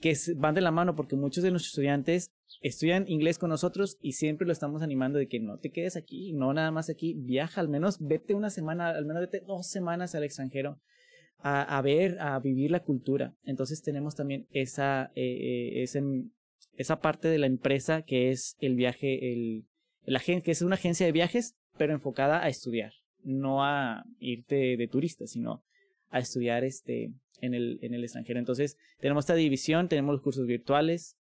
[0.00, 4.12] que van de la mano porque muchos de nuestros estudiantes estudian inglés con nosotros y
[4.12, 7.60] siempre lo estamos animando de que no te quedes aquí, no nada más aquí, viaja
[7.60, 10.78] al menos, vete una semana, al menos vete dos semanas al extranjero
[11.42, 13.34] a, ver, a vivir la cultura.
[13.44, 16.00] Entonces tenemos también esa, eh, esa,
[16.74, 19.64] esa parte de la empresa que es el viaje, el,
[20.04, 24.88] el que es una agencia de viajes pero enfocada a estudiar, no a irte de
[24.88, 25.64] turista, sino
[26.10, 28.38] a estudiar este, en, el, en el extranjero.
[28.38, 31.16] Entonces, tenemos esta división, tenemos los cursos virtuales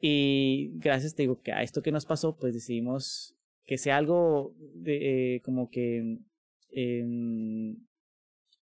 [0.00, 3.34] y gracias, te digo, que a esto que nos pasó, pues decidimos
[3.66, 6.18] que sea algo de, eh, como que,
[6.72, 7.04] eh,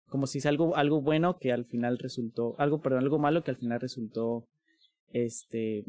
[0.09, 3.51] como si es algo, algo bueno que al final resultó, algo, perdón, algo malo que
[3.51, 4.47] al final resultó,
[5.13, 5.85] este,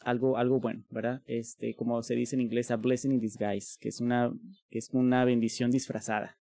[0.00, 1.22] algo, algo bueno, ¿verdad?
[1.26, 4.32] Este, como se dice en inglés, a blessing in disguise, que es una,
[4.70, 6.38] que es una bendición disfrazada,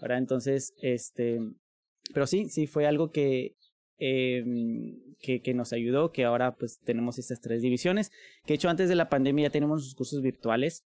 [0.00, 0.18] ¿verdad?
[0.18, 1.40] Entonces, este,
[2.16, 3.56] pero sí, sí fue algo que,
[3.98, 4.42] eh,
[5.20, 8.08] que, que, nos ayudó, que ahora pues tenemos estas tres divisiones,
[8.46, 10.86] que de hecho antes de la pandemia ya tenemos sus cursos virtuales.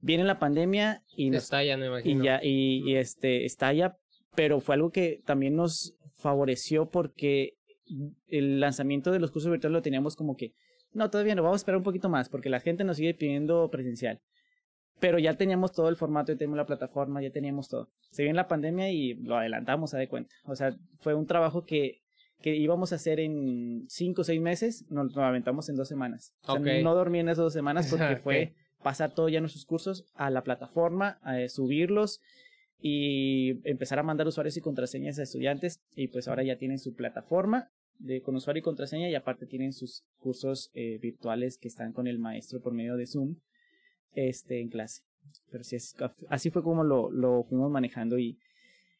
[0.00, 2.20] Viene la pandemia y nos, estalla, me imagino.
[2.20, 3.96] Y ya, y, y este, estalla,
[4.34, 7.54] pero fue algo que también nos favoreció porque
[8.26, 10.52] el lanzamiento de los cursos virtuales lo teníamos como que
[10.94, 13.70] no, todavía no, vamos a esperar un poquito más porque la gente nos sigue pidiendo
[13.70, 14.20] presencial.
[14.98, 17.90] Pero ya teníamos todo el formato, ya teníamos la plataforma, ya teníamos todo.
[18.10, 20.34] Se vio en la pandemia y lo adelantamos, a de cuenta.
[20.44, 22.02] O sea, fue un trabajo que,
[22.40, 26.34] que íbamos a hacer en cinco o seis meses, nos lo aventamos en dos semanas.
[26.46, 30.06] O sea, no dormí en esas dos semanas porque fue pasar todo ya nuestros cursos
[30.14, 32.20] a la plataforma, a subirlos
[32.78, 36.94] y empezar a mandar usuarios y contraseñas a estudiantes y pues ahora ya tienen su
[36.94, 41.92] plataforma de, con usuario y contraseña y aparte tienen sus cursos eh, virtuales que están
[41.92, 43.36] con el maestro por medio de Zoom
[44.14, 45.02] este, en clase.
[45.50, 45.76] Pero sí,
[46.28, 48.38] así fue como lo, lo fuimos manejando y,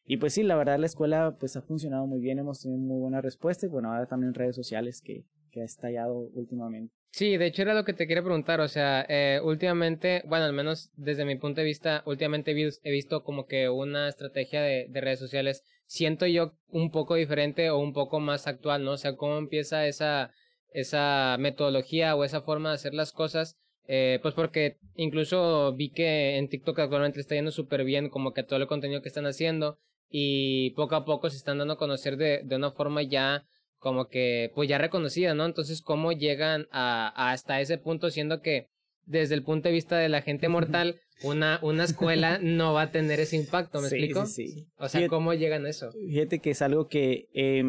[0.05, 2.99] y pues sí, la verdad la escuela pues ha funcionado muy bien, hemos tenido muy
[2.99, 6.93] buena respuesta y bueno, ahora también redes sociales que, que ha estallado últimamente.
[7.11, 10.53] Sí, de hecho era lo que te quería preguntar, o sea, eh, últimamente, bueno, al
[10.53, 15.01] menos desde mi punto de vista, últimamente he visto como que una estrategia de, de
[15.01, 18.91] redes sociales, siento yo un poco diferente o un poco más actual, ¿no?
[18.91, 20.31] O sea, cómo empieza esa,
[20.73, 23.57] esa metodología o esa forma de hacer las cosas,
[23.87, 28.43] eh, pues porque incluso vi que en TikTok actualmente está yendo súper bien como que
[28.43, 29.79] todo el contenido que están haciendo
[30.09, 33.45] y poco a poco se están dando a conocer de, de una forma ya
[33.79, 35.45] como que pues ya reconocida, ¿no?
[35.45, 38.67] Entonces, ¿cómo llegan a, hasta ese punto siendo que
[39.05, 42.91] desde el punto de vista de la gente mortal, una, una escuela no va a
[42.91, 44.25] tener ese impacto, ¿me explico?
[44.25, 44.67] Sí, sí.
[44.77, 45.91] O sea, ¿cómo llegan a eso?
[45.91, 47.63] Fíjate que es algo que eh,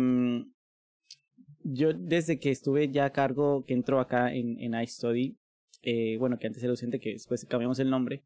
[1.63, 5.37] yo desde que estuve ya a cargo, que entró acá en, en iStudy,
[5.83, 8.23] eh, bueno, que antes era docente, que después cambiamos el nombre,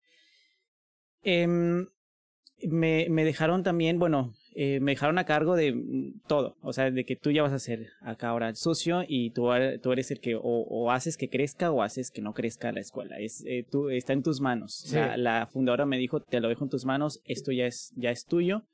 [1.22, 6.72] eh, me, me dejaron también, bueno, eh, me dejaron a cargo de mm, todo, o
[6.72, 9.48] sea, de que tú ya vas a ser acá ahora el socio y tú,
[9.82, 13.18] tú eres el que o, haces que crezca o haces que no crezca la escuela.
[13.18, 14.92] Es, eh, tú, está en tus manos.
[15.16, 18.26] La, fundadora me dijo, te lo dejo en tus manos, esto ya es, ya es
[18.26, 18.64] tuyo,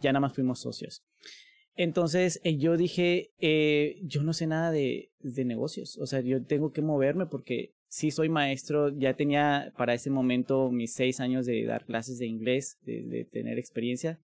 [0.00, 1.02] ya nada más fuimos socios.
[1.74, 3.32] Entonces eh, yo dije,
[4.02, 8.10] yo no sé nada de, de negocios, o sea, yo tengo que moverme porque sí
[8.10, 12.76] soy maestro, ya tenía para ese momento mis seis años de dar clases de inglés,
[12.84, 14.20] de, tener experiencia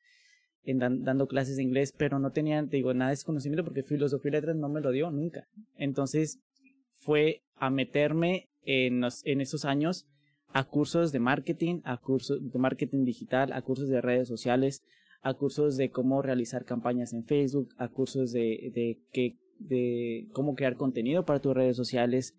[0.65, 4.33] en dando clases de inglés, pero no tenía, digo, nada de conocimiento porque filosofía y
[4.33, 5.47] letras no me lo dio nunca.
[5.77, 6.41] Entonces
[6.99, 10.09] fue a meterme en, en esos años
[10.53, 14.83] a cursos de marketing, a cursos de marketing digital, a cursos de redes sociales,
[15.23, 20.57] a cursos de cómo realizar campañas en Facebook, a cursos de, de, que, de cómo
[20.57, 22.35] crear contenido para tus redes sociales.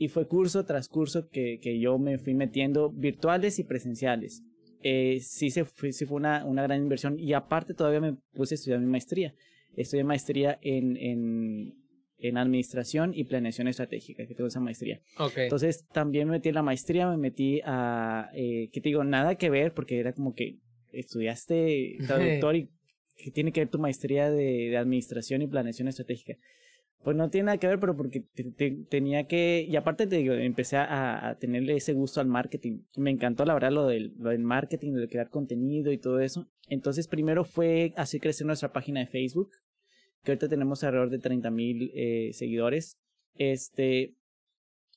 [0.00, 4.42] Y fue curso tras curso que, que yo me fui metiendo virtuales y presenciales
[4.82, 8.54] eh, sí, se fue, sí fue una, una gran inversión y aparte todavía me puse
[8.54, 9.34] a estudiar mi maestría.
[9.76, 11.74] Estudié maestría en, en,
[12.18, 15.00] en administración y planeación estratégica, que tengo esa maestría.
[15.18, 15.44] Okay.
[15.44, 19.36] Entonces también me metí en la maestría, me metí a, eh, que te digo, nada
[19.36, 20.58] que ver porque era como que
[20.92, 22.70] estudiaste traductor y
[23.16, 26.36] que tiene que ver tu maestría de, de administración y planeación estratégica.
[27.02, 28.24] Pues no tiene nada que ver, pero porque
[28.90, 32.82] tenía que, y aparte te digo, empecé a, a, tenerle ese gusto al marketing.
[32.96, 36.46] Me encantó la verdad lo del, lo del marketing, de crear contenido y todo eso.
[36.68, 39.50] Entonces primero fue hacer crecer nuestra página de Facebook,
[40.22, 42.98] que ahorita tenemos alrededor de 30 mil eh, seguidores.
[43.34, 44.14] Este,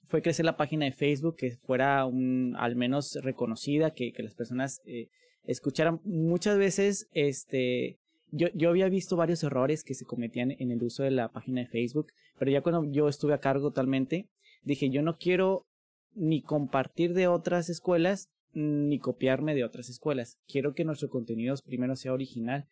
[0.07, 4.35] fue crecer la página de Facebook, que fuera un, al menos reconocida, que, que las
[4.35, 5.07] personas eh,
[5.43, 6.01] escucharan.
[6.03, 7.99] Muchas veces, este,
[8.35, 11.61] yo, yo había visto varios errores que se cometían en el uso de la página
[11.61, 12.07] de Facebook,
[12.39, 14.27] pero ya cuando yo estuve a cargo totalmente,
[14.63, 15.67] dije, yo no quiero
[16.15, 20.39] ni compartir de otras escuelas, ni copiarme de otras escuelas.
[20.47, 22.67] Quiero que nuestro contenido primero sea original,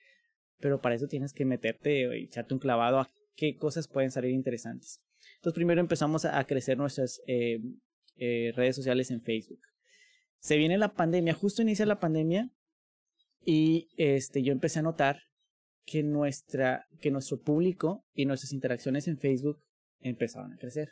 [0.59, 4.32] pero para eso tienes que meterte y echarte un clavado a qué cosas pueden salir
[4.32, 4.99] interesantes.
[5.36, 7.59] Entonces primero empezamos a, crecer nuestras eh,
[8.18, 9.62] eh, redes sociales en Facebook.
[10.39, 12.49] Se viene la pandemia, justo inicia la pandemia
[13.45, 15.30] y este, yo empecé a notar
[15.86, 19.59] que, nuestra, que nuestro público y nuestras interacciones en Facebook
[19.99, 20.89] empezaban a crecer.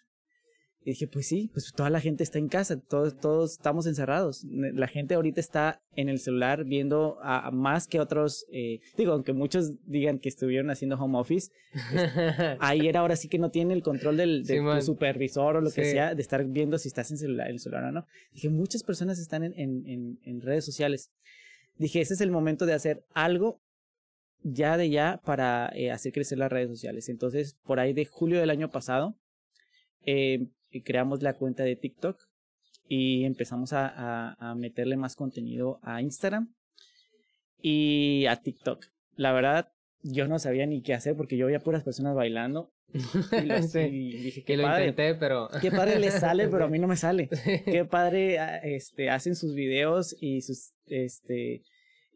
[0.82, 4.46] Y dije, pues sí, pues toda la gente está en casa, todos, todos estamos encerrados.
[4.46, 9.34] La gente ahorita está en el celular viendo a, más que otros, eh, digo, aunque
[9.34, 11.52] muchos digan que estuvieron haciendo home office,
[12.62, 14.46] ayer ahora sí que no tiene el control del,
[14.82, 17.92] supervisor o lo que sea de estar viendo si estás en celular, el celular o
[17.92, 18.06] no.
[18.32, 21.12] Dije, muchas personas están en, en, en redes sociales.
[21.76, 23.62] Dije, ese es el momento de hacer algo
[24.44, 27.10] ya de ya para eh, hacer crecer las redes sociales.
[27.10, 29.16] Entonces, por ahí de julio del año pasado,
[30.06, 30.48] eh,
[30.84, 32.20] creamos la cuenta de TikTok
[32.88, 36.54] y empezamos a, a, meterle más contenido a Instagram
[37.62, 38.86] y a TikTok.
[39.16, 39.72] La verdad,
[40.02, 42.72] yo no sabía ni qué hacer porque yo veía puras personas bailando.
[42.92, 42.94] Y,
[44.24, 45.50] dije, que lo intenté, pero...
[45.62, 47.30] Qué padre les sale, pero a mí no me sale.
[47.66, 50.74] Qué padre ah, este, hacen sus videos y sus...
[50.88, 51.64] Este,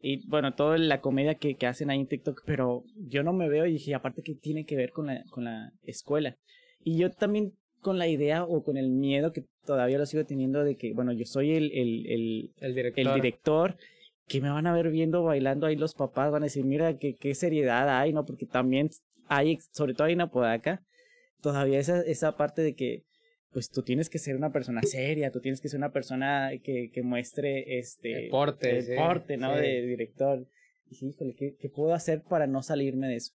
[0.06, 3.48] y bueno, toda la comedia que, que, hacen ahí en TikTok, pero yo no me
[3.48, 6.36] veo y dije, aparte que tiene que ver con la, con la escuela.
[6.82, 10.62] Y yo también con la idea o con el miedo que todavía lo sigo teniendo
[10.62, 13.06] de que, bueno, yo soy el, el, el, el director.
[13.06, 13.76] el director
[14.28, 17.16] que me van a ver viendo bailando ahí los papás, van a decir, mira, qué,
[17.16, 18.26] qué seriedad hay, ¿no?
[18.26, 18.90] Porque también
[19.28, 20.82] hay, sobre todo hay en Apodaca,
[21.40, 23.04] todavía esa, esa parte de que
[23.54, 26.90] pues tú tienes que ser una persona seria, tú tienes que ser una persona que,
[26.92, 29.54] que muestre este deporte, deporte ¿no?
[29.54, 30.44] De director.
[30.86, 33.32] Y dije, híjole, ¿qué, ¿qué, puedo hacer para no salirme de eso?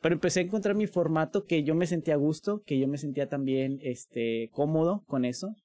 [0.00, 2.96] Pero empecé a encontrar mi formato que yo me sentía a gusto, que yo me
[2.96, 5.56] sentía también este, cómodo con eso.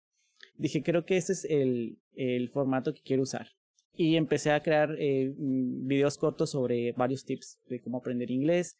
[0.58, 3.50] Dije, creo que ese es el, el formato que quiero usar.
[3.94, 8.78] Y empecé a crear eh, mm, videos cortos sobre varios tips de cómo aprender inglés.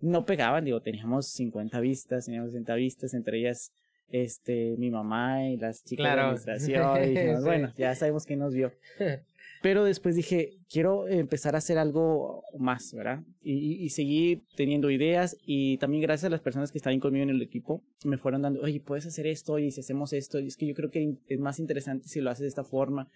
[0.00, 3.72] No pegaban, digo, teníamos 50 vistas, teníamos 60 vistas, entre ellas
[4.10, 7.04] este, mi mamá y las chicas de administración.
[7.04, 8.72] Y bueno, ya sabemos quién nos vio.
[9.60, 13.24] Pero después dije, quiero empezar a hacer algo más, ¿verdad?
[13.42, 17.30] Y, y, seguí teniendo ideas y también gracias a las personas que estaban conmigo en
[17.30, 20.56] el equipo, me fueron dando, oye, puedes hacer esto y si hacemos esto, y es
[20.56, 23.08] que yo creo que es más interesante si lo haces de esta forma.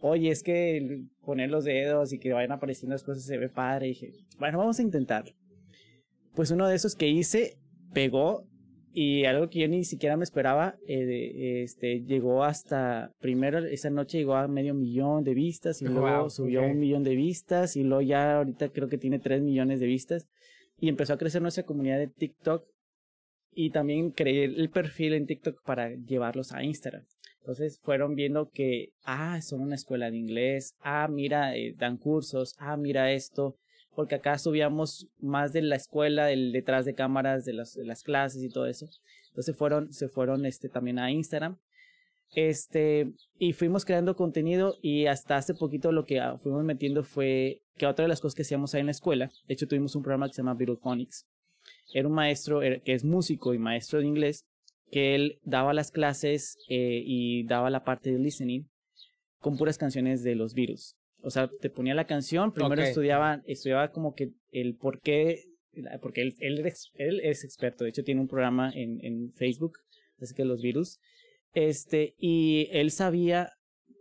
[0.00, 3.86] Oye, es que poner los dedos y que vayan apareciendo las cosas se ve padre.
[3.86, 5.24] Y dije, bueno, vamos a intentar.
[6.34, 7.56] Pues uno de esos que hice
[7.92, 8.46] pegó
[8.94, 14.18] y algo que yo ni siquiera me esperaba, eh, este, llegó hasta, primero esa noche
[14.18, 17.84] llegó a medio millón de vistas y luego subió a un millón de vistas y
[17.84, 20.28] luego ya ahorita creo que tiene tres millones de vistas
[20.78, 22.66] y empezó a crecer nuestra comunidad de TikTok
[23.54, 27.04] y también creé el perfil en TikTok para llevarlos a Instagram.
[27.40, 32.54] Entonces fueron viendo que, ah, son una escuela de inglés, ah, mira, eh, dan cursos,
[32.58, 33.56] ah, mira esto,
[33.94, 38.48] porque acá subíamos más de la escuela, del detrás de cámaras, de las, clases y
[38.48, 38.88] todo eso.
[39.28, 41.58] Entonces fueron, se fueron este, también a Instagram.
[42.34, 47.60] Este, y fuimos creando contenido y hasta hace poquito lo que ah, fuimos metiendo fue
[47.76, 50.02] que otra de las cosas que hacíamos ahí en la escuela, de hecho tuvimos un
[50.02, 51.26] programa que se llama Phonics.
[51.92, 54.46] Era un maestro que es músico y maestro de inglés,
[54.90, 58.66] que él daba las clases eh, y daba la parte de listening
[59.38, 63.90] con puras canciones de los Beatles o sea, te ponía la canción, primero estudiaba, estudiaba
[63.90, 65.44] como que el por qué,
[66.00, 69.78] porque él, él, es, él es experto, de hecho tiene un programa en, en Facebook,
[70.20, 70.98] así que los virus,
[71.54, 73.50] este, y él sabía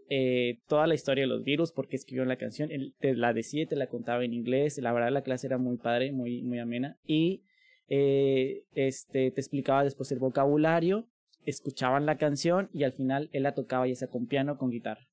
[0.10, 3.66] eh, toda la historia de los virus, porque escribió la canción, él te la decía,
[3.66, 6.98] te la contaba en inglés, la verdad la clase era muy padre, muy, muy amena,
[7.06, 7.44] y
[7.88, 11.08] eh, este, te explicaba después el vocabulario,
[11.46, 14.70] escuchaban la canción y al final él la tocaba ya sea con piano o con
[14.70, 15.08] guitarra.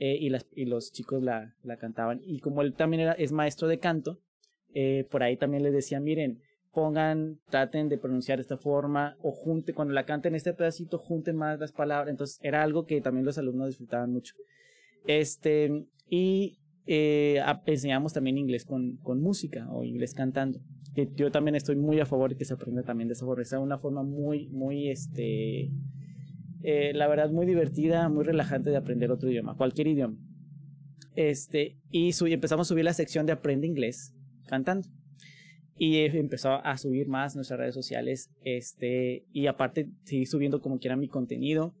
[0.00, 2.20] Eh, y, los chicos la, cantaban.
[2.24, 4.20] Y como él también es maestro de canto,
[4.72, 6.40] eh, por ahí también les decía, miren,
[6.72, 11.58] pongan, traten de pronunciar esta forma, o junte, cuando la canten este pedacito, junten más
[11.58, 12.10] las palabras.
[12.10, 14.34] Entonces era algo que también los alumnos disfrutaban mucho.
[15.06, 20.60] Este, y eh, enseñamos también inglés con, música o inglés cantando.
[20.94, 23.42] Que yo también estoy muy a favor de que se aprenda también de esa forma.
[23.42, 25.70] Es una forma muy, muy, este,
[26.62, 30.16] eh, la verdad, muy divertida, muy relajante de aprender otro idioma, cualquier idioma.
[31.14, 34.14] Este, y empezamos a subir la sección de Aprende Inglés
[34.46, 34.88] cantando.
[35.80, 38.30] Y empezó a subir más nuestras redes sociales.
[38.42, 41.74] Este, y aparte, seguí subiendo como quiera mi contenido.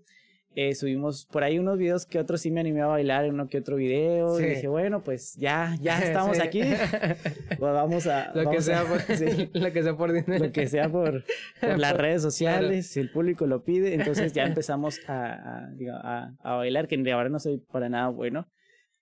[0.60, 3.46] Eh, subimos por ahí unos videos que otros sí me animé a bailar en uno
[3.46, 4.40] que otro video.
[4.40, 6.62] Y dije, bueno, pues ya, ya estamos aquí.
[7.58, 8.32] Pues vamos a.
[8.34, 8.98] Lo, que sea por,
[9.52, 10.46] lo que sea por dinero.
[10.46, 11.24] Lo que sea por,
[11.60, 13.94] las redes sociales, si el público lo pide.
[13.94, 15.68] Entonces ya empezamos a,
[16.02, 18.48] a, a, bailar, que ahora no soy para nada bueno.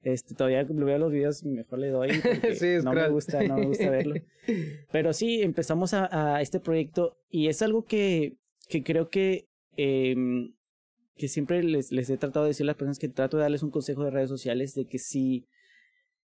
[0.03, 3.89] Este, todavía veo los videos, mejor le doy porque no me gusta, no me gusta
[3.89, 4.17] verlo.
[4.93, 8.37] Pero sí, empezamos a, a este proyecto y es algo que,
[8.69, 9.49] que creo que
[9.79, 10.15] eh,
[11.17, 13.63] que siempre les, les he tratado de decir a las personas que trato de darles
[13.63, 15.47] un consejo de redes sociales de que si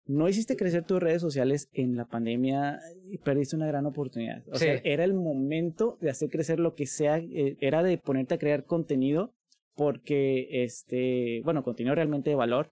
[0.07, 2.81] no hiciste crecer tus redes sociales en la pandemia,
[3.25, 4.45] perdiste una gran oportunidad.
[4.53, 8.35] O sea, era el momento de hacer crecer lo que sea, eh, era de ponerte
[8.35, 9.33] a crear contenido
[9.75, 12.71] porque, este, bueno, contenido realmente de valor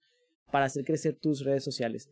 [0.52, 2.08] para hacer crecer tus redes sociales.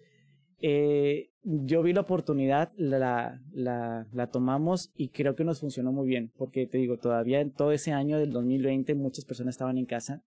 [0.65, 6.31] Eh, yo vi la oportunidad, la, la, tomamos y creo que nos funcionó muy bien,
[6.37, 10.23] porque te digo, todavía en todo ese año del 2020 muchas personas estaban en casa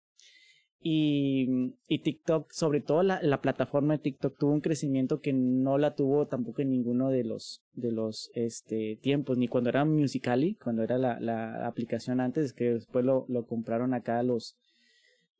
[0.81, 5.77] y, y TikTok, sobre todo la, la, plataforma de TikTok tuvo un crecimiento que no
[5.77, 10.55] la tuvo tampoco en ninguno de los, de los este, tiempos, ni cuando era Musically,
[10.55, 14.57] cuando era la, la aplicación antes, que después lo, lo compraron acá los,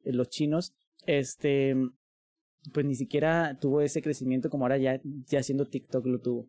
[0.06, 0.74] los chinos.
[1.06, 1.76] Este,
[2.74, 6.48] pues ni siquiera tuvo ese crecimiento como ahora ya, ya haciendo TikTok lo tuvo.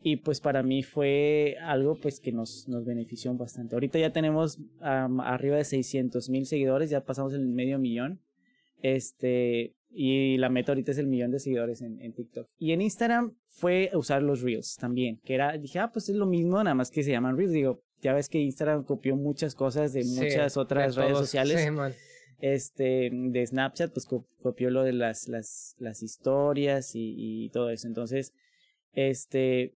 [0.00, 3.74] Y pues para mí fue algo pues que nos, nos benefició bastante.
[3.74, 8.20] Ahorita ya tenemos arriba de 600 mil seguidores, ya pasamos el medio millón.
[8.82, 12.46] Este, y la meta ahorita es el millón de seguidores en, en, TikTok.
[12.58, 16.26] Y en Instagram fue usar los Reels también, que era, dije, ah, pues es lo
[16.26, 17.52] mismo, nada más que se llaman Reels.
[17.52, 21.62] Digo, ya ves que Instagram copió muchas cosas de muchas otras redes sociales.
[21.62, 21.70] Sí,
[22.40, 27.86] este, de Snapchat, pues copió lo de las, las, las historias y, todo eso.
[27.86, 28.32] Entonces,
[28.92, 29.74] este,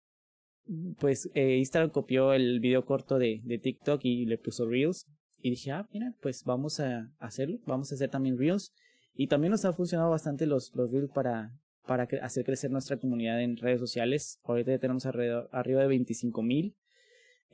[0.99, 5.07] pues eh, Instagram copió el video corto de, de TikTok y le puso Reels.
[5.41, 8.73] Y dije, ah, mira, pues vamos a hacerlo, vamos a hacer también Reels.
[9.13, 11.51] Y también nos ha funcionado bastante los, los Reels para,
[11.85, 14.39] para hacer crecer nuestra comunidad en redes sociales.
[14.43, 16.75] Ahorita ya tenemos arriba de 25 mil.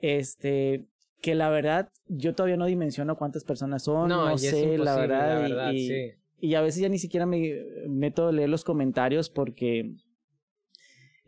[0.02, 0.86] Este,
[1.26, 6.14] que la verdad yo todavía no dimensiono cuántas personas son, no, sé, la verdad, y,
[6.40, 9.96] y, a veces ya ni siquiera me meto a leer los comentarios porque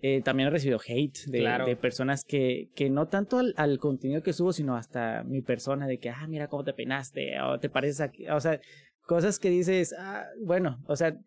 [0.03, 4.21] eh, también he recibido hate de, de personas que, que no tanto al, al, contenido
[4.21, 7.67] que subo, sino hasta mi persona, de que, ah, mira cómo te peinaste, o te
[7.67, 8.61] pareces aquí, o sea,
[9.07, 11.17] cosas que dices, ah, bueno, o sea,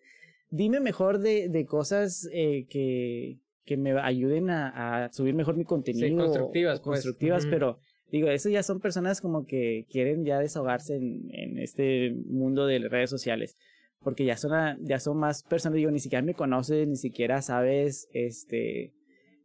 [0.50, 5.64] dime mejor de, de cosas eh, que, que me ayuden a, a, subir mejor mi
[5.64, 6.06] contenido.
[6.06, 6.98] Sí, constructivas, pues.
[7.00, 7.80] Constructivas, pero
[8.10, 12.78] Digo, eso ya son personas como que quieren ya desahogarse en, en este mundo de
[12.80, 13.56] redes sociales.
[14.02, 14.52] Porque ya son,
[14.82, 18.92] ya son más personas, digo, ni siquiera me conoces, ni siquiera sabes este,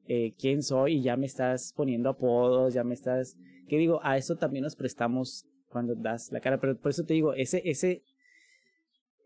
[0.07, 3.38] eh, quién soy y ya me estás poniendo apodos, ya me estás...
[3.68, 6.59] Que digo, a eso también nos prestamos cuando das la cara.
[6.59, 7.61] Pero por eso te digo, ese...
[7.66, 8.03] ese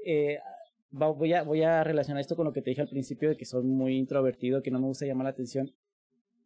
[0.05, 0.39] eh,
[0.91, 3.45] voy, a, voy a relacionar esto con lo que te dije al principio de que
[3.45, 5.71] soy muy introvertido, que no me gusta llamar la atención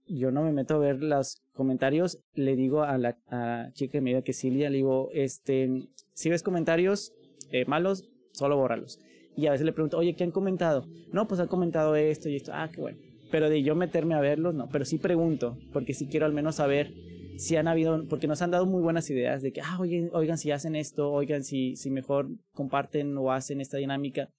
[0.07, 3.17] yo no me meto a ver los comentarios, le digo a la
[3.73, 7.13] chica media que Silvia, le digo, este, si ves comentarios
[7.51, 8.99] eh, malos, solo bórralos.
[9.35, 10.85] Y a veces le pregunto, oye, ¿qué han comentado?
[11.11, 12.51] No, pues han comentado esto y esto.
[12.53, 12.99] Ah, qué bueno.
[13.31, 14.69] Pero de yo meterme a verlos, no.
[14.69, 16.93] Pero sí pregunto, porque sí quiero al menos saber
[17.37, 20.37] si han habido, porque nos han dado muy buenas ideas de que, ah, oigan, oigan
[20.37, 24.29] si hacen esto, oigan si, si mejor comparten o hacen esta dinámica.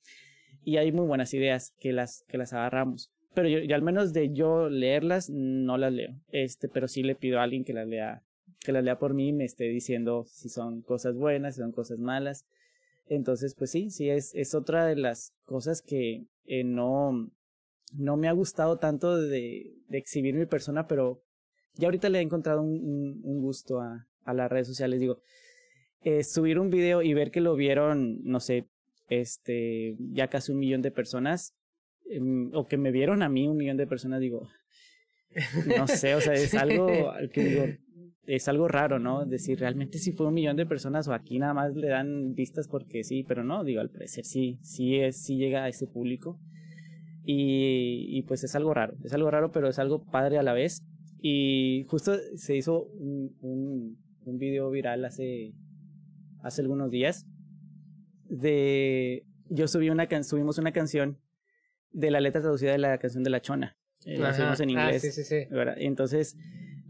[0.62, 4.32] Y hay muy buenas ideas que las, que las agarramos pero yo, al menos de
[4.32, 6.15] yo leerlas, no las leo.
[6.31, 8.23] Este, pero sí le pido a alguien que las lea,
[8.61, 11.73] que las lea por mí y me esté diciendo si son cosas buenas, si son
[11.73, 12.47] cosas malas.
[13.09, 17.31] Entonces, pues sí, sí, es, es otra de las cosas que eh, no,
[17.93, 21.23] no me ha gustado tanto de, de, exhibir mi persona, pero
[21.74, 25.01] ya ahorita le he encontrado un, gusto a, a, las redes sociales.
[25.01, 25.19] Digo,
[26.02, 28.66] eh, subir un video y ver que lo vieron, no sé,
[29.09, 31.55] este, ya casi un millón de personas,
[32.52, 34.48] o que me vieron a mí un millón de personas, digo,
[35.78, 36.89] no sé, o sea, es algo
[37.32, 37.64] que digo,
[38.26, 39.24] es algo raro, ¿no?
[39.26, 42.68] Decir, realmente si fue un millón de personas o aquí nada más le dan vistas
[42.68, 46.39] porque sí, pero no, digo, al parecer sí, sí es, sí llega a ese público.
[47.26, 50.52] Y, y pues es algo raro, es algo raro, pero es algo padre a la
[50.52, 50.82] vez.
[51.20, 55.55] Y justo se hizo un, un, un video viral hace,
[56.43, 57.26] hace algunos días
[58.28, 61.18] de, yo subí una, subimos una canción
[61.94, 63.76] de la letra traducida de la canción de La Chona.
[64.04, 65.02] Eh, la hicimos en Ah, inglés.
[65.02, 65.46] sí, sí, sí.
[65.50, 65.76] ¿verdad?
[65.78, 66.36] Y entonces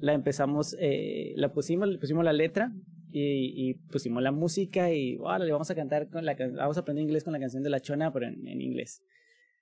[0.01, 2.73] la empezamos, eh, la pusimos, le pusimos la letra
[3.13, 6.81] y, y pusimos la música y ahora le vamos a cantar con la vamos a
[6.81, 9.03] aprender inglés con la canción de la chona, pero en, en inglés.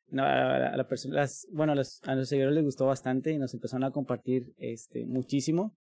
[0.09, 3.33] No, a, a la persona, las- bueno, a los, a los seguidores les gustó bastante
[3.33, 5.77] y nos empezaron a compartir este, muchísimo.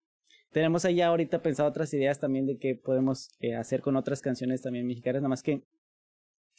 [0.50, 4.62] Tenemos allá ahorita pensado otras ideas también de qué podemos eh, hacer con otras canciones
[4.62, 5.62] también mexicanas, nada más que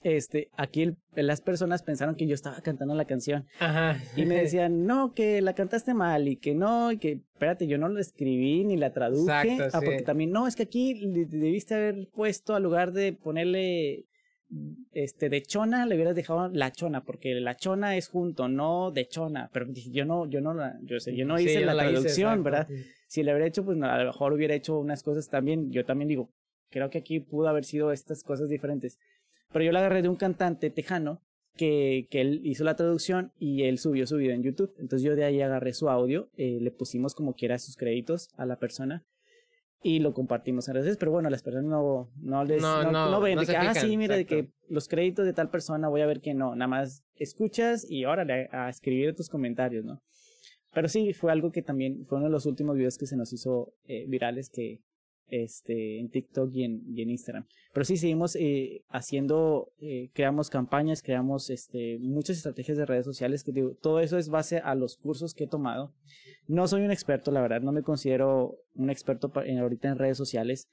[0.03, 3.97] este, aquí el- las personas pensaron que yo estaba cantando la canción Ajá.
[4.15, 7.77] y me decían, no, que la cantaste mal y que no, y que espérate, yo
[7.77, 9.21] no lo escribí ni la traduje.
[9.53, 9.85] Exacto, ah, sí.
[9.85, 10.93] porque también, no, es que aquí
[11.29, 14.05] debiste haber puesto, al lugar de ponerle
[14.91, 19.07] este de chona, le hubieras dejado la chona, porque la chona es junto, no de
[19.07, 19.49] chona.
[19.53, 22.43] Pero yo no, yo no, la- yo, sé, yo no hice la traducción.
[22.43, 22.67] ¿verdad?
[23.07, 25.71] Si le hubiera hecho, pues no, a lo mejor hubiera hecho unas cosas también.
[25.71, 26.29] Yo también digo,
[26.69, 28.97] creo que aquí pudo haber sido estas cosas diferentes.
[29.51, 31.21] Pero yo la agarré de un cantante tejano
[31.55, 34.73] que, que él hizo la traducción y él subió su video en YouTube.
[34.79, 38.45] Entonces yo de ahí agarré su audio, eh, le pusimos como quiera sus créditos a
[38.45, 39.03] la persona
[39.83, 40.97] y lo compartimos en redes.
[40.97, 43.57] Pero bueno, las personas no, no les No, no, no, no ven no de que,
[43.57, 44.47] ah, sí, mira, de exacto.
[44.47, 46.55] que los créditos de tal persona voy a ver que no.
[46.55, 50.01] Nada más escuchas y órale a, a escribir tus comentarios, ¿no?
[50.73, 53.33] Pero sí, fue algo que también fue uno de los últimos videos que se nos
[53.33, 54.79] hizo eh, virales que
[55.31, 57.47] este en TikTok y en, y en Instagram.
[57.73, 63.43] Pero sí seguimos eh, haciendo, eh, creamos campañas, creamos este muchas estrategias de redes sociales
[63.43, 65.93] que digo, todo eso es base a los cursos que he tomado.
[66.47, 70.17] No soy un experto, la verdad, no me considero un experto en, ahorita en redes
[70.17, 70.67] sociales.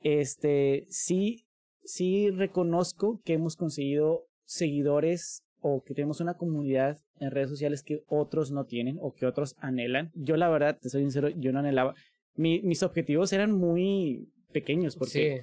[0.00, 1.46] Este, sí,
[1.84, 8.02] sí reconozco que hemos conseguido seguidores o que tenemos una comunidad en redes sociales que
[8.08, 10.10] otros no tienen o que otros anhelan.
[10.14, 11.94] Yo la verdad, te soy sincero, yo no anhelaba.
[12.34, 15.40] Mi- mis objetivos eran muy pequeños porque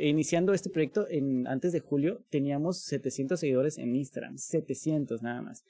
[0.00, 5.64] iniciando este proyecto en antes de julio teníamos 700 seguidores en Instagram, 700 nada más.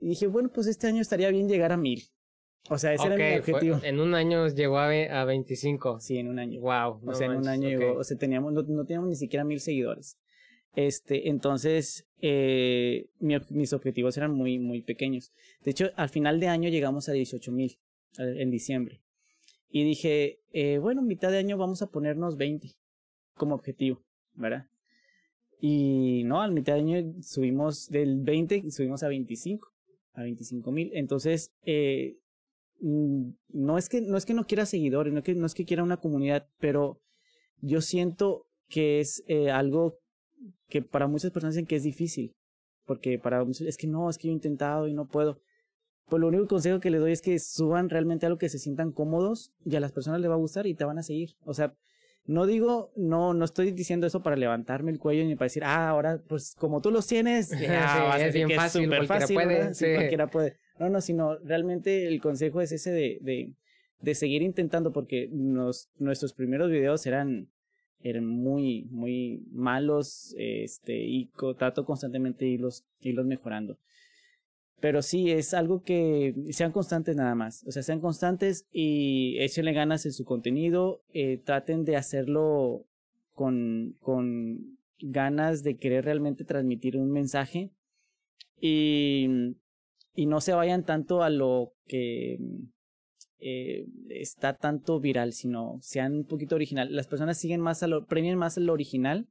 [0.00, 2.02] Y dije, bueno, pues este año estaría bien llegar a 1000.
[2.70, 3.80] O sea, ese era mi fue- objetivo.
[3.82, 6.00] en un año llegó a, a 25.
[6.00, 6.60] Sí, en un año.
[6.60, 7.00] Wow.
[7.04, 9.60] O sea, en un año llegó, o sea, teníamos, no, no teníamos ni siquiera mil
[9.60, 10.16] seguidores.
[10.76, 15.32] Este, entonces, eh, mi mis objetivos eran muy, muy pequeños.
[15.62, 17.78] De hecho, al final de año llegamos a 18 mil
[18.18, 19.00] en diciembre.
[19.76, 22.76] Y dije, eh, bueno, mitad de año vamos a ponernos 20
[23.34, 24.68] como objetivo, ¿verdad?
[25.60, 29.68] Y no, al mitad de año subimos del 20, subimos a 25,
[30.12, 30.92] a 25 mil.
[30.94, 32.16] Entonces, eh,
[32.78, 35.64] mm, no es que no es que no quiera seguidores, no que no es que
[35.64, 37.00] quiera una comunidad, pero
[37.60, 39.98] yo siento que es eh, algo
[40.68, 42.32] que para muchas personas dicen que es difícil,
[42.86, 45.40] porque para muchos es que no, es que yo he intentado y no puedo.
[46.08, 48.92] Pues lo único consejo que les doy es que suban realmente algo que se sientan
[48.92, 51.36] cómodos y a las personas les va a gustar y te van a seguir.
[51.44, 51.74] O sea,
[52.26, 55.88] no digo, no, no estoy diciendo eso para levantarme el cuello ni para decir, ah,
[55.88, 59.20] ahora, pues como tú los tienes, ya Sí, vas a es bien que fácil, cualquiera
[59.20, 59.72] fácil, puede, ¿verdad?
[59.74, 59.94] Sí, sí.
[59.94, 60.56] cualquiera puede.
[60.78, 63.52] No, no, sino realmente el consejo es ese de, de,
[64.00, 67.50] de seguir intentando porque nos, nuestros primeros videos eran,
[68.00, 73.78] eran muy, muy malos, este, y trato constantemente de irlos, irlos mejorando.
[74.84, 77.64] Pero sí, es algo que sean constantes nada más.
[77.66, 81.00] O sea, sean constantes y échenle ganas en su contenido.
[81.14, 82.84] eh, traten de hacerlo
[83.32, 87.70] con, con ganas de querer realmente transmitir un mensaje.
[88.60, 89.56] Y,
[90.14, 92.38] y no se vayan tanto a lo que
[93.38, 96.94] eh, está tanto viral, sino sean un poquito original.
[96.94, 99.28] Las personas siguen más a lo, premian más a lo original,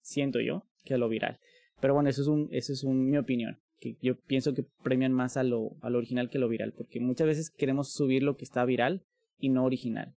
[0.00, 1.40] siento yo, que a lo viral.
[1.80, 3.58] Pero bueno, eso es un, eso es un, mi opinión.
[3.80, 7.00] Que yo pienso que premian más a lo, a lo original que lo viral, porque
[7.00, 9.02] muchas veces queremos subir lo que está viral
[9.38, 10.14] y no original.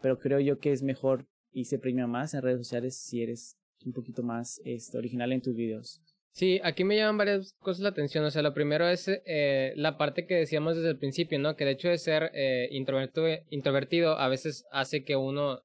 [0.00, 3.56] Pero creo yo que es mejor y se premia más en redes sociales si eres
[3.84, 6.00] un poquito más este, original en tus videos.
[6.32, 8.24] Sí, aquí me llaman varias cosas la atención.
[8.24, 11.56] O sea, lo primero es eh, la parte que decíamos desde el principio, ¿no?
[11.56, 15.60] Que el hecho de ser eh, introvertido, introvertido a veces hace que uno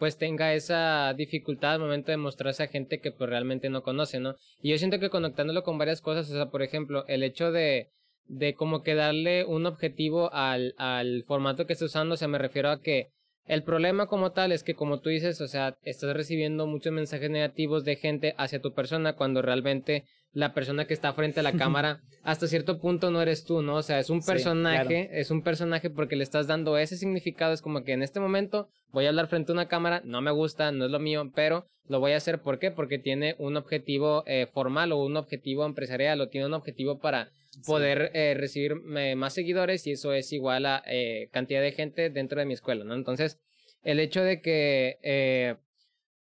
[0.00, 4.18] pues tenga esa dificultad al momento de mostrarse a gente que pues realmente no conoce,
[4.18, 4.34] ¿no?
[4.62, 7.90] Y yo siento que conectándolo con varias cosas, o sea, por ejemplo, el hecho de,
[8.24, 12.38] de como que darle un objetivo al, al formato que estés usando, o sea, me
[12.38, 13.08] refiero a que
[13.44, 17.28] el problema como tal es que como tú dices, o sea, estás recibiendo muchos mensajes
[17.28, 21.52] negativos de gente hacia tu persona cuando realmente la persona que está frente a la
[21.56, 23.76] cámara hasta cierto punto no eres tú, ¿no?
[23.76, 25.18] O sea, es un Sí, personaje, claro.
[25.20, 28.68] es un personaje porque le estás dando ese significado, es como que en este momento
[28.90, 31.66] voy a hablar frente a una cámara, no me gusta, no es lo mío, pero
[31.88, 32.70] lo voy a hacer ¿por qué?
[32.70, 37.30] Porque tiene un objetivo eh, formal o un objetivo empresarial o tiene un objetivo para
[37.66, 40.84] poder eh, recibir eh, más seguidores y eso es igual a
[41.32, 42.94] cantidad de gente dentro de mi escuela, ¿no?
[42.94, 43.40] Entonces,
[43.82, 45.56] el hecho de que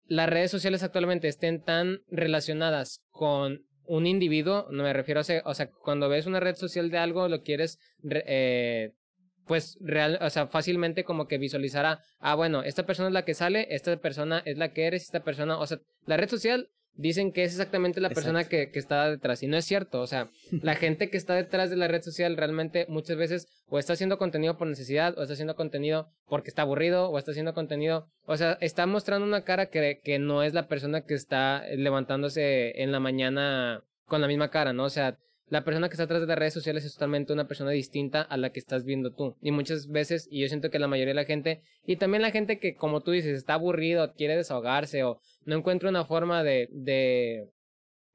[0.06, 5.53] las redes sociales actualmente estén tan relacionadas con un individuo, no me refiero a, o
[5.53, 8.93] sea, cuando ves una red social de algo, lo quieres, eh,
[9.45, 13.25] pues, real, o sea, fácilmente como que visualizar a, ah, bueno, esta persona es la
[13.25, 16.69] que sale, esta persona es la que eres, esta persona, o sea, la red social
[16.99, 19.41] dicen que es exactamente la persona que, que, está detrás.
[19.41, 20.01] Y no es cierto.
[20.01, 23.80] O sea, la gente que está detrás de la red social realmente muchas veces o
[23.80, 27.53] está haciendo contenido por necesidad, o está haciendo contenido porque está aburrido, o está haciendo
[27.53, 28.07] contenido.
[28.26, 32.81] O sea, está mostrando una cara que, que no es la persona que está levantándose
[32.81, 34.84] en la mañana con la misma cara, ¿no?
[34.84, 35.17] O sea,
[35.49, 38.38] la persona que está atrás de las redes sociales es totalmente una persona distinta a
[38.38, 39.35] la que estás viendo tú.
[39.41, 42.31] Y muchas veces, y yo siento que la mayoría de la gente, y también la
[42.31, 46.69] gente que, como tú dices, está aburrido, quiere desahogarse o no encuentra una forma de,
[46.71, 47.49] de,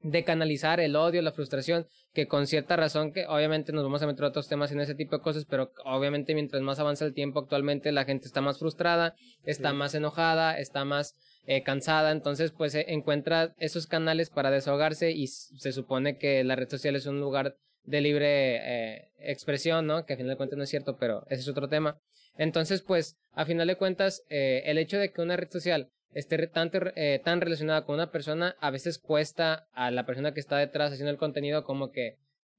[0.01, 4.07] de canalizar el odio, la frustración, que con cierta razón, que obviamente nos vamos a
[4.07, 7.13] meter a otros temas en ese tipo de cosas, pero obviamente mientras más avanza el
[7.13, 11.15] tiempo actualmente, la gente está más frustrada, está más enojada, está más
[11.47, 16.55] eh, cansada, entonces pues eh, encuentra esos canales para desahogarse y se supone que la
[16.55, 20.05] red social es un lugar de libre eh, expresión, ¿no?
[20.05, 21.99] Que a final de cuentas no es cierto, pero ese es otro tema.
[22.37, 26.71] Entonces pues a final de cuentas el hecho de que una red social esté tan,
[27.23, 31.11] tan relacionada con una persona a veces cuesta a la persona que está detrás haciendo
[31.11, 32.17] el contenido como que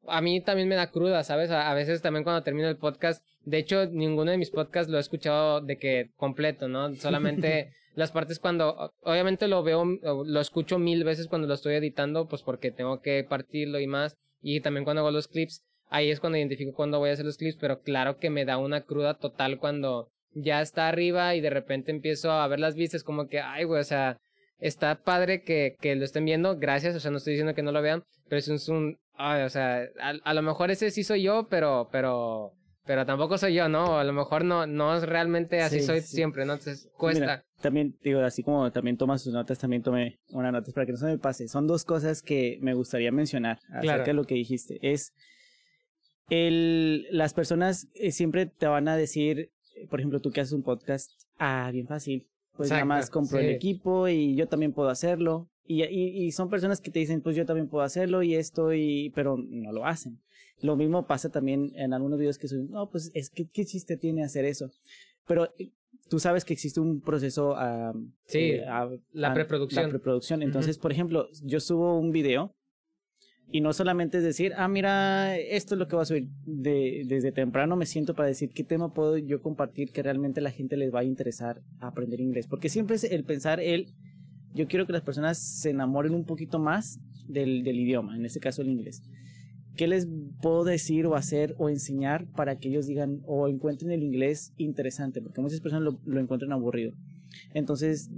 [0.08, 1.50] a mí también me da cruda, ¿sabes?
[1.50, 5.00] A, veces también cuando termino el podcast, de hecho, ninguno de mis podcasts lo he
[5.00, 6.94] escuchado de que completo, ¿no?
[6.96, 12.28] Solamente las partes cuando, obviamente lo veo, lo escucho mil veces cuando lo estoy editando,
[12.28, 14.16] pues porque tengo que partirlo y más.
[14.42, 17.38] Y también cuando hago los clips, ahí es cuando identifico cuándo voy a hacer los
[17.38, 21.48] clips, pero claro que me da una cruda total cuando ya está arriba y de
[21.48, 24.18] repente empiezo a ver las vistas como que, ay, güey, o sea,
[24.58, 27.72] está padre que, que lo estén viendo, gracias, o sea, no estoy diciendo que no
[27.72, 31.22] lo vean, pero es un, ay, o sea, a, a, lo mejor ese sí soy
[31.22, 32.52] yo, pero, pero,
[32.86, 33.98] pero tampoco soy yo, ¿no?
[33.98, 36.54] A lo mejor no, no es realmente así soy siempre, ¿no?
[36.54, 37.44] Entonces cuesta.
[37.60, 40.98] también, digo, así como también tomas sus notas, también tomé una nota para que no
[40.98, 41.48] se me pase.
[41.48, 44.78] Son dos cosas que me gustaría mencionar acerca de lo que dijiste.
[44.82, 45.12] Es
[46.30, 49.50] el, las personas eh, siempre te van a decir,
[49.90, 52.28] por ejemplo, tú que haces un podcast, ah, bien fácil.
[52.56, 55.50] Pues nada más compro el equipo y yo también puedo hacerlo.
[55.66, 58.72] Y, y, y, son personas que te dicen, pues yo también puedo hacerlo y esto,
[58.72, 60.20] y, pero no lo hacen.
[60.62, 63.96] Lo mismo pasa también en algunos videos que son, no, pues es que, ¿qué chiste
[63.96, 64.70] tiene hacer eso?
[65.26, 65.70] Pero eh,
[66.08, 67.92] tú sabes que existe un proceso a...
[68.26, 68.64] sí, eh,
[69.12, 69.84] la preproducción.
[69.84, 70.42] La preproducción.
[70.42, 72.54] Entonces, por ejemplo, yo subo un video
[73.50, 76.28] y no solamente es decir, ah, mira, esto es lo que va a subir.
[76.44, 80.42] De, desde temprano me siento para decir qué tema puedo yo compartir que realmente a
[80.42, 82.48] la gente les va a interesar aprender inglés.
[82.48, 83.92] Porque siempre es el pensar, el,
[84.52, 88.40] yo quiero que las personas se enamoren un poquito más del, del idioma, en este
[88.40, 89.02] caso el inglés.
[89.76, 90.08] ¿Qué les
[90.40, 95.20] puedo decir o hacer o enseñar para que ellos digan o encuentren el inglés interesante?
[95.20, 96.92] Porque muchas personas lo, encuentran aburrido.
[97.52, 98.10] Entonces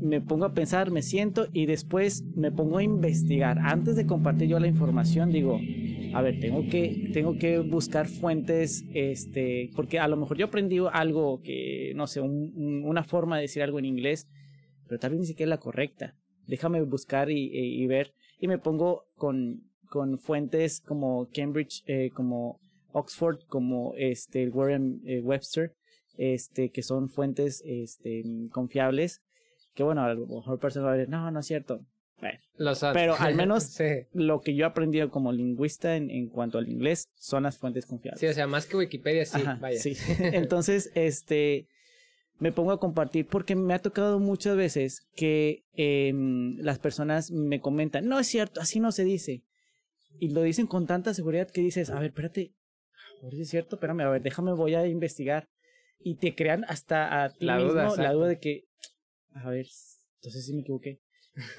[0.00, 3.58] me pongo a pensar, me siento y después me pongo a investigar.
[3.60, 5.60] Antes de compartir yo la información, digo,
[6.14, 10.78] a ver, tengo que, tengo que buscar fuentes, este, porque a lo mejor yo aprendí
[10.92, 14.28] algo que, no sé, una forma de decir algo en inglés,
[14.88, 16.16] pero tal vez ni siquiera es la correcta.
[16.46, 18.14] Déjame buscar y ver.
[18.38, 19.62] Y me pongo con,
[19.94, 22.58] con fuentes como Cambridge, eh, como
[22.90, 25.72] Oxford, como este Warren eh, Webster,
[26.18, 29.22] este, que son fuentes este, confiables,
[29.72, 31.86] que bueno, a lo mejor personas va a decir, no, no es cierto.
[32.92, 33.78] pero al menos
[34.12, 37.86] lo que yo he aprendido como lingüista en, en, cuanto al inglés son las fuentes
[37.86, 38.18] confiables.
[38.18, 39.78] Sí, o sea, más que Wikipedia, sí, vaya.
[39.78, 39.96] Sí.
[40.18, 41.68] Entonces, este,
[42.40, 46.12] me pongo a compartir porque me ha tocado muchas veces que eh,
[46.56, 49.44] las personas me comentan, no es cierto, así no se dice
[50.18, 52.54] y lo dicen con tanta seguridad que dices, a ver, espérate,
[53.20, 55.48] a ver si es cierto, espérame, a ver, déjame, voy a investigar.
[55.98, 58.64] Y te crean hasta a ti la duda, la duda de que,
[59.32, 59.66] a ver,
[60.16, 61.00] entonces sí me equivoqué.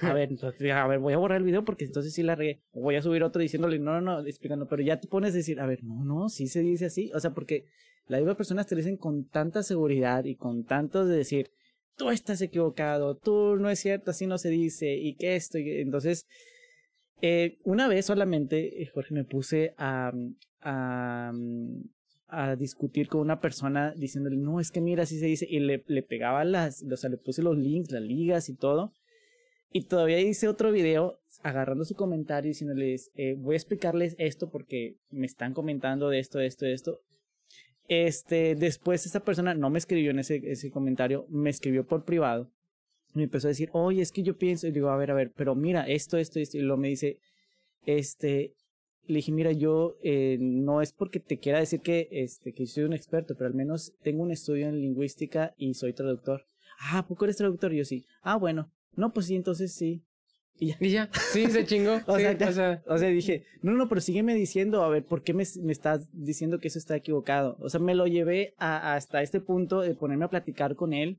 [0.00, 2.62] A ver, entonces, a ver, voy a borrar el video porque entonces sí la regué.
[2.70, 5.36] O voy a subir otro diciéndole, no, no, no, explicando, pero ya te pones a
[5.36, 7.10] decir, a ver, no, no, sí se dice así.
[7.14, 7.66] O sea, porque
[8.06, 11.50] la misma personas te dicen con tanta seguridad y con tanto de decir,
[11.96, 15.80] tú estás equivocado, tú no es cierto, así no se dice, y que esto, y
[15.80, 16.26] entonces
[17.22, 20.12] eh, una vez solamente, eh, Jorge, me puse a,
[20.60, 21.32] a,
[22.28, 25.82] a, discutir con una persona diciéndole, no, es que mira, así se dice, y le,
[25.86, 28.92] le pegaba las, o sea, le puse los links, las ligas y todo.
[29.72, 34.50] Y todavía hice otro video agarrando su comentario y diciéndoles, eh, voy a explicarles esto
[34.50, 37.00] porque me están comentando de esto, de esto, de esto.
[37.88, 42.50] Este, después esa persona no me escribió en ese, ese comentario, me escribió por privado
[43.16, 45.32] me empezó a decir, oye, es que yo pienso, y digo, a ver, a ver,
[45.34, 47.18] pero mira, esto, esto, esto, y luego me dice,
[47.86, 48.54] este,
[49.06, 52.84] le dije, mira, yo eh, no es porque te quiera decir que, este, que soy
[52.84, 56.46] un experto, pero al menos tengo un estudio en lingüística y soy traductor.
[56.78, 57.72] Ah, ¿poco eres traductor?
[57.72, 58.04] yo sí.
[58.22, 58.70] Ah, bueno.
[58.94, 60.02] No, pues sí, entonces sí.
[60.58, 61.10] Y ya.
[61.32, 62.00] Sí, se chingó.
[62.06, 65.44] o, sea, o, sea, dije, no, no, pero sígueme diciendo, a ver, ¿por qué me,
[65.62, 67.56] me estás diciendo que eso está equivocado?
[67.60, 71.18] O sea, me lo llevé a, hasta este punto de ponerme a platicar con él.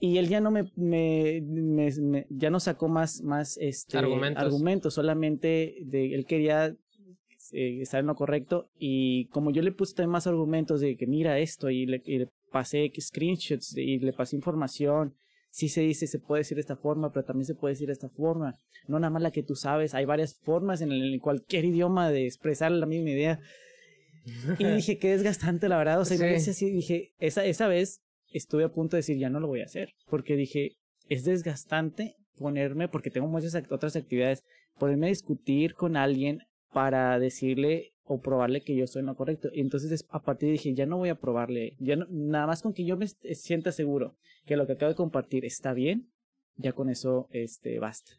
[0.00, 4.44] Y él ya no me, me, me, ya no sacó más, más este, argumentos.
[4.44, 6.76] argumentos, solamente de, él quería
[7.52, 8.70] eh, estar en lo correcto.
[8.78, 12.18] Y como yo le puse también más argumentos de que mira esto, y le, y
[12.18, 15.14] le pasé screenshots y le pasé información
[15.50, 17.92] sí se dice, se puede decir de esta forma, pero también se puede decir de
[17.92, 18.54] esta forma.
[18.86, 22.26] No nada más la que tú sabes, hay varias formas en, el, cualquier idioma de
[22.26, 23.40] expresar la misma idea.
[24.58, 26.00] Y dije, qué desgastante, la verdad.
[26.00, 29.48] O sea, así, dije, esa, esa vez estuve a punto de decir, ya no lo
[29.48, 29.94] voy a hacer.
[30.08, 30.76] Porque dije,
[31.08, 34.44] es desgastante ponerme, porque tengo muchas otras actividades,
[34.78, 36.40] ponerme a discutir con alguien
[36.72, 39.50] para decirle o probarle que yo en lo correcto.
[39.52, 42.72] Y entonces a partir de dije, ya no voy a probarle, ya nada más con
[42.72, 46.10] que yo me sienta seguro que lo que acabo de compartir está bien,
[46.56, 48.12] ya con eso este, basta.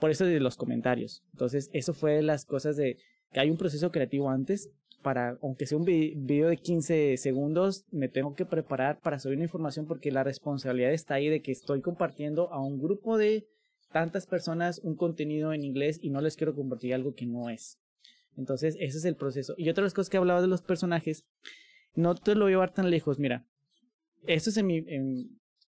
[0.00, 1.22] Por eso de los comentarios.
[1.32, 2.96] Entonces, eso fue las cosas de
[3.30, 4.70] que hay un proceso creativo antes
[5.02, 9.44] para, aunque sea un video de 15 segundos, me tengo que preparar para subir una
[9.44, 13.46] información porque la responsabilidad está ahí de que estoy compartiendo a un grupo de
[13.92, 17.78] tantas personas un contenido en inglés y no les quiero compartir algo que no es.
[18.36, 19.54] Entonces, ese es el proceso.
[19.58, 21.24] Y otra de las cosas que hablaba de los personajes,
[21.94, 23.18] no te lo voy a llevar tan lejos.
[23.18, 23.46] Mira,
[24.26, 24.84] esto es en mi,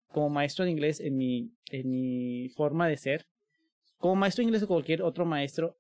[0.09, 3.27] como maestro de inglés, en mi, en mi forma de ser.
[3.99, 5.77] Como maestro de inglés o cualquier otro maestro,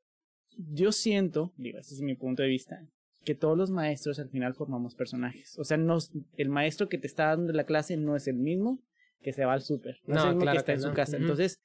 [0.56, 2.84] yo siento, digo, este es mi punto de vista,
[3.28, 5.58] que todos los maestros al final formamos personajes.
[5.58, 5.78] O sea,
[6.38, 8.82] el maestro que te está dando la clase no es el mismo
[9.20, 9.98] que se va al súper.
[10.06, 11.18] No, es el mismo que está en su casa.
[11.18, 11.60] Entonces,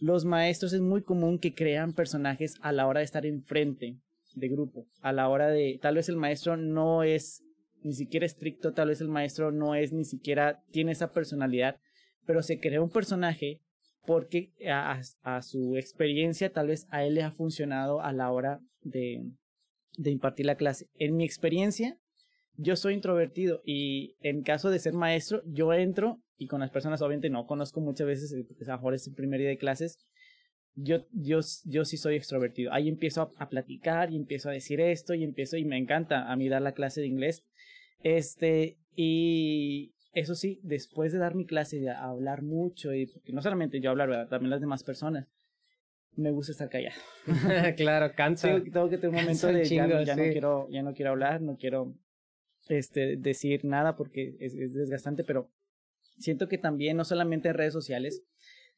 [0.00, 4.00] los maestros es muy común que crean personajes a la hora de estar enfrente
[4.34, 7.44] de grupo, a la hora de, tal vez el maestro no es
[7.84, 11.76] ni siquiera estricto, tal vez el maestro no es ni siquiera, tiene esa personalidad,
[12.26, 13.60] pero se crea un personaje
[14.06, 18.58] porque a, a, su experiencia tal vez a él le ha funcionado a la hora
[18.82, 19.22] de,
[19.96, 20.88] de impartir la clase.
[20.98, 21.98] En mi experiencia,
[22.56, 27.02] yo soy introvertido y en caso de ser maestro, yo entro y con las personas
[27.02, 29.98] obviamente no conozco muchas veces, porque a lo mejor es el primer día de clases,
[30.74, 32.72] yo, yo, yo sí soy extrovertido.
[32.72, 36.36] Ahí empiezo a, platicar y empiezo a decir esto y empiezo y me encanta a
[36.36, 37.44] mí dar la clase de inglés.
[38.02, 43.80] Este, y eso sí, después de dar mi clase y hablar mucho, y no solamente
[43.80, 44.28] yo hablar, ¿verdad?
[44.28, 45.26] también las demás personas,
[46.16, 46.96] me gusta estar callado.
[47.76, 48.60] claro, cansa.
[48.62, 51.94] Tengo, que tener un momento de ya, no quiero, ya no quiero hablar, no quiero
[52.68, 55.50] este, decir nada porque es, es desgastante, pero
[56.18, 58.24] siento que también, no solamente en redes sociales,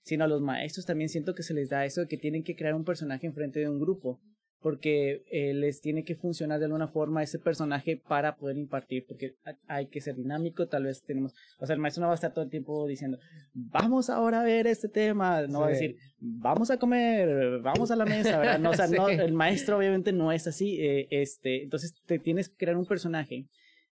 [0.03, 2.57] sino a los maestros también siento que se les da eso de que tienen que
[2.57, 4.21] crear un personaje enfrente de un grupo,
[4.61, 9.35] porque eh, les tiene que funcionar de alguna forma ese personaje para poder impartir, porque
[9.67, 12.33] hay que ser dinámico, tal vez tenemos, o sea, el maestro no va a estar
[12.33, 13.19] todo el tiempo diciendo,
[13.55, 17.97] vamos ahora a ver este tema, no va a decir, vamos a comer, vamos a
[17.97, 18.59] la mesa, ¿verdad?
[18.59, 22.49] No, o sea, no, el maestro obviamente no es así, eh, este, entonces te tienes
[22.49, 23.47] que crear un personaje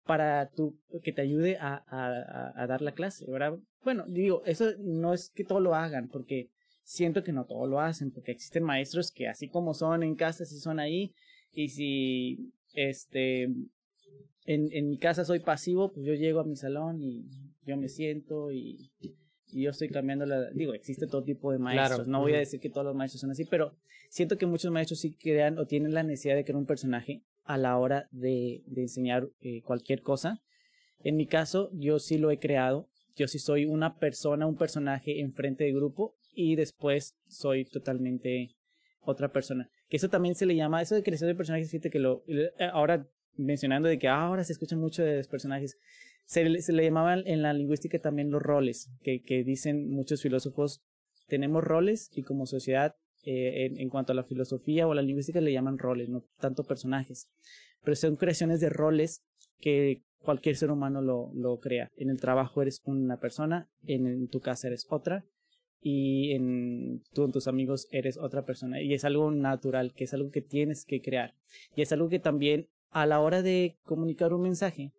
[0.06, 3.58] para tu, que te ayude a, a, a, dar la clase, ¿verdad?
[3.84, 6.50] Bueno, digo, eso no es que todo lo hagan, porque
[6.92, 10.44] siento que no todo lo hacen, porque existen maestros que así como son en casa,
[10.46, 11.14] sí son ahí,
[11.54, 17.02] y si, este, en, en mi casa soy pasivo, pues yo llego a mi salón
[17.02, 17.26] y
[17.66, 22.08] yo me siento y, y yo estoy cambiando la, digo, existe todo tipo de maestros,
[22.08, 23.74] no voy a decir que todos los maestros son así, pero
[24.10, 27.58] siento que muchos maestros sí crean o tienen la necesidad de crear un personaje a
[27.58, 30.42] la hora de, de enseñar eh, cualquier cosa.
[31.00, 32.90] En mi caso, yo sí lo he creado.
[33.16, 38.56] Yo sí soy una persona, un personaje enfrente de grupo y después soy totalmente
[39.02, 39.70] otra persona.
[39.90, 42.52] Que eso también se le llama, eso de creación de personajes, fíjate que lo, eh,
[42.72, 45.78] ahora mencionando de que ahora se escucha mucho de los personajes,
[46.26, 50.82] se se le llamaban en la lingüística también los roles, que, que dicen muchos filósofos,
[51.28, 55.42] tenemos roles y como sociedad eh, en, en, cuanto a la filosofía o la lingüística
[55.42, 57.28] le llaman roles, no tanto personajes,
[57.84, 59.24] pero son creaciones de roles
[59.60, 61.90] que cualquier ser humano lo, lo crea.
[61.96, 65.26] En el trabajo eres una persona, en tu casa eres otra
[65.82, 70.14] y en tú con tus amigos eres otra persona y es algo natural, que es
[70.14, 71.34] algo que tienes que crear
[71.76, 74.92] y es algo que también a la hora de comunicar un mensaje,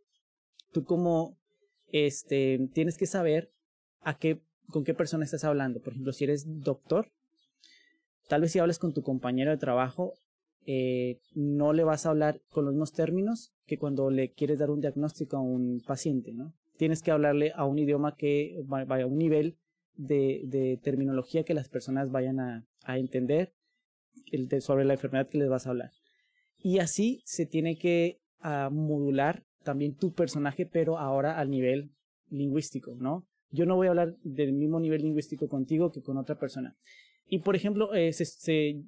[0.73, 1.37] tú como
[1.89, 3.51] este tienes que saber
[4.01, 5.81] a qué con qué persona estás hablando.
[5.81, 7.11] Por ejemplo, si eres doctor,
[8.29, 10.15] Tal vez si hablas con tu compañero de trabajo,
[10.65, 14.71] eh, no le vas a hablar con los mismos términos que cuando le quieres dar
[14.71, 16.55] un diagnóstico a un paciente, ¿no?
[16.79, 19.59] Tienes que hablarle a un idioma que vaya a un nivel
[19.97, 23.53] de, terminología que las personas vayan a, entender
[24.61, 25.91] sobre la enfermedad que les vas a hablar.
[26.59, 31.91] Y así se tiene que uh, modular también tu personaje, pero ahora al nivel
[32.31, 33.27] lingüístico, ¿no?
[33.51, 36.77] Yo no voy a hablar del mismo nivel lingüístico contigo que con otra persona.
[37.29, 38.13] y por ejemplo, eh,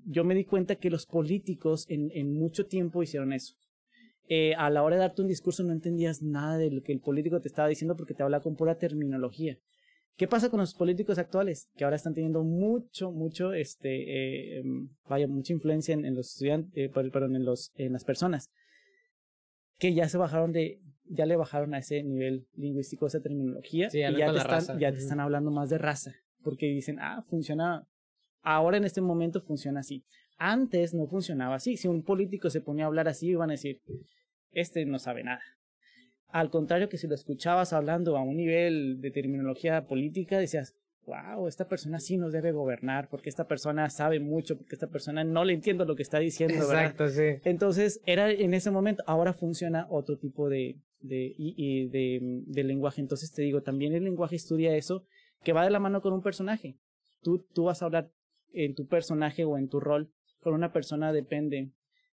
[0.06, 3.54] yo me di cuenta que los políticos en, mucho tiempo hicieron eso.
[4.28, 7.00] Eh, a la hora de darte un discurso no entendías nada de lo que el
[7.00, 9.58] político te estaba diciendo porque te hablaba con pura terminología.
[10.16, 11.68] ¿Qué pasa con los políticos actuales?
[11.76, 16.72] Que ahora están teniendo mucho, mucho, este, eh, em, vaya, mucha influencia en, los estudiantes,
[16.76, 18.48] eh, perdón, en, los, en las personas.
[19.78, 23.88] Que ya se bajaron de, ya le bajaron a ese nivel lingüístico esa terminología.
[23.92, 26.14] y ya, te están, ya te están hablando más de raza.
[26.44, 27.84] Porque dicen, ah, funciona,
[28.42, 30.04] ahora en este momento funciona así.
[30.36, 31.76] Antes no funcionaba así.
[31.76, 33.80] Si un político se ponía a hablar así, iban a decir,
[34.52, 35.42] este no sabe nada.
[36.34, 40.74] Al contrario que si lo escuchabas hablando a un nivel de terminología política, decías,
[41.06, 45.22] wow, esta persona sí nos debe gobernar, porque esta persona sabe mucho, porque esta persona
[45.22, 46.56] no le entiendo lo que está diciendo.
[46.56, 47.36] Exacto, sí.
[47.44, 53.00] Entonces, era en ese momento, ahora funciona otro tipo de, de, y, de, de, lenguaje.
[53.00, 55.06] Entonces, te digo, también el lenguaje estudia eso,
[55.44, 56.74] que va de la mano con un personaje.
[57.22, 58.10] Tú, tú vas a hablar
[58.52, 61.70] en tu personaje o en tu rol con una persona depende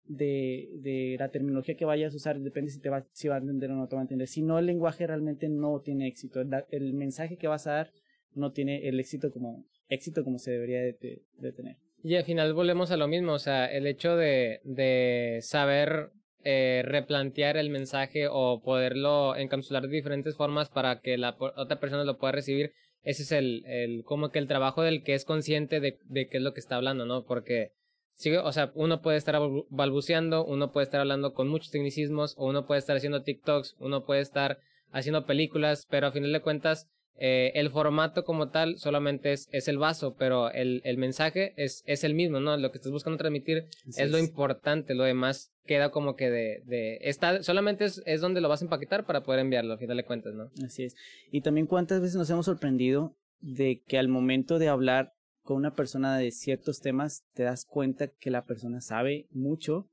[0.09, 3.39] de, de la terminología que vayas a usar, depende si te va, si va a
[3.39, 4.27] entender o no te va a entender.
[4.27, 6.41] Si no, el lenguaje realmente no tiene éxito.
[6.41, 7.91] El, mensaje que vas a dar
[8.33, 11.77] no tiene el éxito como, éxito como se debería de, de, tener.
[12.03, 16.09] Y al final volvemos a lo mismo, o sea, el hecho de, de saber
[16.43, 22.03] eh, replantear el mensaje o poderlo encapsular de diferentes formas para que la otra persona
[22.03, 22.71] lo pueda recibir,
[23.03, 26.37] ese es el, el como que el trabajo del que es consciente de, de qué
[26.37, 27.25] es lo que está hablando, ¿no?
[27.25, 27.73] Porque
[28.19, 29.39] Sí, o sea, uno puede estar
[29.69, 34.03] balbuceando, uno puede estar hablando con muchos tecnicismos, o uno puede estar haciendo TikToks, uno
[34.03, 34.59] puede estar
[34.91, 39.69] haciendo películas, pero a final de cuentas, eh, el formato como tal solamente es, es
[39.69, 42.57] el vaso, pero el, el mensaje es, es el mismo, ¿no?
[42.57, 46.97] Lo que estás buscando transmitir es, lo importante, lo demás queda como que de, de
[47.01, 50.03] está, solamente es, es donde lo vas a empaquetar para poder enviarlo, a final de
[50.03, 50.51] cuentas, ¿no?
[50.65, 50.97] Así es.
[51.31, 55.13] Y también cuántas veces nos hemos sorprendido de que al momento de hablar
[55.49, 59.89] con una persona de ciertos temas, te das cuenta que la persona sabe mucho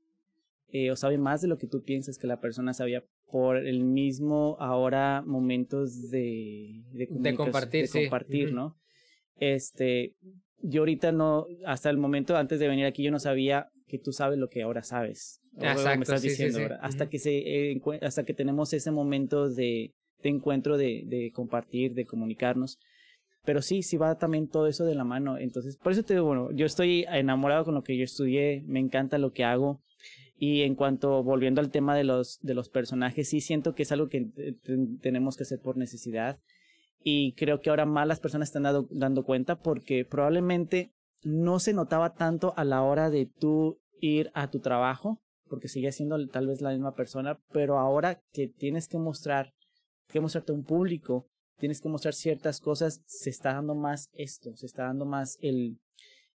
[0.67, 3.83] eh, o sabe más de lo que tú piensas que la persona sabía por el
[3.83, 8.77] mismo ahora momentos de, de, compartir, de compartir ¿no?
[9.37, 10.13] Este,
[10.59, 14.11] yo ahorita no, hasta el momento antes de venir aquí yo no sabía que tú
[14.13, 15.41] sabes lo que ahora sabes.
[15.57, 20.29] Exacto, me estás diciendo, Hasta que se, eh, hasta que tenemos ese momento de, de
[20.29, 22.77] encuentro, de, de compartir, de comunicarnos
[23.47, 25.37] pero sí, sí va también todo eso de la mano.
[25.37, 28.81] Entonces, por eso te digo, bueno, yo estoy enamorado con lo que yo estudié, me
[28.81, 29.81] encanta lo que hago.
[30.37, 33.91] Y en cuanto, volviendo al tema de los, de los personajes, sí siento que es
[33.93, 34.27] algo que
[35.01, 36.41] tenemos que hacer por necesidad.
[37.01, 40.91] Y creo que ahora más las personas están dando cuenta porque probablemente
[41.23, 45.93] no se notaba tanto a la hora de tú ir a tu trabajo, porque sigue
[45.93, 49.53] siendo tal vez la misma persona, pero ahora que tienes que mostrar,
[50.09, 54.55] que mostrarte a un público, tienes que mostrar ciertas cosas, se está dando más esto,
[54.55, 55.79] se está dando más el,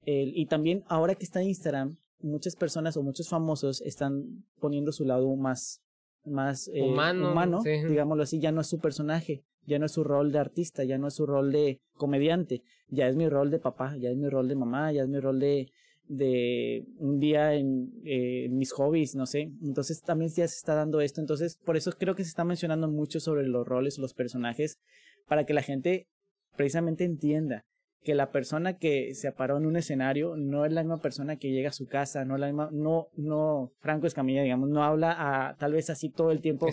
[0.03, 5.05] el y también ahora que está Instagram, muchas personas o muchos famosos están poniendo su
[5.05, 5.81] lado más
[6.25, 10.05] más eh, humano, humano digámoslo así, ya no es su personaje, ya no es su
[10.05, 13.59] rol de artista, ya no es su rol de comediante, ya es mi rol de
[13.59, 15.73] papá, ya es mi rol de mamá, ya es mi rol de
[16.09, 19.51] de un día en eh, mis hobbies, no sé.
[19.63, 21.21] Entonces también ya se está dando esto.
[21.21, 24.79] Entonces, por eso creo que se está mencionando mucho sobre los roles, los personajes,
[25.27, 26.07] para que la gente
[26.57, 27.65] precisamente entienda
[28.03, 31.53] que la persona que se paró en un escenario no es la misma persona que
[31.53, 35.15] llega a su casa, no es la misma, no, no, Franco Escamilla, digamos, no habla
[35.19, 36.67] a, tal vez así todo el tiempo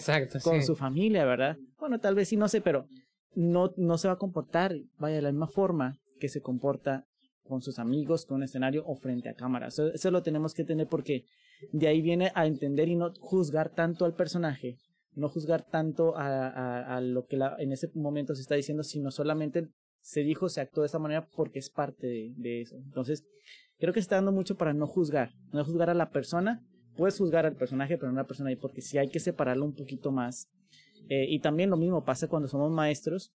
[0.44, 1.58] con su familia, ¿verdad?
[1.78, 2.88] Bueno, tal vez sí, no sé, pero
[3.36, 7.06] no, no se va a comportar, vaya, de la misma forma que se comporta
[7.44, 9.68] con sus amigos, con un escenario o frente a cámara.
[9.68, 11.26] Eso, eso lo tenemos que tener porque
[11.72, 14.78] de ahí viene a entender y no juzgar tanto al personaje,
[15.14, 19.12] no juzgar tanto a, a, lo que la, en ese momento se está diciendo, sino
[19.12, 19.70] solamente
[20.02, 22.78] se dijo, se actuó de esa manera porque es parte de, de, eso.
[22.78, 23.26] Entonces,
[23.78, 26.64] creo que se está dando mucho para no juzgar, no juzgar a la persona,
[26.96, 29.66] puedes juzgar al personaje, pero no a la persona ahí, porque sí hay que separarlo
[29.66, 30.50] un poquito más.
[31.10, 33.34] Eh, y también lo mismo pasa cuando somos maestros.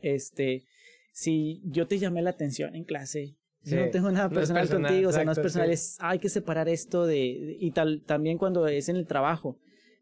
[0.00, 0.64] Este,
[1.12, 5.24] si yo te llamé la atención en clase, no tengo nada personal, contigo, o sea,
[5.24, 8.96] no es personal, es, hay que separar esto de, y tal, también cuando es en
[8.96, 9.58] el trabajo,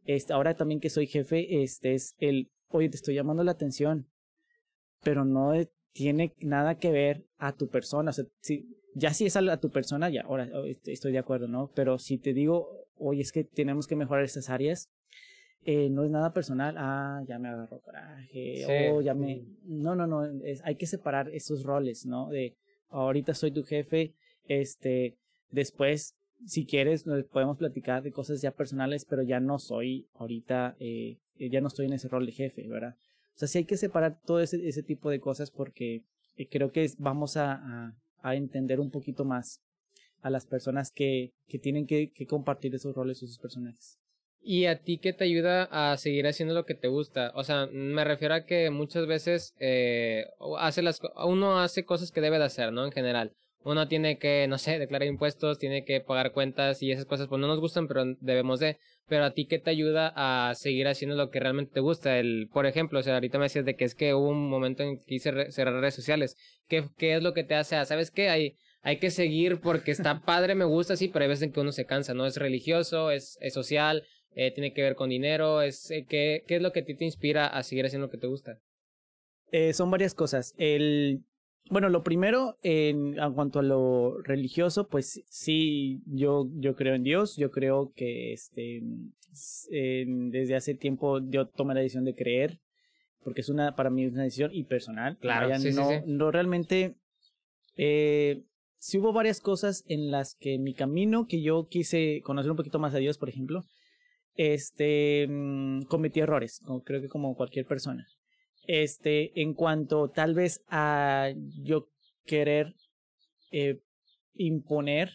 [0.06, 4.06] este, ahora también que soy jefe, este es el, oye, te estoy llamando la atención,
[5.02, 5.52] pero no
[5.92, 8.10] tiene nada que ver a tu persona.
[8.10, 11.48] O sea, si, ya si es a, tu persona, ya, ahora este, estoy de acuerdo,
[11.48, 11.70] ¿no?
[11.74, 14.90] Pero si te digo, oye, es que tenemos que mejorar estas áreas,
[15.64, 19.44] eh, no es nada personal, ah, ya me agarró coraje, o ya me...
[19.64, 22.28] No, no, no, es, hay que separar esos roles, ¿no?
[22.28, 22.56] De,
[22.90, 24.14] ahorita soy tu jefe,
[24.44, 25.16] este,
[25.50, 26.14] después
[26.44, 31.60] si quieres, podemos platicar de cosas ya personales, pero ya no soy ahorita, eh, ya
[31.60, 32.96] no estoy en ese rol de jefe, ¿verdad?
[33.34, 36.04] O sea, sí hay que separar todo ese, ese tipo de cosas porque
[36.36, 39.60] eh, creo que vamos a, a, a entender un poquito más
[40.22, 43.98] a las personas que, que tienen que, que compartir esos roles o esos personajes.
[44.40, 47.32] ¿Y a ti qué te ayuda a seguir haciendo lo que te gusta?
[47.34, 50.24] O sea, me refiero a que muchas veces eh,
[50.58, 52.84] hace las, uno hace cosas que debe de hacer, ¿no?
[52.84, 53.32] En general.
[53.66, 57.40] Uno tiene que, no sé, declarar impuestos, tiene que pagar cuentas y esas cosas pues
[57.40, 58.78] no nos gustan, pero debemos de.
[59.08, 62.16] Pero a ti qué te ayuda a seguir haciendo lo que realmente te gusta?
[62.16, 64.84] El, por ejemplo, o sea, ahorita me decías de que es que hubo un momento
[64.84, 66.36] en que quise cerrar redes sociales.
[66.68, 67.84] ¿Qué, ¿Qué es lo que te hace?
[67.86, 68.28] ¿Sabes qué?
[68.28, 71.58] Hay, hay que seguir porque está padre, me gusta, sí, pero hay veces en que
[71.58, 72.24] uno se cansa, ¿no?
[72.24, 74.04] Es religioso, es, es social,
[74.36, 76.94] eh, tiene que ver con dinero, es, eh, ¿qué, ¿qué es lo que a ti
[76.94, 78.60] te inspira a seguir haciendo lo que te gusta?
[79.50, 80.54] Eh, son varias cosas.
[80.56, 81.24] El,
[81.68, 87.02] bueno, lo primero, en, en, cuanto a lo religioso, pues sí, yo, yo creo en
[87.02, 88.82] Dios, yo creo que este,
[89.70, 92.60] en, desde hace tiempo yo tomé la decisión de creer,
[93.24, 95.18] porque es una, para mí es una decisión y personal.
[95.18, 96.02] Claro, sí, no, sí, sí.
[96.06, 96.94] no realmente,
[97.76, 98.44] eh,
[98.78, 102.78] sí hubo varias cosas en las que mi camino, que yo quise conocer un poquito
[102.78, 103.64] más a Dios, por ejemplo,
[104.34, 108.06] este, mmm, cometí errores, creo que como cualquier persona.
[108.66, 111.32] Este, en cuanto tal vez a
[111.62, 111.88] yo
[112.24, 112.74] querer
[113.52, 113.80] eh,
[114.34, 115.12] imponer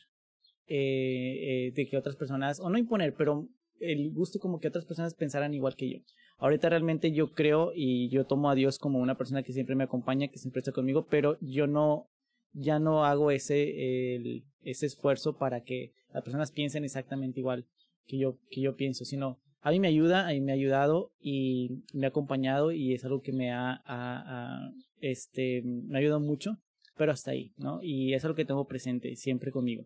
[0.67, 3.49] eh, eh, de que otras personas, o no imponer, pero
[3.79, 5.97] el gusto como que otras personas pensaran igual que yo.
[6.37, 9.83] Ahorita realmente yo creo y yo tomo a Dios como una persona que siempre me
[9.83, 12.09] acompaña, que siempre está conmigo, pero yo no,
[12.53, 17.67] ya no hago ese, ese esfuerzo para que las personas piensen exactamente igual
[18.07, 21.11] que yo, que yo pienso, sino a mí me ayuda, a mí me ha ayudado
[21.19, 26.19] y me ha acompañado y es algo que me ha, ha este, me ha ayudado
[26.19, 26.57] mucho,
[26.97, 27.79] pero hasta ahí, ¿no?
[27.81, 29.85] Y es algo que tengo presente siempre conmigo.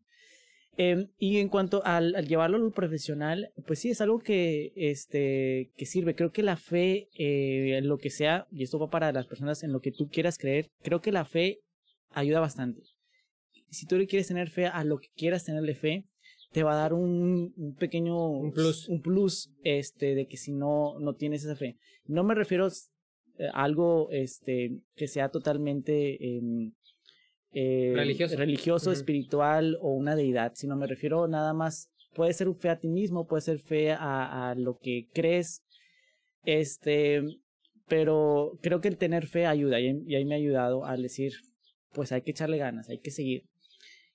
[0.77, 4.73] Eh, y en cuanto al, al, llevarlo a lo profesional, pues sí, es algo que,
[4.75, 6.15] este, que sirve.
[6.15, 9.63] Creo que la fe, eh, en lo que sea, y esto va para las personas
[9.63, 11.59] en lo que tú quieras creer, creo que la fe
[12.11, 12.81] ayuda bastante.
[13.69, 16.05] Si tú le quieres tener fe a lo que quieras tenerle fe,
[16.55, 18.87] te va a dar un, un pequeño un plus.
[18.87, 21.75] un plus este de que si no no tienes esa fe
[22.05, 26.71] no me refiero a algo este que sea totalmente eh,
[27.51, 28.97] eh, religioso, religioso uh -huh.
[28.97, 33.27] espiritual o una deidad sino me refiero nada más puede ser fe a ti mismo
[33.27, 35.61] puede ser fe a, a lo que crees
[36.45, 37.21] este
[37.89, 41.33] pero creo que el tener fe ayuda y, y ahí me ha ayudado al decir
[41.91, 43.43] pues hay que echarle ganas hay que seguir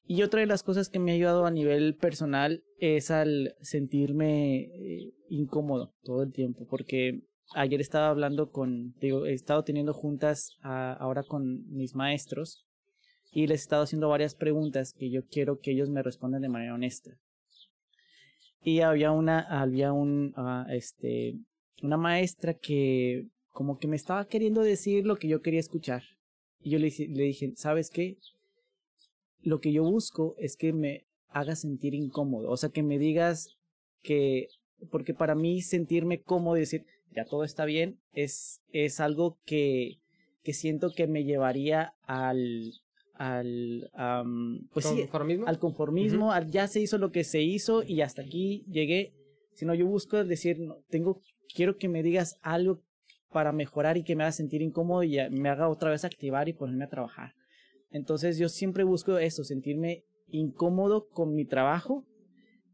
[0.06, 4.62] y otra de las cosas que me ha ayudado a nivel personal es al sentirme
[4.62, 7.22] eh, incómodo todo el tiempo, porque
[7.54, 12.64] ayer estaba hablando con, digo, he estado teniendo juntas a, ahora con mis maestros
[13.32, 16.48] y les he estado haciendo varias preguntas que yo quiero que ellos me respondan de
[16.48, 17.12] manera honesta.
[18.62, 21.38] Y había una, había un, uh, este,
[21.82, 26.02] una maestra que como que me estaba queriendo decir lo que yo quería escuchar.
[26.60, 28.18] Y yo le, le dije, ¿sabes qué?
[29.42, 33.56] Lo que yo busco es que me hagas sentir incómodo, o sea, que me digas
[34.02, 34.48] que,
[34.90, 36.84] porque para mí sentirme cómodo y decir,
[37.14, 39.98] ya todo está bien, es, es algo que,
[40.42, 42.72] que siento que me llevaría al,
[43.14, 45.44] al, um, pues ¿Conformismo?
[45.44, 46.34] Sí, al conformismo, uh -huh.
[46.34, 49.12] al ya se hizo lo que se hizo y hasta aquí llegué,
[49.54, 51.20] sino yo busco decir, no, tengo,
[51.54, 52.80] quiero que me digas algo
[53.30, 56.52] para mejorar y que me haga sentir incómodo y me haga otra vez activar y
[56.52, 57.34] ponerme a trabajar.
[57.90, 62.06] Entonces yo siempre busco eso, sentirme incómodo con mi trabajo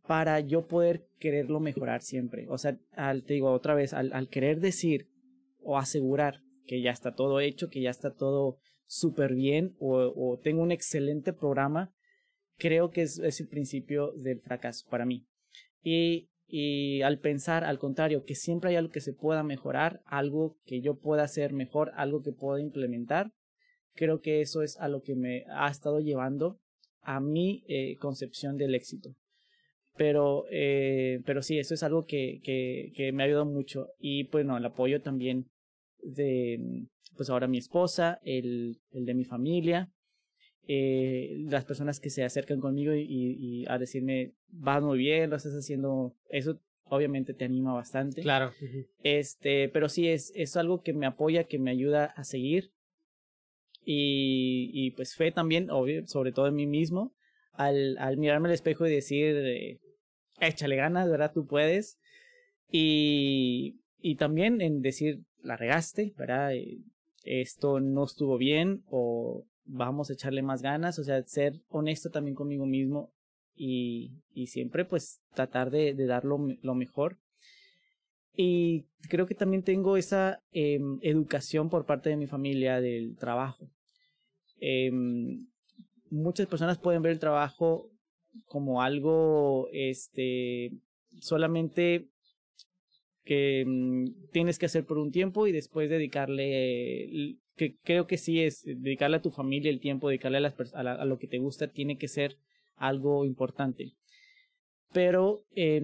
[0.06, 2.46] para yo poder quererlo mejorar siempre.
[2.48, 5.08] O sea, al, te digo otra vez, al, querer decir
[5.60, 10.38] o asegurar que ya está todo hecho, que ya está todo súper bien o, o,
[10.38, 11.92] tengo un excelente programa,
[12.56, 15.26] creo que es, es, el principio del fracaso para mí.
[15.82, 20.56] Y, y al pensar, al contrario, que siempre hay algo que se pueda mejorar, algo
[20.64, 23.32] que yo pueda hacer mejor, algo que pueda implementar,
[23.96, 26.60] creo que eso es a lo que me ha estado llevando
[27.02, 29.14] a mi eh, concepción del éxito.
[29.96, 33.88] Pero, eh, pero sí, eso es algo que, que, que me ha ayudado mucho.
[33.98, 35.46] Y pues no, el apoyo también
[36.02, 36.86] de,
[37.16, 39.90] pues ahora mi esposa, el, el de mi familia,
[40.68, 45.36] eh, las personas que se acercan conmigo y, y, a decirme, vas muy bien, lo
[45.36, 48.22] estás haciendo, eso obviamente te anima bastante.
[48.22, 48.52] Claro.
[49.02, 52.72] Este, pero sí, es, es algo que me apoya, que me ayuda a seguir
[53.88, 57.14] y, pues fe también, obvio, sobre todo en mí mismo,
[57.52, 59.78] al, mirarme al espejo y decir, eh,
[60.40, 61.30] échale ganas, ¿verdad?
[61.32, 61.98] Tú puedes.
[62.70, 63.76] Y,
[64.18, 66.52] también en decir, la regaste, ¿verdad?
[67.24, 72.34] Esto no estuvo bien o vamos a echarle más ganas, o sea, ser honesto también
[72.34, 73.12] conmigo mismo
[73.54, 76.38] y, siempre pues tratar de, de dar lo,
[76.74, 77.18] mejor.
[78.34, 83.70] Y creo que también tengo esa eh, educación por parte de mi familia del trabajo.
[84.60, 84.90] Eh,
[86.10, 87.90] muchas personas pueden ver el trabajo
[88.46, 90.72] como algo, este,
[91.20, 92.08] solamente
[93.24, 98.40] que mm, tienes que hacer por un tiempo y después dedicarle, que creo que sí
[98.42, 101.38] es, dedicarle a tu familia el tiempo, dedicarle a, las, a, a lo que te
[101.38, 102.36] gusta, tiene que ser
[102.76, 103.94] algo importante.
[104.92, 105.82] Pero eh,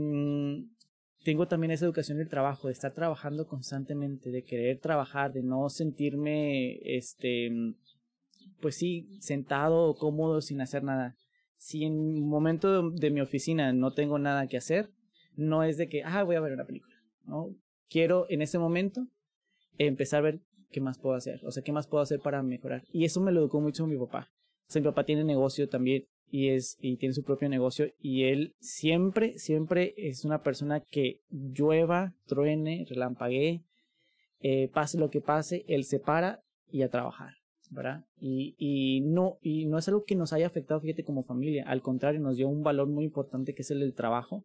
[1.24, 5.68] tengo también esa educación del trabajo, de estar trabajando constantemente, de querer trabajar, de no
[5.68, 7.50] sentirme, este,
[8.62, 11.16] pues sí, sentado cómodo sin hacer nada.
[11.56, 14.90] Si en un momento de, mi oficina no tengo nada que hacer,
[15.34, 17.54] no es de que, ah, voy a ver una película, ¿no?
[17.90, 19.06] Quiero en ese momento
[19.76, 20.40] empezar a ver
[20.70, 22.84] qué más puedo hacer, o sea, qué más puedo hacer para mejorar.
[22.90, 24.30] Y eso me lo educó mucho mi papá.
[24.74, 28.54] O mi papá tiene negocio también y es y tiene su propio negocio y él
[28.58, 33.62] siempre siempre es una persona que llueva, truene, relampaguee,
[34.40, 37.34] eh, pase lo que pase, él se para y a trabajar,
[38.20, 42.20] y no y no es algo que nos haya afectado, fíjate, como familia, al contrario,
[42.20, 44.44] nos dio un valor muy importante que es el del trabajo,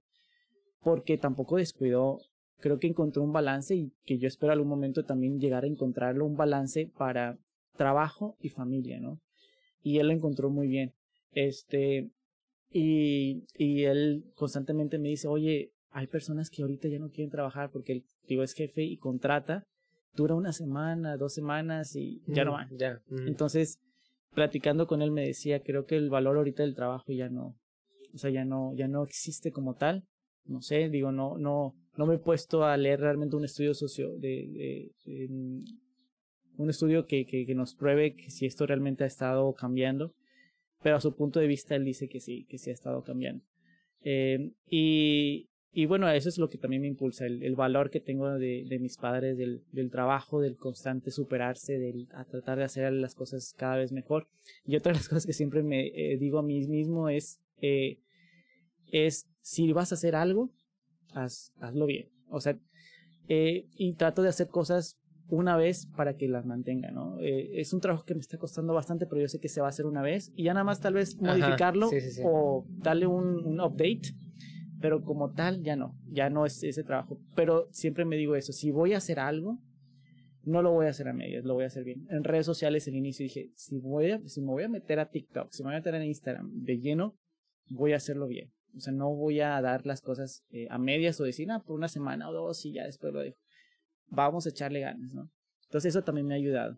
[0.82, 2.20] porque tampoco descuidó,
[2.60, 6.26] creo que encontró un balance y que yo espero algún momento también llegar a encontrarlo,
[6.26, 7.38] un balance para
[7.76, 9.20] trabajo y familia, ¿no?
[9.84, 10.94] Y él lo encontró muy bien.
[11.32, 12.10] Este,
[12.72, 17.70] y, y él constantemente me dice, oye, hay personas que ahorita ya no quieren trabajar
[17.72, 19.66] porque el tío es jefe y contrata,
[20.14, 22.70] dura una semana, dos semanas y ya no van.
[22.78, 23.02] Ya.
[23.26, 23.80] Entonces,
[24.34, 27.56] platicando con él me decía, creo que el valor ahorita del trabajo ya no,
[28.14, 30.04] o sea, ya no, ya no existe como tal.
[30.46, 34.18] No sé, digo, no, no, no me he puesto a leer realmente un estudio socio
[34.18, 35.28] de, de,
[36.58, 40.14] un estudio que, que, que, nos pruebe que si esto realmente ha estado cambiando
[40.82, 43.44] pero a su punto de vista él dice que sí, que sí ha estado cambiando.
[44.02, 48.00] Eh, y, y bueno, eso es lo que también me impulsa, el, el valor que
[48.00, 52.64] tengo de, de mis padres, del, del, trabajo, del constante superarse, del a tratar de
[52.64, 54.28] hacer las cosas cada vez mejor.
[54.66, 58.00] Y otra de las cosas que siempre me eh, digo a mí mismo es, eh,
[58.92, 60.52] es si vas a hacer algo,
[61.14, 62.10] haz, hazlo bien.
[62.30, 62.58] O sea,
[63.28, 64.98] eh, y trato de hacer cosas
[65.30, 67.20] una vez para que las mantenga, ¿no?
[67.20, 69.68] Eh, es un trabajo que me está costando bastante, pero yo sé que se va
[69.68, 71.90] a hacer una vez y ya nada más tal vez modificarlo
[72.24, 74.14] o darle un, un, update,
[74.82, 77.20] pero como tal ya no, ya no es ese trabajo.
[77.36, 79.60] Pero siempre me digo eso, si voy a hacer algo,
[80.44, 82.08] no lo voy a hacer a medias, lo voy a hacer bien.
[82.10, 85.10] En redes sociales, el inicio dije, si, voy a, si me voy a meter a
[85.10, 87.16] TikTok, si me voy a meter en Instagram de lleno,
[87.70, 88.52] voy a hacerlo bien.
[88.76, 91.76] O sea, no voy a dar las cosas eh, a medias o decir, ah, por
[91.76, 93.38] una semana o dos y ya después lo dejo
[94.10, 95.30] vamos a echarle ganas, ¿no?
[95.66, 96.78] Entonces eso también me ha ayudado.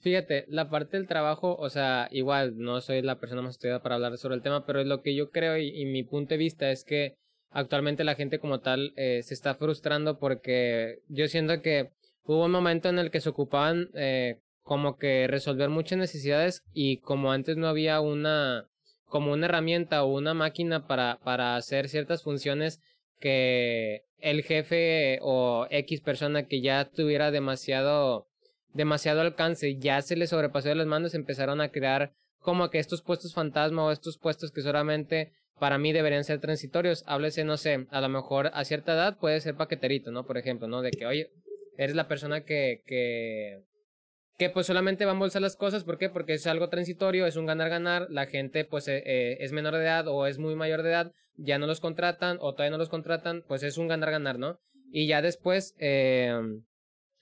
[0.00, 3.94] Fíjate, la parte del trabajo, o sea, igual no soy la persona más estudiada para
[3.94, 6.84] hablar sobre el tema, pero lo que yo creo y, mi punto de vista es
[6.84, 7.16] que
[7.54, 11.90] actualmente la gente como tal eh, se está frustrando porque yo siento que
[12.24, 16.98] hubo un momento en el que se ocupaban eh, como que resolver muchas necesidades y
[16.98, 18.66] como antes no había una
[19.06, 22.80] como una herramienta o una máquina para, para hacer ciertas funciones
[23.20, 28.26] que el jefe o X persona que ya tuviera demasiado,
[28.72, 33.02] demasiado alcance, ya se le sobrepasó de las manos, empezaron a crear como que estos
[33.02, 37.04] puestos fantasma o estos puestos que solamente para mí deberían ser transitorios.
[37.06, 40.26] Háblese, no sé, a lo mejor a cierta edad puede ser paqueterito, ¿no?
[40.26, 40.82] Por ejemplo, ¿no?
[40.82, 41.30] De que, oye,
[41.76, 46.10] eres la persona que, que, pues solamente va a embolsar las cosas, ¿por qué?
[46.10, 49.84] Porque es algo transitorio, es un ganar-ganar, la gente pues eh, eh, es menor de
[49.84, 52.90] edad o es muy mayor de edad, ya no los contratan o todavía no los
[52.90, 54.58] contratan, pues es un ganar-ganar, ¿no?
[54.90, 56.38] Y ya después eh,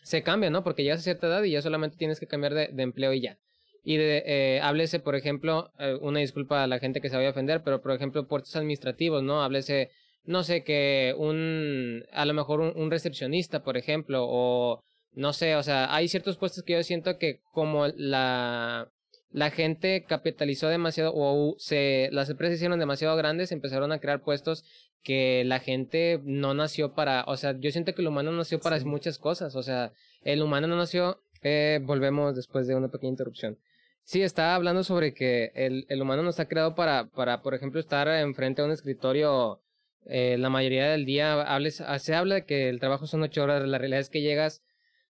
[0.02, 0.64] se cambia, ¿no?
[0.64, 3.20] Porque ya a cierta edad y ya solamente tienes que cambiar de, de empleo y
[3.20, 3.38] ya.
[3.84, 7.28] Y de, eh, háblese, por ejemplo, eh, una disculpa a la gente que se vaya
[7.28, 9.42] a ofender, pero por ejemplo, puertos administrativos, ¿no?
[9.42, 9.90] Háblese,
[10.24, 14.84] no sé, que un, a lo mejor un, un recepcionista, por ejemplo, o
[15.14, 18.88] no sé, o sea, hay ciertos puestos que yo siento que como la,
[19.30, 24.64] la gente capitalizó demasiado o se, las empresas hicieron demasiado grandes, empezaron a crear puestos
[25.02, 28.78] que la gente no nació para, o sea, yo siento que el humano nació para
[28.84, 29.92] muchas cosas, o sea,
[30.22, 33.58] el humano no nació, eh, volvemos después de una pequeña interrupción.
[34.04, 37.80] Sí, estaba hablando sobre que el, el humano no está creado para, para, por ejemplo,
[37.80, 39.60] estar enfrente a un escritorio
[40.06, 41.40] eh, la mayoría del día.
[41.42, 44.62] Hables, se habla de que el trabajo son ocho horas, la realidad es que llegas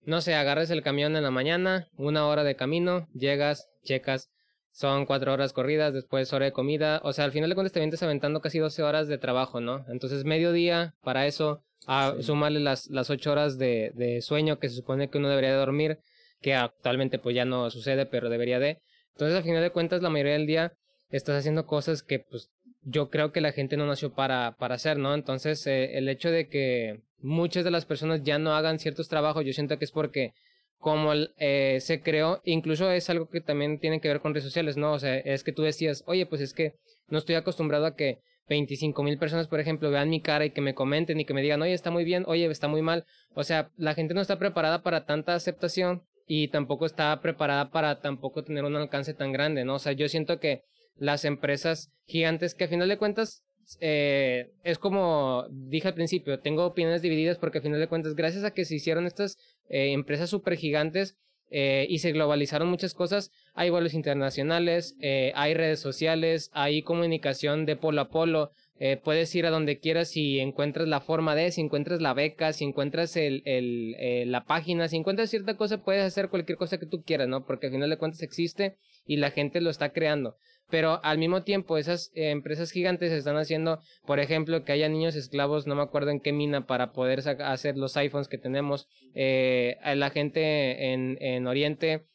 [0.05, 4.31] no sé, agarres el camión en la mañana, una hora de camino, llegas, checas,
[4.73, 7.81] son cuatro horas corridas, después hora de comida, o sea, al final de cuentas te
[7.81, 9.85] vienes aventando casi 12 horas de trabajo, ¿no?
[9.89, 14.77] Entonces, mediodía, para eso, a sumarle las, las ocho horas de, de sueño que se
[14.77, 15.99] supone que uno debería dormir,
[16.43, 18.81] que actualmente pues ya no sucede, pero debería de.
[19.15, 20.73] Entonces, al final de cuentas, la mayoría del día
[21.11, 22.51] estás haciendo cosas que pues
[22.83, 25.15] yo creo que la gente no nació para, para hacer, ¿no?
[25.15, 29.45] Entonces, eh, el hecho de que muchas de las personas ya no hagan ciertos trabajos,
[29.45, 30.33] yo siento que es porque
[30.79, 34.77] como eh, se creó, incluso es algo que también tiene que ver con redes sociales,
[34.77, 34.93] ¿no?
[34.93, 36.75] O sea, es que tú decías, oye, pues es que
[37.09, 40.61] no estoy acostumbrado a que 25 mil personas, por ejemplo, vean mi cara y que
[40.61, 43.05] me comenten y que me digan, oye, está muy bien, oye, está muy mal.
[43.35, 46.03] O sea, la gente no está preparada para tanta aceptación
[46.35, 49.75] y tampoco está preparada para tampoco tener un alcance tan grande, ¿no?
[49.75, 50.63] O sea, yo siento que
[50.97, 53.45] las empresas gigantes que a final de cuentas
[53.81, 58.45] eh, es como dije al principio, tengo opiniones divididas porque a final de cuentas, gracias
[58.45, 59.37] a que se hicieron estas
[59.69, 61.19] eh, empresas super gigantes
[61.51, 67.67] eh, y se globalizaron muchas cosas, hay vuelos internacionales, eh, hay redes sociales, hay comunicación
[67.67, 68.53] de polo a polo,
[68.85, 72.53] eh, puedes ir a donde quieras si encuentras la forma de, si encuentras la beca,
[72.53, 76.79] si encuentras el, el, eh, la página, si encuentras cierta cosa, puedes hacer cualquier cosa
[76.79, 77.47] que tú quieras, ¿no?
[77.47, 80.35] Porque al final de cuentas existe y la gente lo está creando.
[80.69, 85.15] Pero al mismo tiempo, esas eh, empresas gigantes están haciendo, por ejemplo, que haya niños
[85.15, 88.89] esclavos, no me acuerdo en qué mina, para poder hacer los iPhones que tenemos.
[89.15, 92.07] La gente en, en Oriente,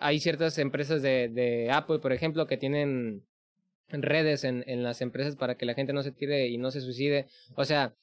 [0.00, 3.22] hay ciertas empresas de Apple, por ejemplo, que tienen
[4.00, 6.80] redes en, en las empresas para que la gente no se tire y no se
[6.80, 7.26] suicide.
[7.56, 7.94] O sea,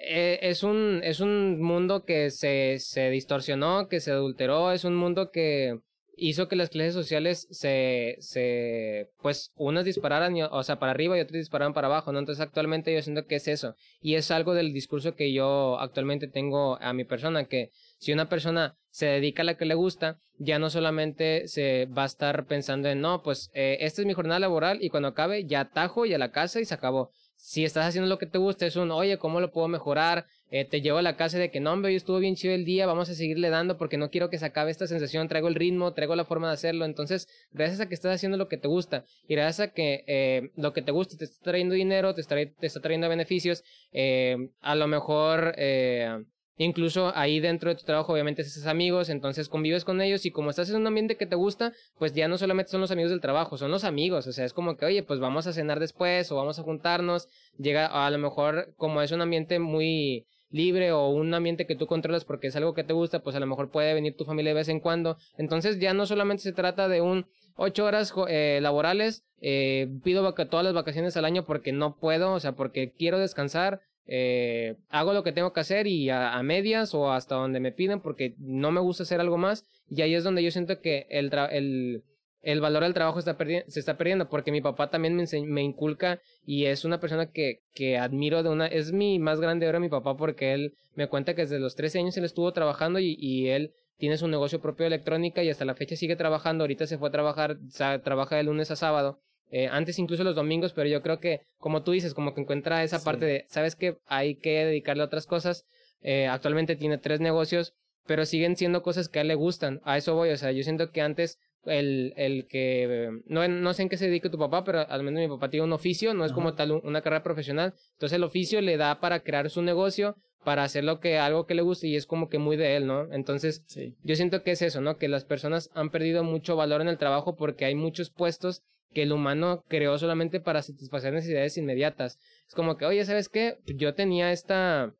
[0.00, 4.96] eh, es un, es un mundo que se, se distorsionó, que se adulteró, es un
[4.96, 5.80] mundo que
[6.18, 11.20] hizo que las clases sociales se, se, pues, unas dispararan, o sea, para arriba y
[11.20, 12.18] otras dispararan para abajo, ¿no?
[12.18, 13.74] Entonces, actualmente yo siento que es eso.
[14.00, 18.28] Y es algo del discurso que yo actualmente tengo a mi persona, que si una
[18.28, 22.46] persona se dedica a la que le gusta, ya no solamente se va a estar
[22.46, 26.06] pensando en, no, pues, eh, esta es mi jornada laboral y cuando acabe ya atajo
[26.06, 27.10] y a la casa y se acabó.
[27.38, 30.26] Si estás haciendo lo que te gusta, es un, oye, ¿cómo lo puedo mejorar?
[30.50, 32.64] Eh, te llevo a la casa de que no, hombre, hoy estuvo bien chido el
[32.64, 35.54] día, vamos a seguirle dando porque no quiero que se acabe esta sensación, traigo el
[35.54, 36.84] ritmo, traigo la forma de hacerlo.
[36.84, 40.50] Entonces, gracias a que estás haciendo lo que te gusta y gracias a que eh,
[40.56, 43.62] lo que te gusta te está trayendo dinero, te está, te está trayendo beneficios,
[43.92, 46.24] eh, a lo mejor eh,
[46.58, 50.50] Incluso ahí dentro de tu trabajo obviamente haces amigos, entonces convives con ellos y como
[50.50, 53.20] estás en un ambiente que te gusta, pues ya no solamente son los amigos del
[53.20, 56.30] trabajo, son los amigos, o sea, es como que, oye, pues vamos a cenar después
[56.32, 57.28] o vamos a juntarnos,
[57.58, 61.86] llega a lo mejor como es un ambiente muy libre o un ambiente que tú
[61.86, 64.50] controlas porque es algo que te gusta, pues a lo mejor puede venir tu familia
[64.50, 67.26] de vez en cuando, entonces ya no solamente se trata de un
[67.56, 72.40] ocho horas eh, laborales, eh, pido todas las vacaciones al año porque no puedo, o
[72.40, 73.80] sea, porque quiero descansar,
[74.10, 78.00] eh, hago lo que tengo que hacer y a, medias o hasta donde me piden
[78.00, 81.30] porque no me gusta hacer algo más y ahí es donde yo siento que el,
[81.50, 82.02] el,
[82.40, 83.36] el valor del trabajo está
[83.66, 87.60] se está perdiendo porque mi papá también me, me inculca y es una persona que,
[87.74, 91.34] que admiro de una, es mi más grande ahora mi papá porque él me cuenta
[91.34, 94.94] que desde los 13 años él estuvo trabajando y, él tiene su negocio propio de
[94.94, 97.58] electrónica y hasta la fecha sigue trabajando, ahorita se fue a trabajar,
[98.04, 101.82] trabaja de lunes a sábado eh, antes incluso los domingos, pero yo creo que, como
[101.82, 105.26] tú dices, como que encuentra esa parte de, sabes que hay que dedicarle a otras
[105.26, 105.64] cosas.
[106.00, 107.74] Eh, actualmente tiene tres negocios,
[108.06, 109.80] pero siguen siendo cosas que a él le gustan.
[109.84, 113.82] A eso voy, o sea, yo siento que antes el, el que, no, no sé
[113.82, 116.24] en qué se dedica tu papá, pero al menos mi papá tiene un oficio, no
[116.24, 117.74] es como tal una carrera profesional.
[117.92, 121.54] Entonces el oficio le da para crear su negocio, para hacer lo que, algo que
[121.54, 123.12] le guste y es como que muy de él, ¿no?
[123.12, 123.64] Entonces,
[124.02, 124.96] yo siento que es eso, ¿no?
[124.96, 128.62] Que las personas han perdido mucho valor en el trabajo porque hay muchos puestos
[128.92, 132.18] que el humano creó solamente para satisfacer necesidades inmediatas.
[132.46, 133.58] Es como que, oye, ¿sabes qué?
[133.66, 134.94] Yo tenía esta,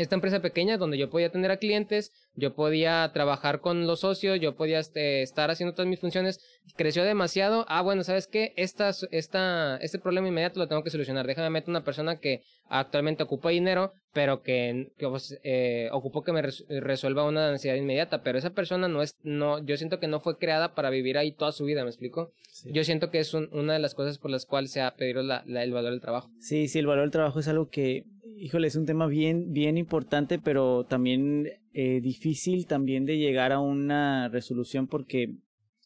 [0.00, 4.40] esta empresa pequeña donde yo podía atender a clientes, yo podía trabajar con los socios,
[4.40, 6.40] yo podía este, estar haciendo todas mis funciones,
[6.76, 8.54] creció demasiado, ah, bueno, ¿sabes qué?
[8.56, 13.24] Esta, esta, este problema inmediato lo tengo que solucionar, déjame meter una persona que actualmente
[13.24, 18.38] ocupa dinero, pero que, que pues, eh, ocupó que me resuelva una necesidad inmediata, pero
[18.38, 21.52] esa persona no es, no, yo siento que no fue creada para vivir ahí toda
[21.52, 22.32] su vida, ¿me explico?
[22.64, 25.44] Yo siento que es una de las cosas por las cuales se ha pedido la,
[25.46, 26.30] el valor del trabajo.
[26.38, 28.04] Sí, sí, el valor del trabajo es algo que,
[28.40, 33.60] híjole, es un tema bien, bien importante, pero también eh, difícil también de llegar a
[33.60, 35.34] una resolución porque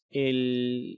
[0.09, 0.97] el,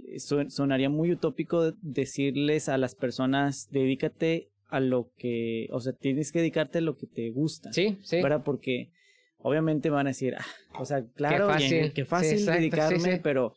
[0.49, 6.39] sonaría muy utópico decirles a las personas, dedícate a lo que, o sea, tienes que
[6.39, 7.73] dedicarte a lo que te gusta.
[7.73, 8.21] Sí, sí.
[8.21, 8.43] ¿Verdad?
[8.45, 8.91] Porque
[9.39, 10.45] obviamente van a decir, ah,
[10.79, 11.49] o sea, claro,
[11.93, 13.55] qué fácil, dedicarme, pero,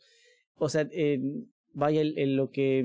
[0.55, 0.89] o sea,
[1.73, 2.79] vaya, el, lo que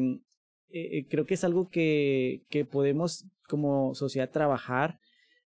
[0.71, 4.99] eh, eh, creo que es algo que, que podemos como sociedad trabajar,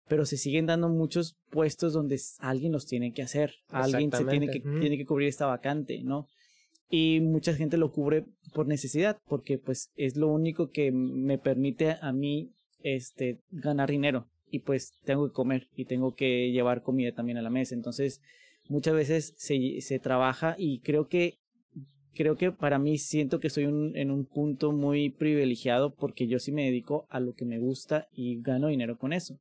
[0.08, 4.48] pero se siguen dando muchos puestos donde alguien los tiene que hacer, alguien se tiene
[4.48, 6.28] que, tiene que cubrir esta vacante, ¿no?
[6.88, 11.96] y mucha gente lo cubre por necesidad porque pues es lo único que me permite
[12.00, 14.28] a mí este ganar dinero.
[14.48, 17.74] Y pues tengo que comer y tengo que llevar comida también a la mesa.
[17.74, 18.20] Entonces
[18.68, 21.38] muchas veces se, se trabaja y creo que
[22.14, 26.50] creo que para mí siento que estoy en un punto muy privilegiado porque yo sí
[26.50, 29.38] me dedico a lo que me gusta y gano dinero con eso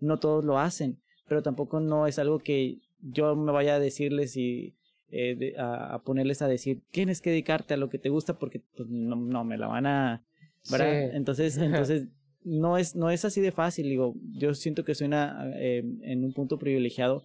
[0.00, 0.98] no todos lo hacen
[1.30, 4.74] pero tampoco no es algo que yo me vaya a decirles y
[5.12, 8.88] eh, a, ponerles a decir, tienes que dedicarte a lo que te gusta porque pues,
[8.88, 10.24] no, no me la van a...
[10.72, 11.14] ¿verdad?
[11.14, 12.08] Entonces, entonces
[12.42, 16.24] no, es, no es así de fácil, digo, yo siento que soy una, eh, en
[16.24, 17.22] un punto privilegiado,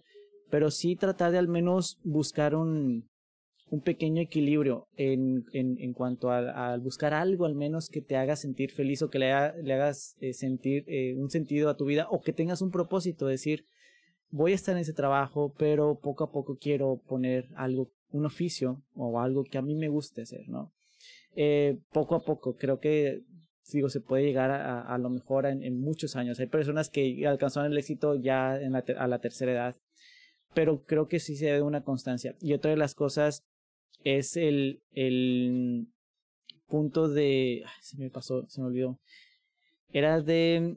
[0.50, 3.08] pero sí tratar de al menos buscar un,
[3.68, 8.36] un pequeño equilibrio en, en, en cuanto a, buscar algo al menos que te haga
[8.36, 9.26] sentir feliz o que le,
[9.62, 13.26] le hagas eh, sentir eh, un sentido a tu vida o que tengas un propósito,
[13.26, 13.66] decir,
[14.30, 18.82] voy a estar en ese trabajo, pero poco a poco quiero poner algo, un oficio
[18.94, 20.72] o algo que a mí me guste hacer, ¿no?
[21.34, 23.22] Eh, poco a poco, creo que
[23.72, 26.38] digo, se puede llegar a, a lo mejor en, en, muchos años.
[26.38, 29.76] Hay personas que alcanzaron el éxito ya en la a la tercera edad,
[30.54, 32.36] pero creo que sí se debe una constancia.
[32.40, 33.44] Y otra de las cosas
[34.06, 35.88] es el, el
[36.68, 37.64] punto de...
[37.80, 39.00] se me pasó, se me olvidó.
[39.92, 40.76] Era de,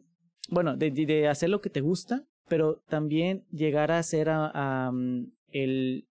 [0.49, 5.31] bueno, de, de hacer lo que te gusta, pero también llegar a hacer a, mm,
[5.51, 6.07] el,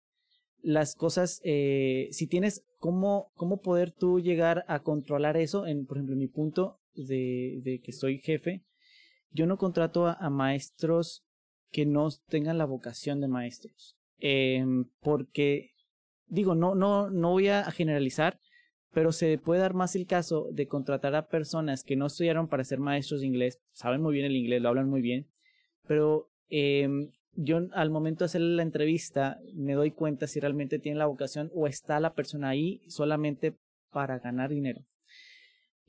[0.62, 5.96] las cosas, eh, si tienes cómo, cómo poder tú llegar a controlar eso, en, por
[5.96, 8.62] ejemplo, en mi punto de, de que soy jefe,
[9.30, 11.24] yo no contrato a, maestros
[11.70, 14.64] que no tengan la vocación de maestros, eh,
[15.00, 15.72] porque
[16.28, 18.38] digo, no, no, no voy a generalizar,
[18.92, 22.64] pero se puede dar más el caso de contratar a personas que no estudiaron para
[22.64, 25.26] ser maestros de inglés, saben muy bien el inglés, lo hablan muy bien,
[25.86, 26.88] pero eh,
[27.40, 31.50] yo al momento de hacer la entrevista me doy cuenta si realmente tiene la vocación
[31.54, 33.54] o está la persona ahí solamente
[33.90, 34.82] para ganar dinero.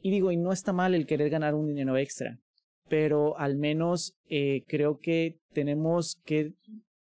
[0.01, 2.39] Y digo, y no está mal el querer ganar un dinero extra,
[2.87, 6.53] pero al menos eh, creo que tenemos que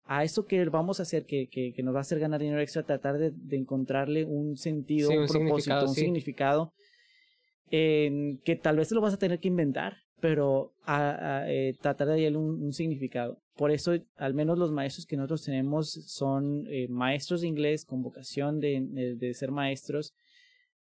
[0.06, 2.62] a eso que vamos a hacer, que, que, que, nos va a hacer ganar dinero
[2.62, 6.74] extra, tratar de, de encontrarle un sentido, un, propósito, un significado,
[7.72, 12.24] en que tal vez lo vas a tener que inventar, pero a, eh, tratar de
[12.24, 13.40] darle un, un, significado.
[13.56, 18.04] Por eso, al menos los maestros que nosotros tenemos son eh, maestros de inglés con
[18.04, 20.14] vocación de, de, ser maestros,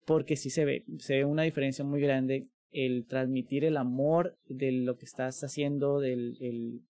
[0.06, 4.72] porque sí se ve, se ve una diferencia muy grande el transmitir el amor de
[4.72, 6.82] lo que estás haciendo, del el,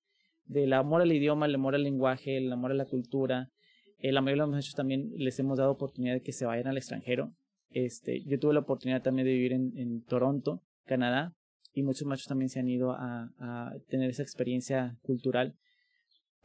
[0.47, 3.49] del amor al idioma, el amor al lenguaje, el amor a la cultura.
[3.99, 6.67] Eh, la mayoría de los muchachos también les hemos dado oportunidad de que se vayan
[6.67, 7.33] al extranjero.
[7.69, 11.33] Este, yo tuve la oportunidad también de vivir en, Toronto, Canadá,
[11.73, 15.55] y muchos machos también se han ido a, a, tener esa experiencia cultural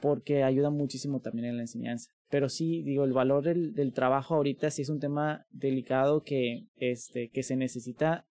[0.00, 2.10] porque ayuda muchísimo también en la enseñanza.
[2.28, 6.66] Pero sí, digo, el valor del, del trabajo ahorita sí es un tema delicado que,
[6.76, 8.26] este, que se necesita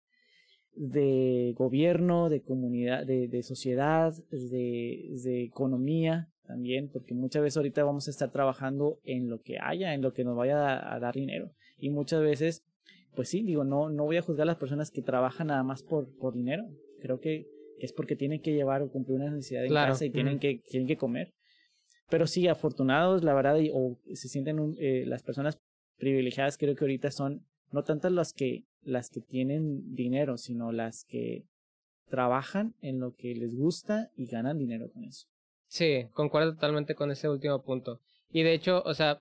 [0.77, 7.82] de gobierno, de comunidad, de, de sociedad, de, de, economía también, porque muchas veces ahorita
[7.82, 11.15] vamos a estar trabajando en lo que haya, en lo que nos vaya a, dar
[11.15, 11.51] dinero.
[11.78, 12.62] Y muchas veces,
[13.15, 15.82] pues sí, digo, no, no voy a juzgar a las personas que trabajan nada más
[15.82, 16.65] por, por dinero.
[17.01, 17.47] Creo que
[17.78, 20.86] es porque tienen que llevar o cumplir una necesidad en casa y tienen, que, tienen
[20.86, 21.32] que comer.
[22.11, 25.59] Pero sí, afortunados, la verdad, o se sienten eh, las personas
[25.97, 31.05] privilegiadas, creo que ahorita son no tantas las que las que tienen dinero, sino las
[31.05, 31.45] que
[32.09, 35.27] trabajan en lo que les gusta y ganan dinero con eso.
[35.67, 38.01] Sí, concuerdo totalmente con ese último punto.
[38.31, 39.21] Y de hecho, o sea,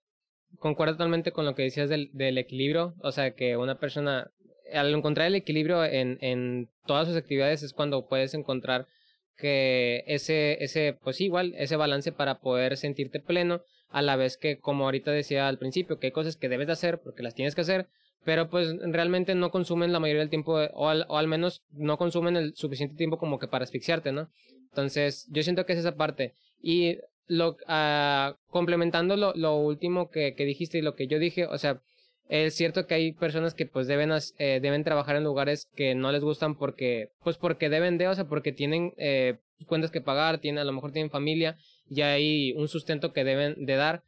[0.60, 4.32] concuerdo totalmente con lo que decías del, del equilibrio, o sea, que una persona,
[4.72, 8.88] al encontrar el equilibrio en, en todas sus actividades es cuando puedes encontrar
[9.36, 14.60] que ese, ese, pues igual, ese balance para poder sentirte pleno, a la vez que,
[14.60, 17.56] como ahorita decía al principio, que hay cosas que debes de hacer porque las tienes
[17.56, 17.88] que hacer,
[18.26, 21.97] pero pues realmente no consumen la mayoría del tiempo, o al, o al menos no
[21.97, 24.30] consumen el suficiente tiempo como que para asfixiarte, ¿no?
[24.69, 26.34] Entonces, yo siento que es esa parte.
[26.61, 26.97] Y
[27.27, 31.81] lo, uh, complementando lo, último que, que, dijiste y lo que yo dije, o sea,
[32.27, 36.11] es cierto que hay personas que pues deben, eh, deben trabajar en lugares que no
[36.11, 39.38] les gustan porque, pues porque deben de, o sea, porque tienen eh,
[39.68, 41.57] cuentas que pagar, tienen, a lo mejor tienen familia
[41.88, 44.02] y hay un sustento que deben de dar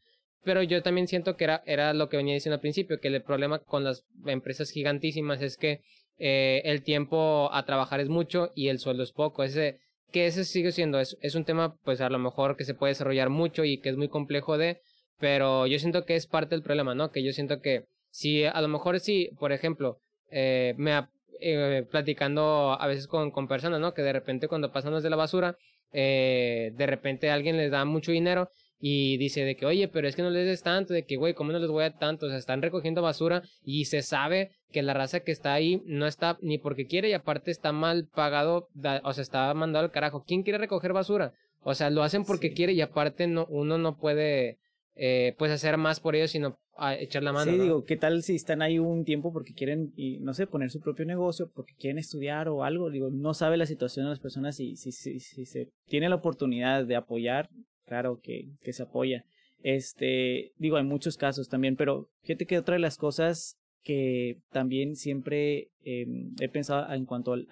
[0.48, 3.22] pero yo también siento que era, era lo que venía diciendo al principio, que el
[3.22, 5.82] problema con las empresas gigantísimas es que
[6.20, 9.44] eh, el tiempo a trabajar es mucho y el sueldo es poco.
[9.44, 9.80] Ese,
[10.10, 12.92] que ese sigue siendo, es, es un tema pues a lo mejor que se puede
[12.92, 14.80] desarrollar mucho y que es muy complejo de,
[15.20, 17.12] pero yo siento que es parte del problema, ¿no?
[17.12, 20.00] Que yo siento que si a lo mejor si, por ejemplo,
[20.32, 21.10] eh, me
[21.42, 23.94] eh, platicando a veces con, con personas, ¿no?
[23.94, 25.58] Que de repente cuando pasan de la basura,
[25.92, 28.50] de repente alguien les da mucho dinero
[28.80, 31.34] y dice de que, oye, pero es que no les des tanto, de que, güey,
[31.34, 32.28] ¿cómo no les voy a dar tanto?
[32.28, 36.06] O sea, están recogiendo basura y se sabe que la raza que está ahí no
[36.06, 38.68] está ni porque quiere y aparte está mal pagado,
[39.04, 40.24] o sea, está mandado al carajo.
[40.28, 41.34] ¿Quién quiere recoger basura?
[41.62, 44.60] O sea, lo hacen porque quiere y aparte no, uno no puede,
[44.96, 47.52] eh, pues, hacer más por ellos, sino a echar la mano.
[47.52, 50.70] Sí, digo, ¿qué tal si están ahí un tiempo porque quieren, y, no sé, poner
[50.70, 52.92] su propio negocio, porque quieren estudiar o algo?
[52.92, 56.16] Digo, no sabe la situación de las personas y si, si, si se tiene la
[56.16, 57.50] oportunidad de apoyar,
[57.88, 59.26] claro que, que se apoya.
[59.64, 64.96] Este, digo, hay muchos casos también, pero fíjate que otra de las cosas que también
[64.96, 67.48] siempre em, he pensado en cuanto al,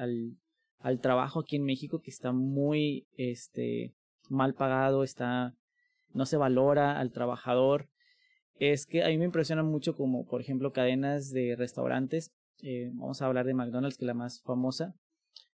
[0.80, 3.94] al, trabajo aquí en México, que está muy este,
[4.30, 5.56] mal pagado, está,
[6.14, 7.88] no se valora al trabajador,
[8.60, 12.32] es que a mí me impresiona mucho como, por ejemplo, cadenas de restaurantes.
[12.62, 14.94] Eh, vamos a hablar de McDonald's, que es la más famosa.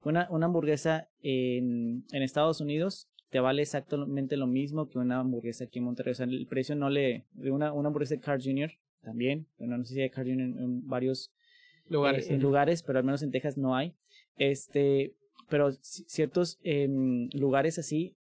[0.02, 5.64] Una, una hamburguesa en, en Estados Unidos te vale exactamente lo mismo que una hamburguesa
[5.64, 6.12] aquí en Monterrey.
[6.12, 7.24] O sea, el precio no le...
[7.32, 8.72] De una, una hamburguesa de Carl Jr.
[9.02, 9.46] también.
[9.58, 10.40] Bueno, no sé si hay Carl Jr.
[10.40, 11.32] en, varios
[11.88, 13.94] lugares, eh, en lugares, pero al menos en Texas no hay.
[14.36, 15.14] Este,
[15.48, 18.16] pero ciertos em, lugares así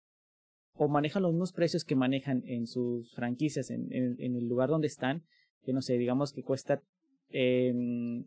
[0.76, 4.88] o manejan los mismos precios que manejan en sus franquicias, en, en, el lugar donde
[4.88, 5.22] están,
[5.64, 6.82] que no sé, digamos que cuesta,
[7.30, 8.24] eh,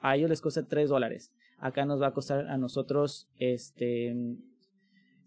[0.00, 1.30] a ellos les cuesta 3 dólares.
[1.58, 4.14] Acá nos va a costar a nosotros este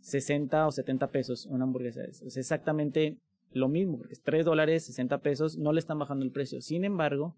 [0.03, 2.03] 60 o 70 pesos una hamburguesa.
[2.03, 3.17] Es exactamente
[3.51, 6.61] lo mismo, porque es 3 dólares, 60 pesos, no le están bajando el precio.
[6.61, 7.37] Sin embargo,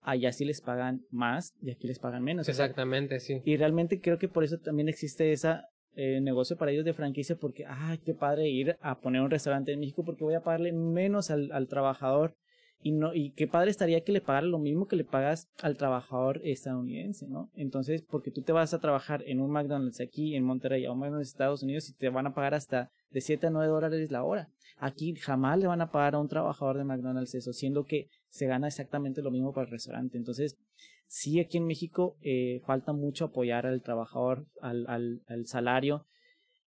[0.00, 2.48] allá sí les pagan más y aquí les pagan menos.
[2.48, 3.42] Exactamente, sí.
[3.44, 5.56] Y realmente creo que por eso también existe ese
[5.94, 9.72] eh, negocio para ellos de franquicia, porque, ay, qué padre ir a poner un restaurante
[9.72, 12.34] en México porque voy a pagarle menos al, al trabajador
[12.82, 15.76] y no y qué padre estaría que le pagara lo mismo que le pagas al
[15.76, 17.50] trabajador estadounidense, ¿no?
[17.54, 21.00] Entonces, porque tú te vas a trabajar en un McDonald's aquí en Monterrey o un
[21.00, 24.24] McDonald's Estados Unidos y te van a pagar hasta de 7 a 9 dólares la
[24.24, 24.48] hora.
[24.78, 28.46] Aquí jamás le van a pagar a un trabajador de McDonald's eso, siendo que se
[28.46, 30.16] gana exactamente lo mismo para el restaurante.
[30.16, 30.56] Entonces,
[31.06, 36.06] sí aquí en México eh, falta mucho apoyar al trabajador, al, al, al salario.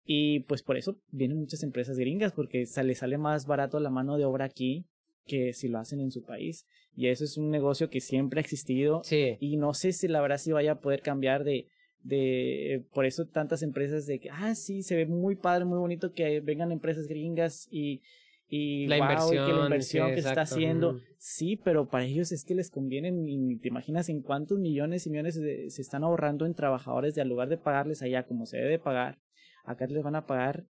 [0.04, 4.18] Y pues por eso vienen muchas empresas gringas, porque sale, sale más barato la mano
[4.18, 4.86] de obra aquí
[5.26, 6.66] que si lo hacen en su país.
[6.96, 9.02] Y eso es un negocio que siempre ha existido.
[9.04, 9.38] Sí.
[9.40, 11.68] Y no sé si la verdad sí vaya a poder cambiar de,
[12.04, 16.14] de, por eso tantas empresas de que, ah, sí, se ve muy padre, muy bonito
[16.14, 18.02] que vengan empresas gringas y,
[18.48, 21.02] y la inversión, que la inversión que se está haciendo.
[21.18, 25.10] Sí, pero para ellos es que les conviene, y te imaginas en cuántos millones y
[25.10, 28.80] millones se están ahorrando en trabajadores de al lugar de pagarles allá como se debe
[28.80, 29.20] pagar,
[29.64, 30.66] acá les van a pagar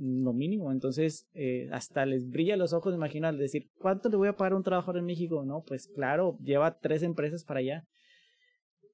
[0.00, 0.72] lo mínimo.
[0.72, 4.52] Entonces, eh, hasta les brilla los ojos, imagino, al decir, ¿cuánto le voy a pagar
[4.52, 5.44] a un trabajador en México?
[5.44, 7.84] No, pues claro, lleva tres empresas para allá.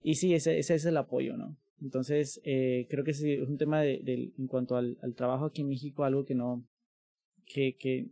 [0.02, 1.56] Y sí, ese, ese es el apoyo, ¿no?
[1.80, 5.68] Entonces, eh, creo que es un tema de, en cuanto al, al, trabajo aquí en
[5.68, 6.64] México, algo que no,
[7.44, 8.08] que, que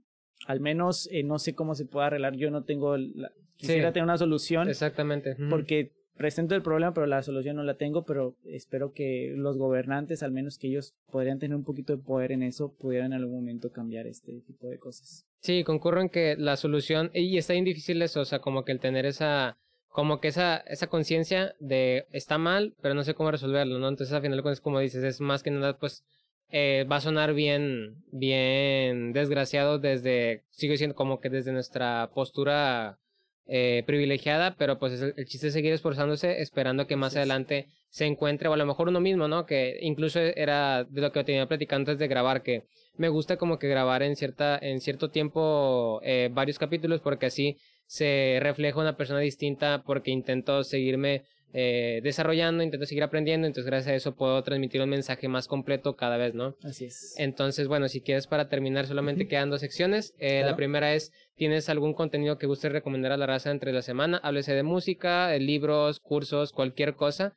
[0.47, 2.37] al menos eh, no sé cómo se puede arreglar.
[2.37, 4.69] Yo no tengo, la, quisiera tener una solución.
[4.69, 5.37] Exactamente.
[5.49, 10.23] Porque presento el problema, pero la solución no la tengo, pero espero que los gobernantes,
[10.23, 13.37] al menos que ellos podrían tener un poquito de poder en eso, pudieran en algún
[13.37, 15.27] momento cambiar este tipo de cosas.
[15.41, 18.73] Sí, concurro en que la solución, y está bien difícil eso, o sea, como que
[18.73, 19.59] el tener esa,
[19.89, 23.89] como que esa, esa conciencia de está mal, pero no sé cómo resolverlo, ¿no?
[23.89, 26.05] Entonces al final es como dices, es más que nada, pues,
[26.51, 32.99] eh, va a sonar bien, bien desgraciado desde, sigo diciendo como que desde nuestra postura
[33.47, 38.49] eh, privilegiada, pero pues el, chiste es seguir esforzándose, esperando que más adelante se encuentre,
[38.49, 39.45] o a lo mejor uno mismo, ¿no?
[39.45, 42.65] Que incluso era de lo que tenía platicando antes de grabar, que
[42.97, 47.59] me gusta como que grabar en cierta, en cierto tiempo eh, varios capítulos, porque así
[47.87, 51.25] se refleja una persona distinta, porque intento seguirme
[51.57, 55.95] eh, desarrollando, intento seguir aprendiendo, entonces gracias a eso puedo transmitir un mensaje más completo
[55.95, 56.57] cada vez, ¿no?
[56.65, 57.15] Así es.
[57.17, 60.15] Entonces, bueno, si quieres para terminar, solamente quedan dos secciones.
[60.19, 63.83] Eh, La primera es, ¿tienes algún contenido que guste recomendar a la raza entre la
[63.83, 64.19] semana?
[64.25, 67.37] Háblese de música, de libros, cursos, cualquier cosa.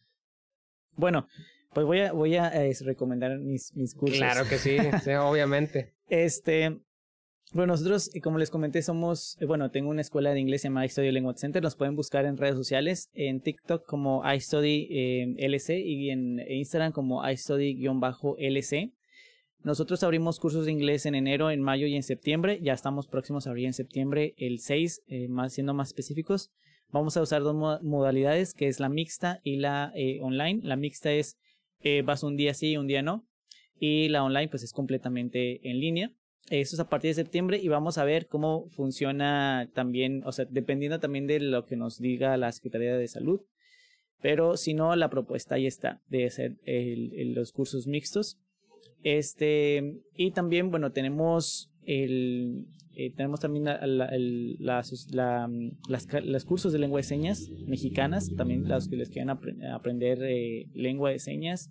[0.95, 1.27] Bueno,
[1.75, 4.17] pues voy a, voy a eh, recomendar mis, mis cursos.
[4.17, 5.93] Claro que sí, sí obviamente.
[6.07, 6.79] Este,
[7.53, 11.11] bueno, nosotros, como les comenté, somos, eh, bueno, tengo una escuela de inglés llamada iStudy
[11.11, 11.63] Language Center.
[11.63, 16.91] Nos pueden buscar en redes sociales, en TikTok como iStudy eh, LC y en Instagram
[16.91, 18.91] como iStudy-LC.
[19.63, 22.59] Nosotros abrimos cursos de inglés en enero, en mayo y en septiembre.
[22.61, 26.51] Ya estamos próximos a abrir en septiembre el 6, eh, más, siendo más específicos.
[26.89, 30.59] Vamos a usar dos modalidades, que es la mixta y la online.
[30.63, 31.37] La mixta es
[32.03, 33.25] vas un día sí y un día no.
[33.79, 36.11] Y la online pues es completamente en línea.
[36.49, 40.45] Eso es a partir de septiembre y vamos a ver cómo funciona también, o sea,
[40.49, 43.41] dependiendo también de lo que nos diga la Secretaría de Salud.
[44.21, 48.39] Pero si no, la propuesta ahí está de hacer los cursos mixtos.
[49.03, 52.65] Este, y también, bueno, tenemos el,
[52.99, 54.91] eh, tenemos también la, las,
[56.23, 59.37] los cursos de lengua de señas mexicanas, también los que les quieran
[59.71, 61.69] aprender eh, lengua de señas.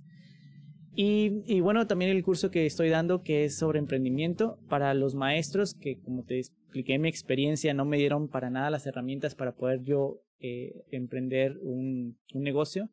[0.99, 5.75] Y, bueno, también el curso que estoy dando que es sobre emprendimiento para los maestros
[5.75, 9.83] que como te expliqué mi experiencia no me dieron para nada las herramientas para poder
[9.83, 12.89] yo eh, emprender un, negocio.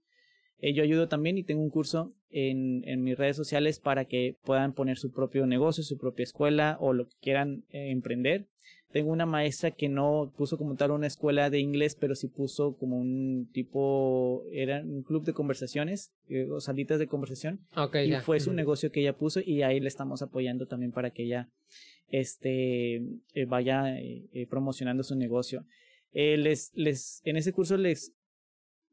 [0.57, 4.37] Eh, yo ayudo también y tengo un curso en, en, mis redes sociales para que
[4.43, 8.47] puedan poner su propio negocio, su propia escuela o lo que quieran eh, emprender.
[8.93, 12.77] Tengo una maestra que no puso como tal una escuela de inglés, pero sí puso
[12.77, 17.59] como un tipo, era un club de conversaciones, eh, o salitas de conversación.
[17.75, 18.21] Okay, y ya.
[18.21, 21.49] fue su negocio que ella puso y ahí le estamos apoyando también para que ella
[22.09, 25.65] este, eh, vaya eh, eh, promocionando su negocio.
[26.11, 28.13] Eh, les, les, en ese curso les,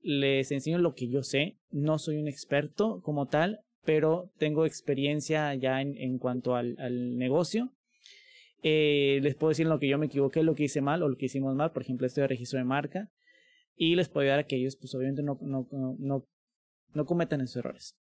[0.01, 1.59] les enseño lo que yo sé.
[1.70, 7.18] No soy un experto como tal, pero tengo experiencia ya en, en cuanto al, al
[7.18, 7.74] negocio.
[8.62, 11.16] Eh, les puedo decir lo que yo me equivoqué, lo que hice mal o lo
[11.16, 11.73] que hicimos mal.
[11.73, 13.11] Por ejemplo, esto de registro de marca.
[13.77, 16.27] Y les puedo ayudar a que ellos, pues obviamente, no, no, no,
[16.93, 17.97] no, cometan esos errores.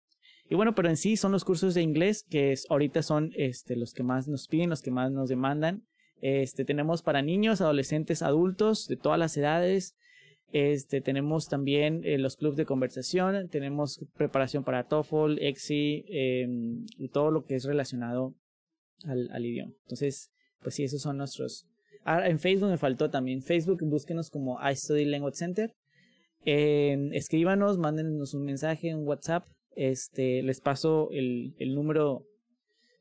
[0.48, 3.74] Y bueno, pero en sí son los cursos de inglés que es, ahorita son este,
[3.76, 5.84] los que más nos piden, los que más nos demandan.
[6.20, 9.96] Este, tenemos para niños, adolescentes, adultos de todas las edades.
[10.52, 16.04] Este, tenemos también eh, los clubes de conversación, tenemos preparación para TOEFL, EXI
[16.98, 18.36] y todo lo que es relacionado
[19.04, 19.72] al, al idioma.
[19.82, 20.33] Entonces,
[20.64, 21.66] pues sí, esos son nuestros.
[22.04, 23.40] Ah, en Facebook me faltó también.
[23.40, 25.72] Facebook, búsquenos como iStudy Language Center.
[26.44, 29.46] Eh, escríbanos, mándenos un mensaje, un WhatsApp.
[29.76, 32.26] Este, les paso el, el número.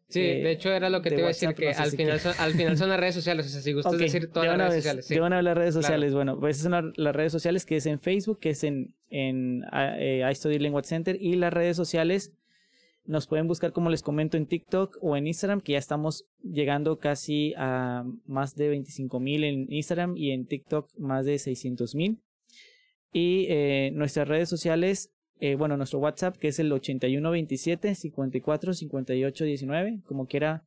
[0.09, 1.81] Sí, eh, de hecho era lo que te iba a decir, WhatsApp, que no sé
[1.81, 4.29] al, si final son, al final son las redes sociales, o sea, si gustas decir
[4.31, 5.05] todas las redes vez, sociales.
[5.07, 5.19] Sí.
[5.19, 5.81] Una vez las redes Claro.
[5.81, 6.13] sociales.
[6.13, 8.93] Bueno, pues esas son la- las redes sociales que es en Facebook, que es en,
[9.09, 11.17] en ah, eh, iStudy Language Center.
[11.19, 12.31] Y las redes sociales
[13.05, 16.99] nos pueden buscar, como les comento, en TikTok o en Instagram, que ya estamos llegando
[16.99, 22.21] casi a más de 25 mil en Instagram y en TikTok más de 600 mil.
[23.11, 29.45] Y eh, nuestras redes sociales, eh, bueno, nuestro WhatsApp, que es el 8127 54 58
[29.45, 30.63] 19, como quiera.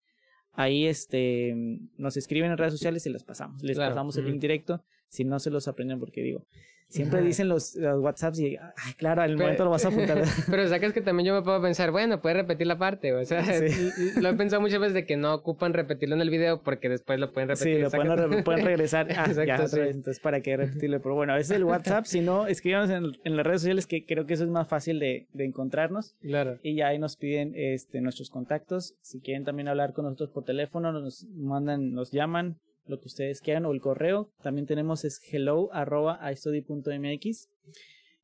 [0.59, 1.55] Ahí este,
[1.99, 3.63] nos escriben en redes sociales y les pasamos.
[3.63, 6.45] Les Claro, pasamos el link directo si no se los aprenden, porque digo,
[6.89, 10.23] siempre dicen los, los WhatsApps y, ay, claro, al Pero- momento lo vas a apuntar.
[10.49, 13.43] Pero sacas que también yo me puedo pensar, bueno, puedes repetir la parte, o sea,
[13.45, 13.91] Sí.
[14.21, 17.19] lo he pensado muchas veces de que no ocupan repetirlo en el video porque después
[17.19, 17.75] lo pueden repetir.
[17.77, 19.07] Sí, lo pueden, re- pueden regresar.
[19.17, 19.81] Ah, Exacto, ya, otra sí.
[19.81, 21.01] vez, entonces, ¿para qué repetirlo?
[21.03, 24.05] Pero bueno, a veces el WhatsApp, si no, escríbanos en, en las redes sociales, que
[24.07, 26.15] creo que eso es más fácil de, de encontrarnos.
[26.21, 26.59] Claro.
[26.63, 28.95] Y ya ahí nos piden este, nuestros contactos.
[29.01, 33.41] Si quieren también hablar con nosotros por teléfono, nos mandan, nos llaman, lo que ustedes
[33.41, 34.31] quieran, o el correo.
[34.43, 37.49] También tenemos es hello arroba istudy.mx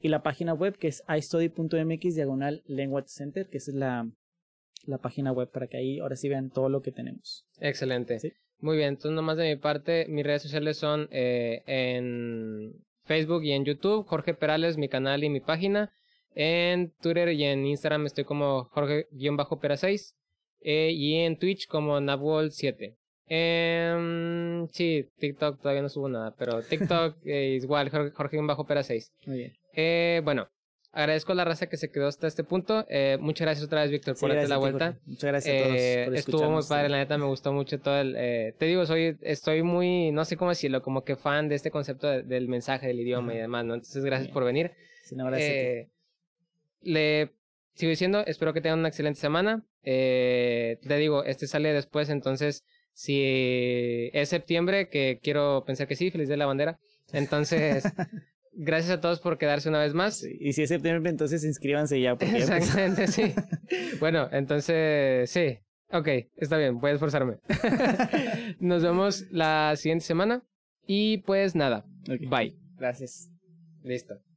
[0.00, 4.10] y la página web que es istudy.mx diagonal language center, que esa es la,
[4.84, 7.46] la página web para que ahí ahora sí vean todo lo que tenemos.
[7.60, 8.18] Excelente.
[8.18, 8.32] Sí.
[8.58, 12.72] Muy bien, entonces nomás de mi parte, mis redes sociales son eh, en
[13.04, 15.92] Facebook y en YouTube, Jorge Perales, mi canal y mi página.
[16.34, 20.14] En Twitter y en Instagram estoy como Jorge-Pera6
[20.60, 22.96] eh, y en Twitch como Nabwol7.
[23.34, 29.10] Em, sí, TikTok todavía no subo nada, pero TikTok eh, igual, Jorge- Jorge-Pera6.
[29.26, 29.52] Muy bien.
[29.74, 30.48] Eh, bueno,
[30.92, 32.84] agradezco a la raza que se quedó hasta este punto.
[32.88, 34.98] Eh, muchas gracias otra vez, Víctor, Sí, por darte la vuelta.
[35.06, 35.76] Muchas gracias a todos.
[35.80, 38.12] Eh, por estuvo muy padre, la neta me gustó mucho todo el...
[38.58, 42.08] te digo, soy estoy muy, no sé cómo decirlo, como que fan de este concepto
[42.08, 43.74] de- del mensaje, del idioma y demás, ¿no?
[43.74, 44.34] Entonces, gracias Bien.
[44.34, 44.72] por venir.
[45.04, 45.88] Sí, no, gracias
[46.84, 47.30] le
[47.74, 49.64] sigo diciendo, espero que tengan una excelente semana.
[49.84, 56.10] Eh, te digo, este sale después, entonces, si es septiembre, que quiero pensar que sí,
[56.10, 56.78] feliz de la bandera.
[57.12, 57.84] Entonces,
[58.52, 60.24] gracias a todos por quedarse una vez más.
[60.24, 62.16] Y si es septiembre, entonces inscríbanse ya.
[62.16, 62.36] Porque.
[62.38, 63.34] Exactamente, sí.
[64.00, 65.58] Bueno, entonces, sí.
[65.90, 67.36] Ok, está bien, voy a esforzarme.
[68.60, 70.42] Nos vemos la siguiente semana.
[70.86, 71.84] Y pues nada,
[72.28, 72.56] bye.
[72.78, 73.30] Gracias.
[73.84, 74.31] Listo.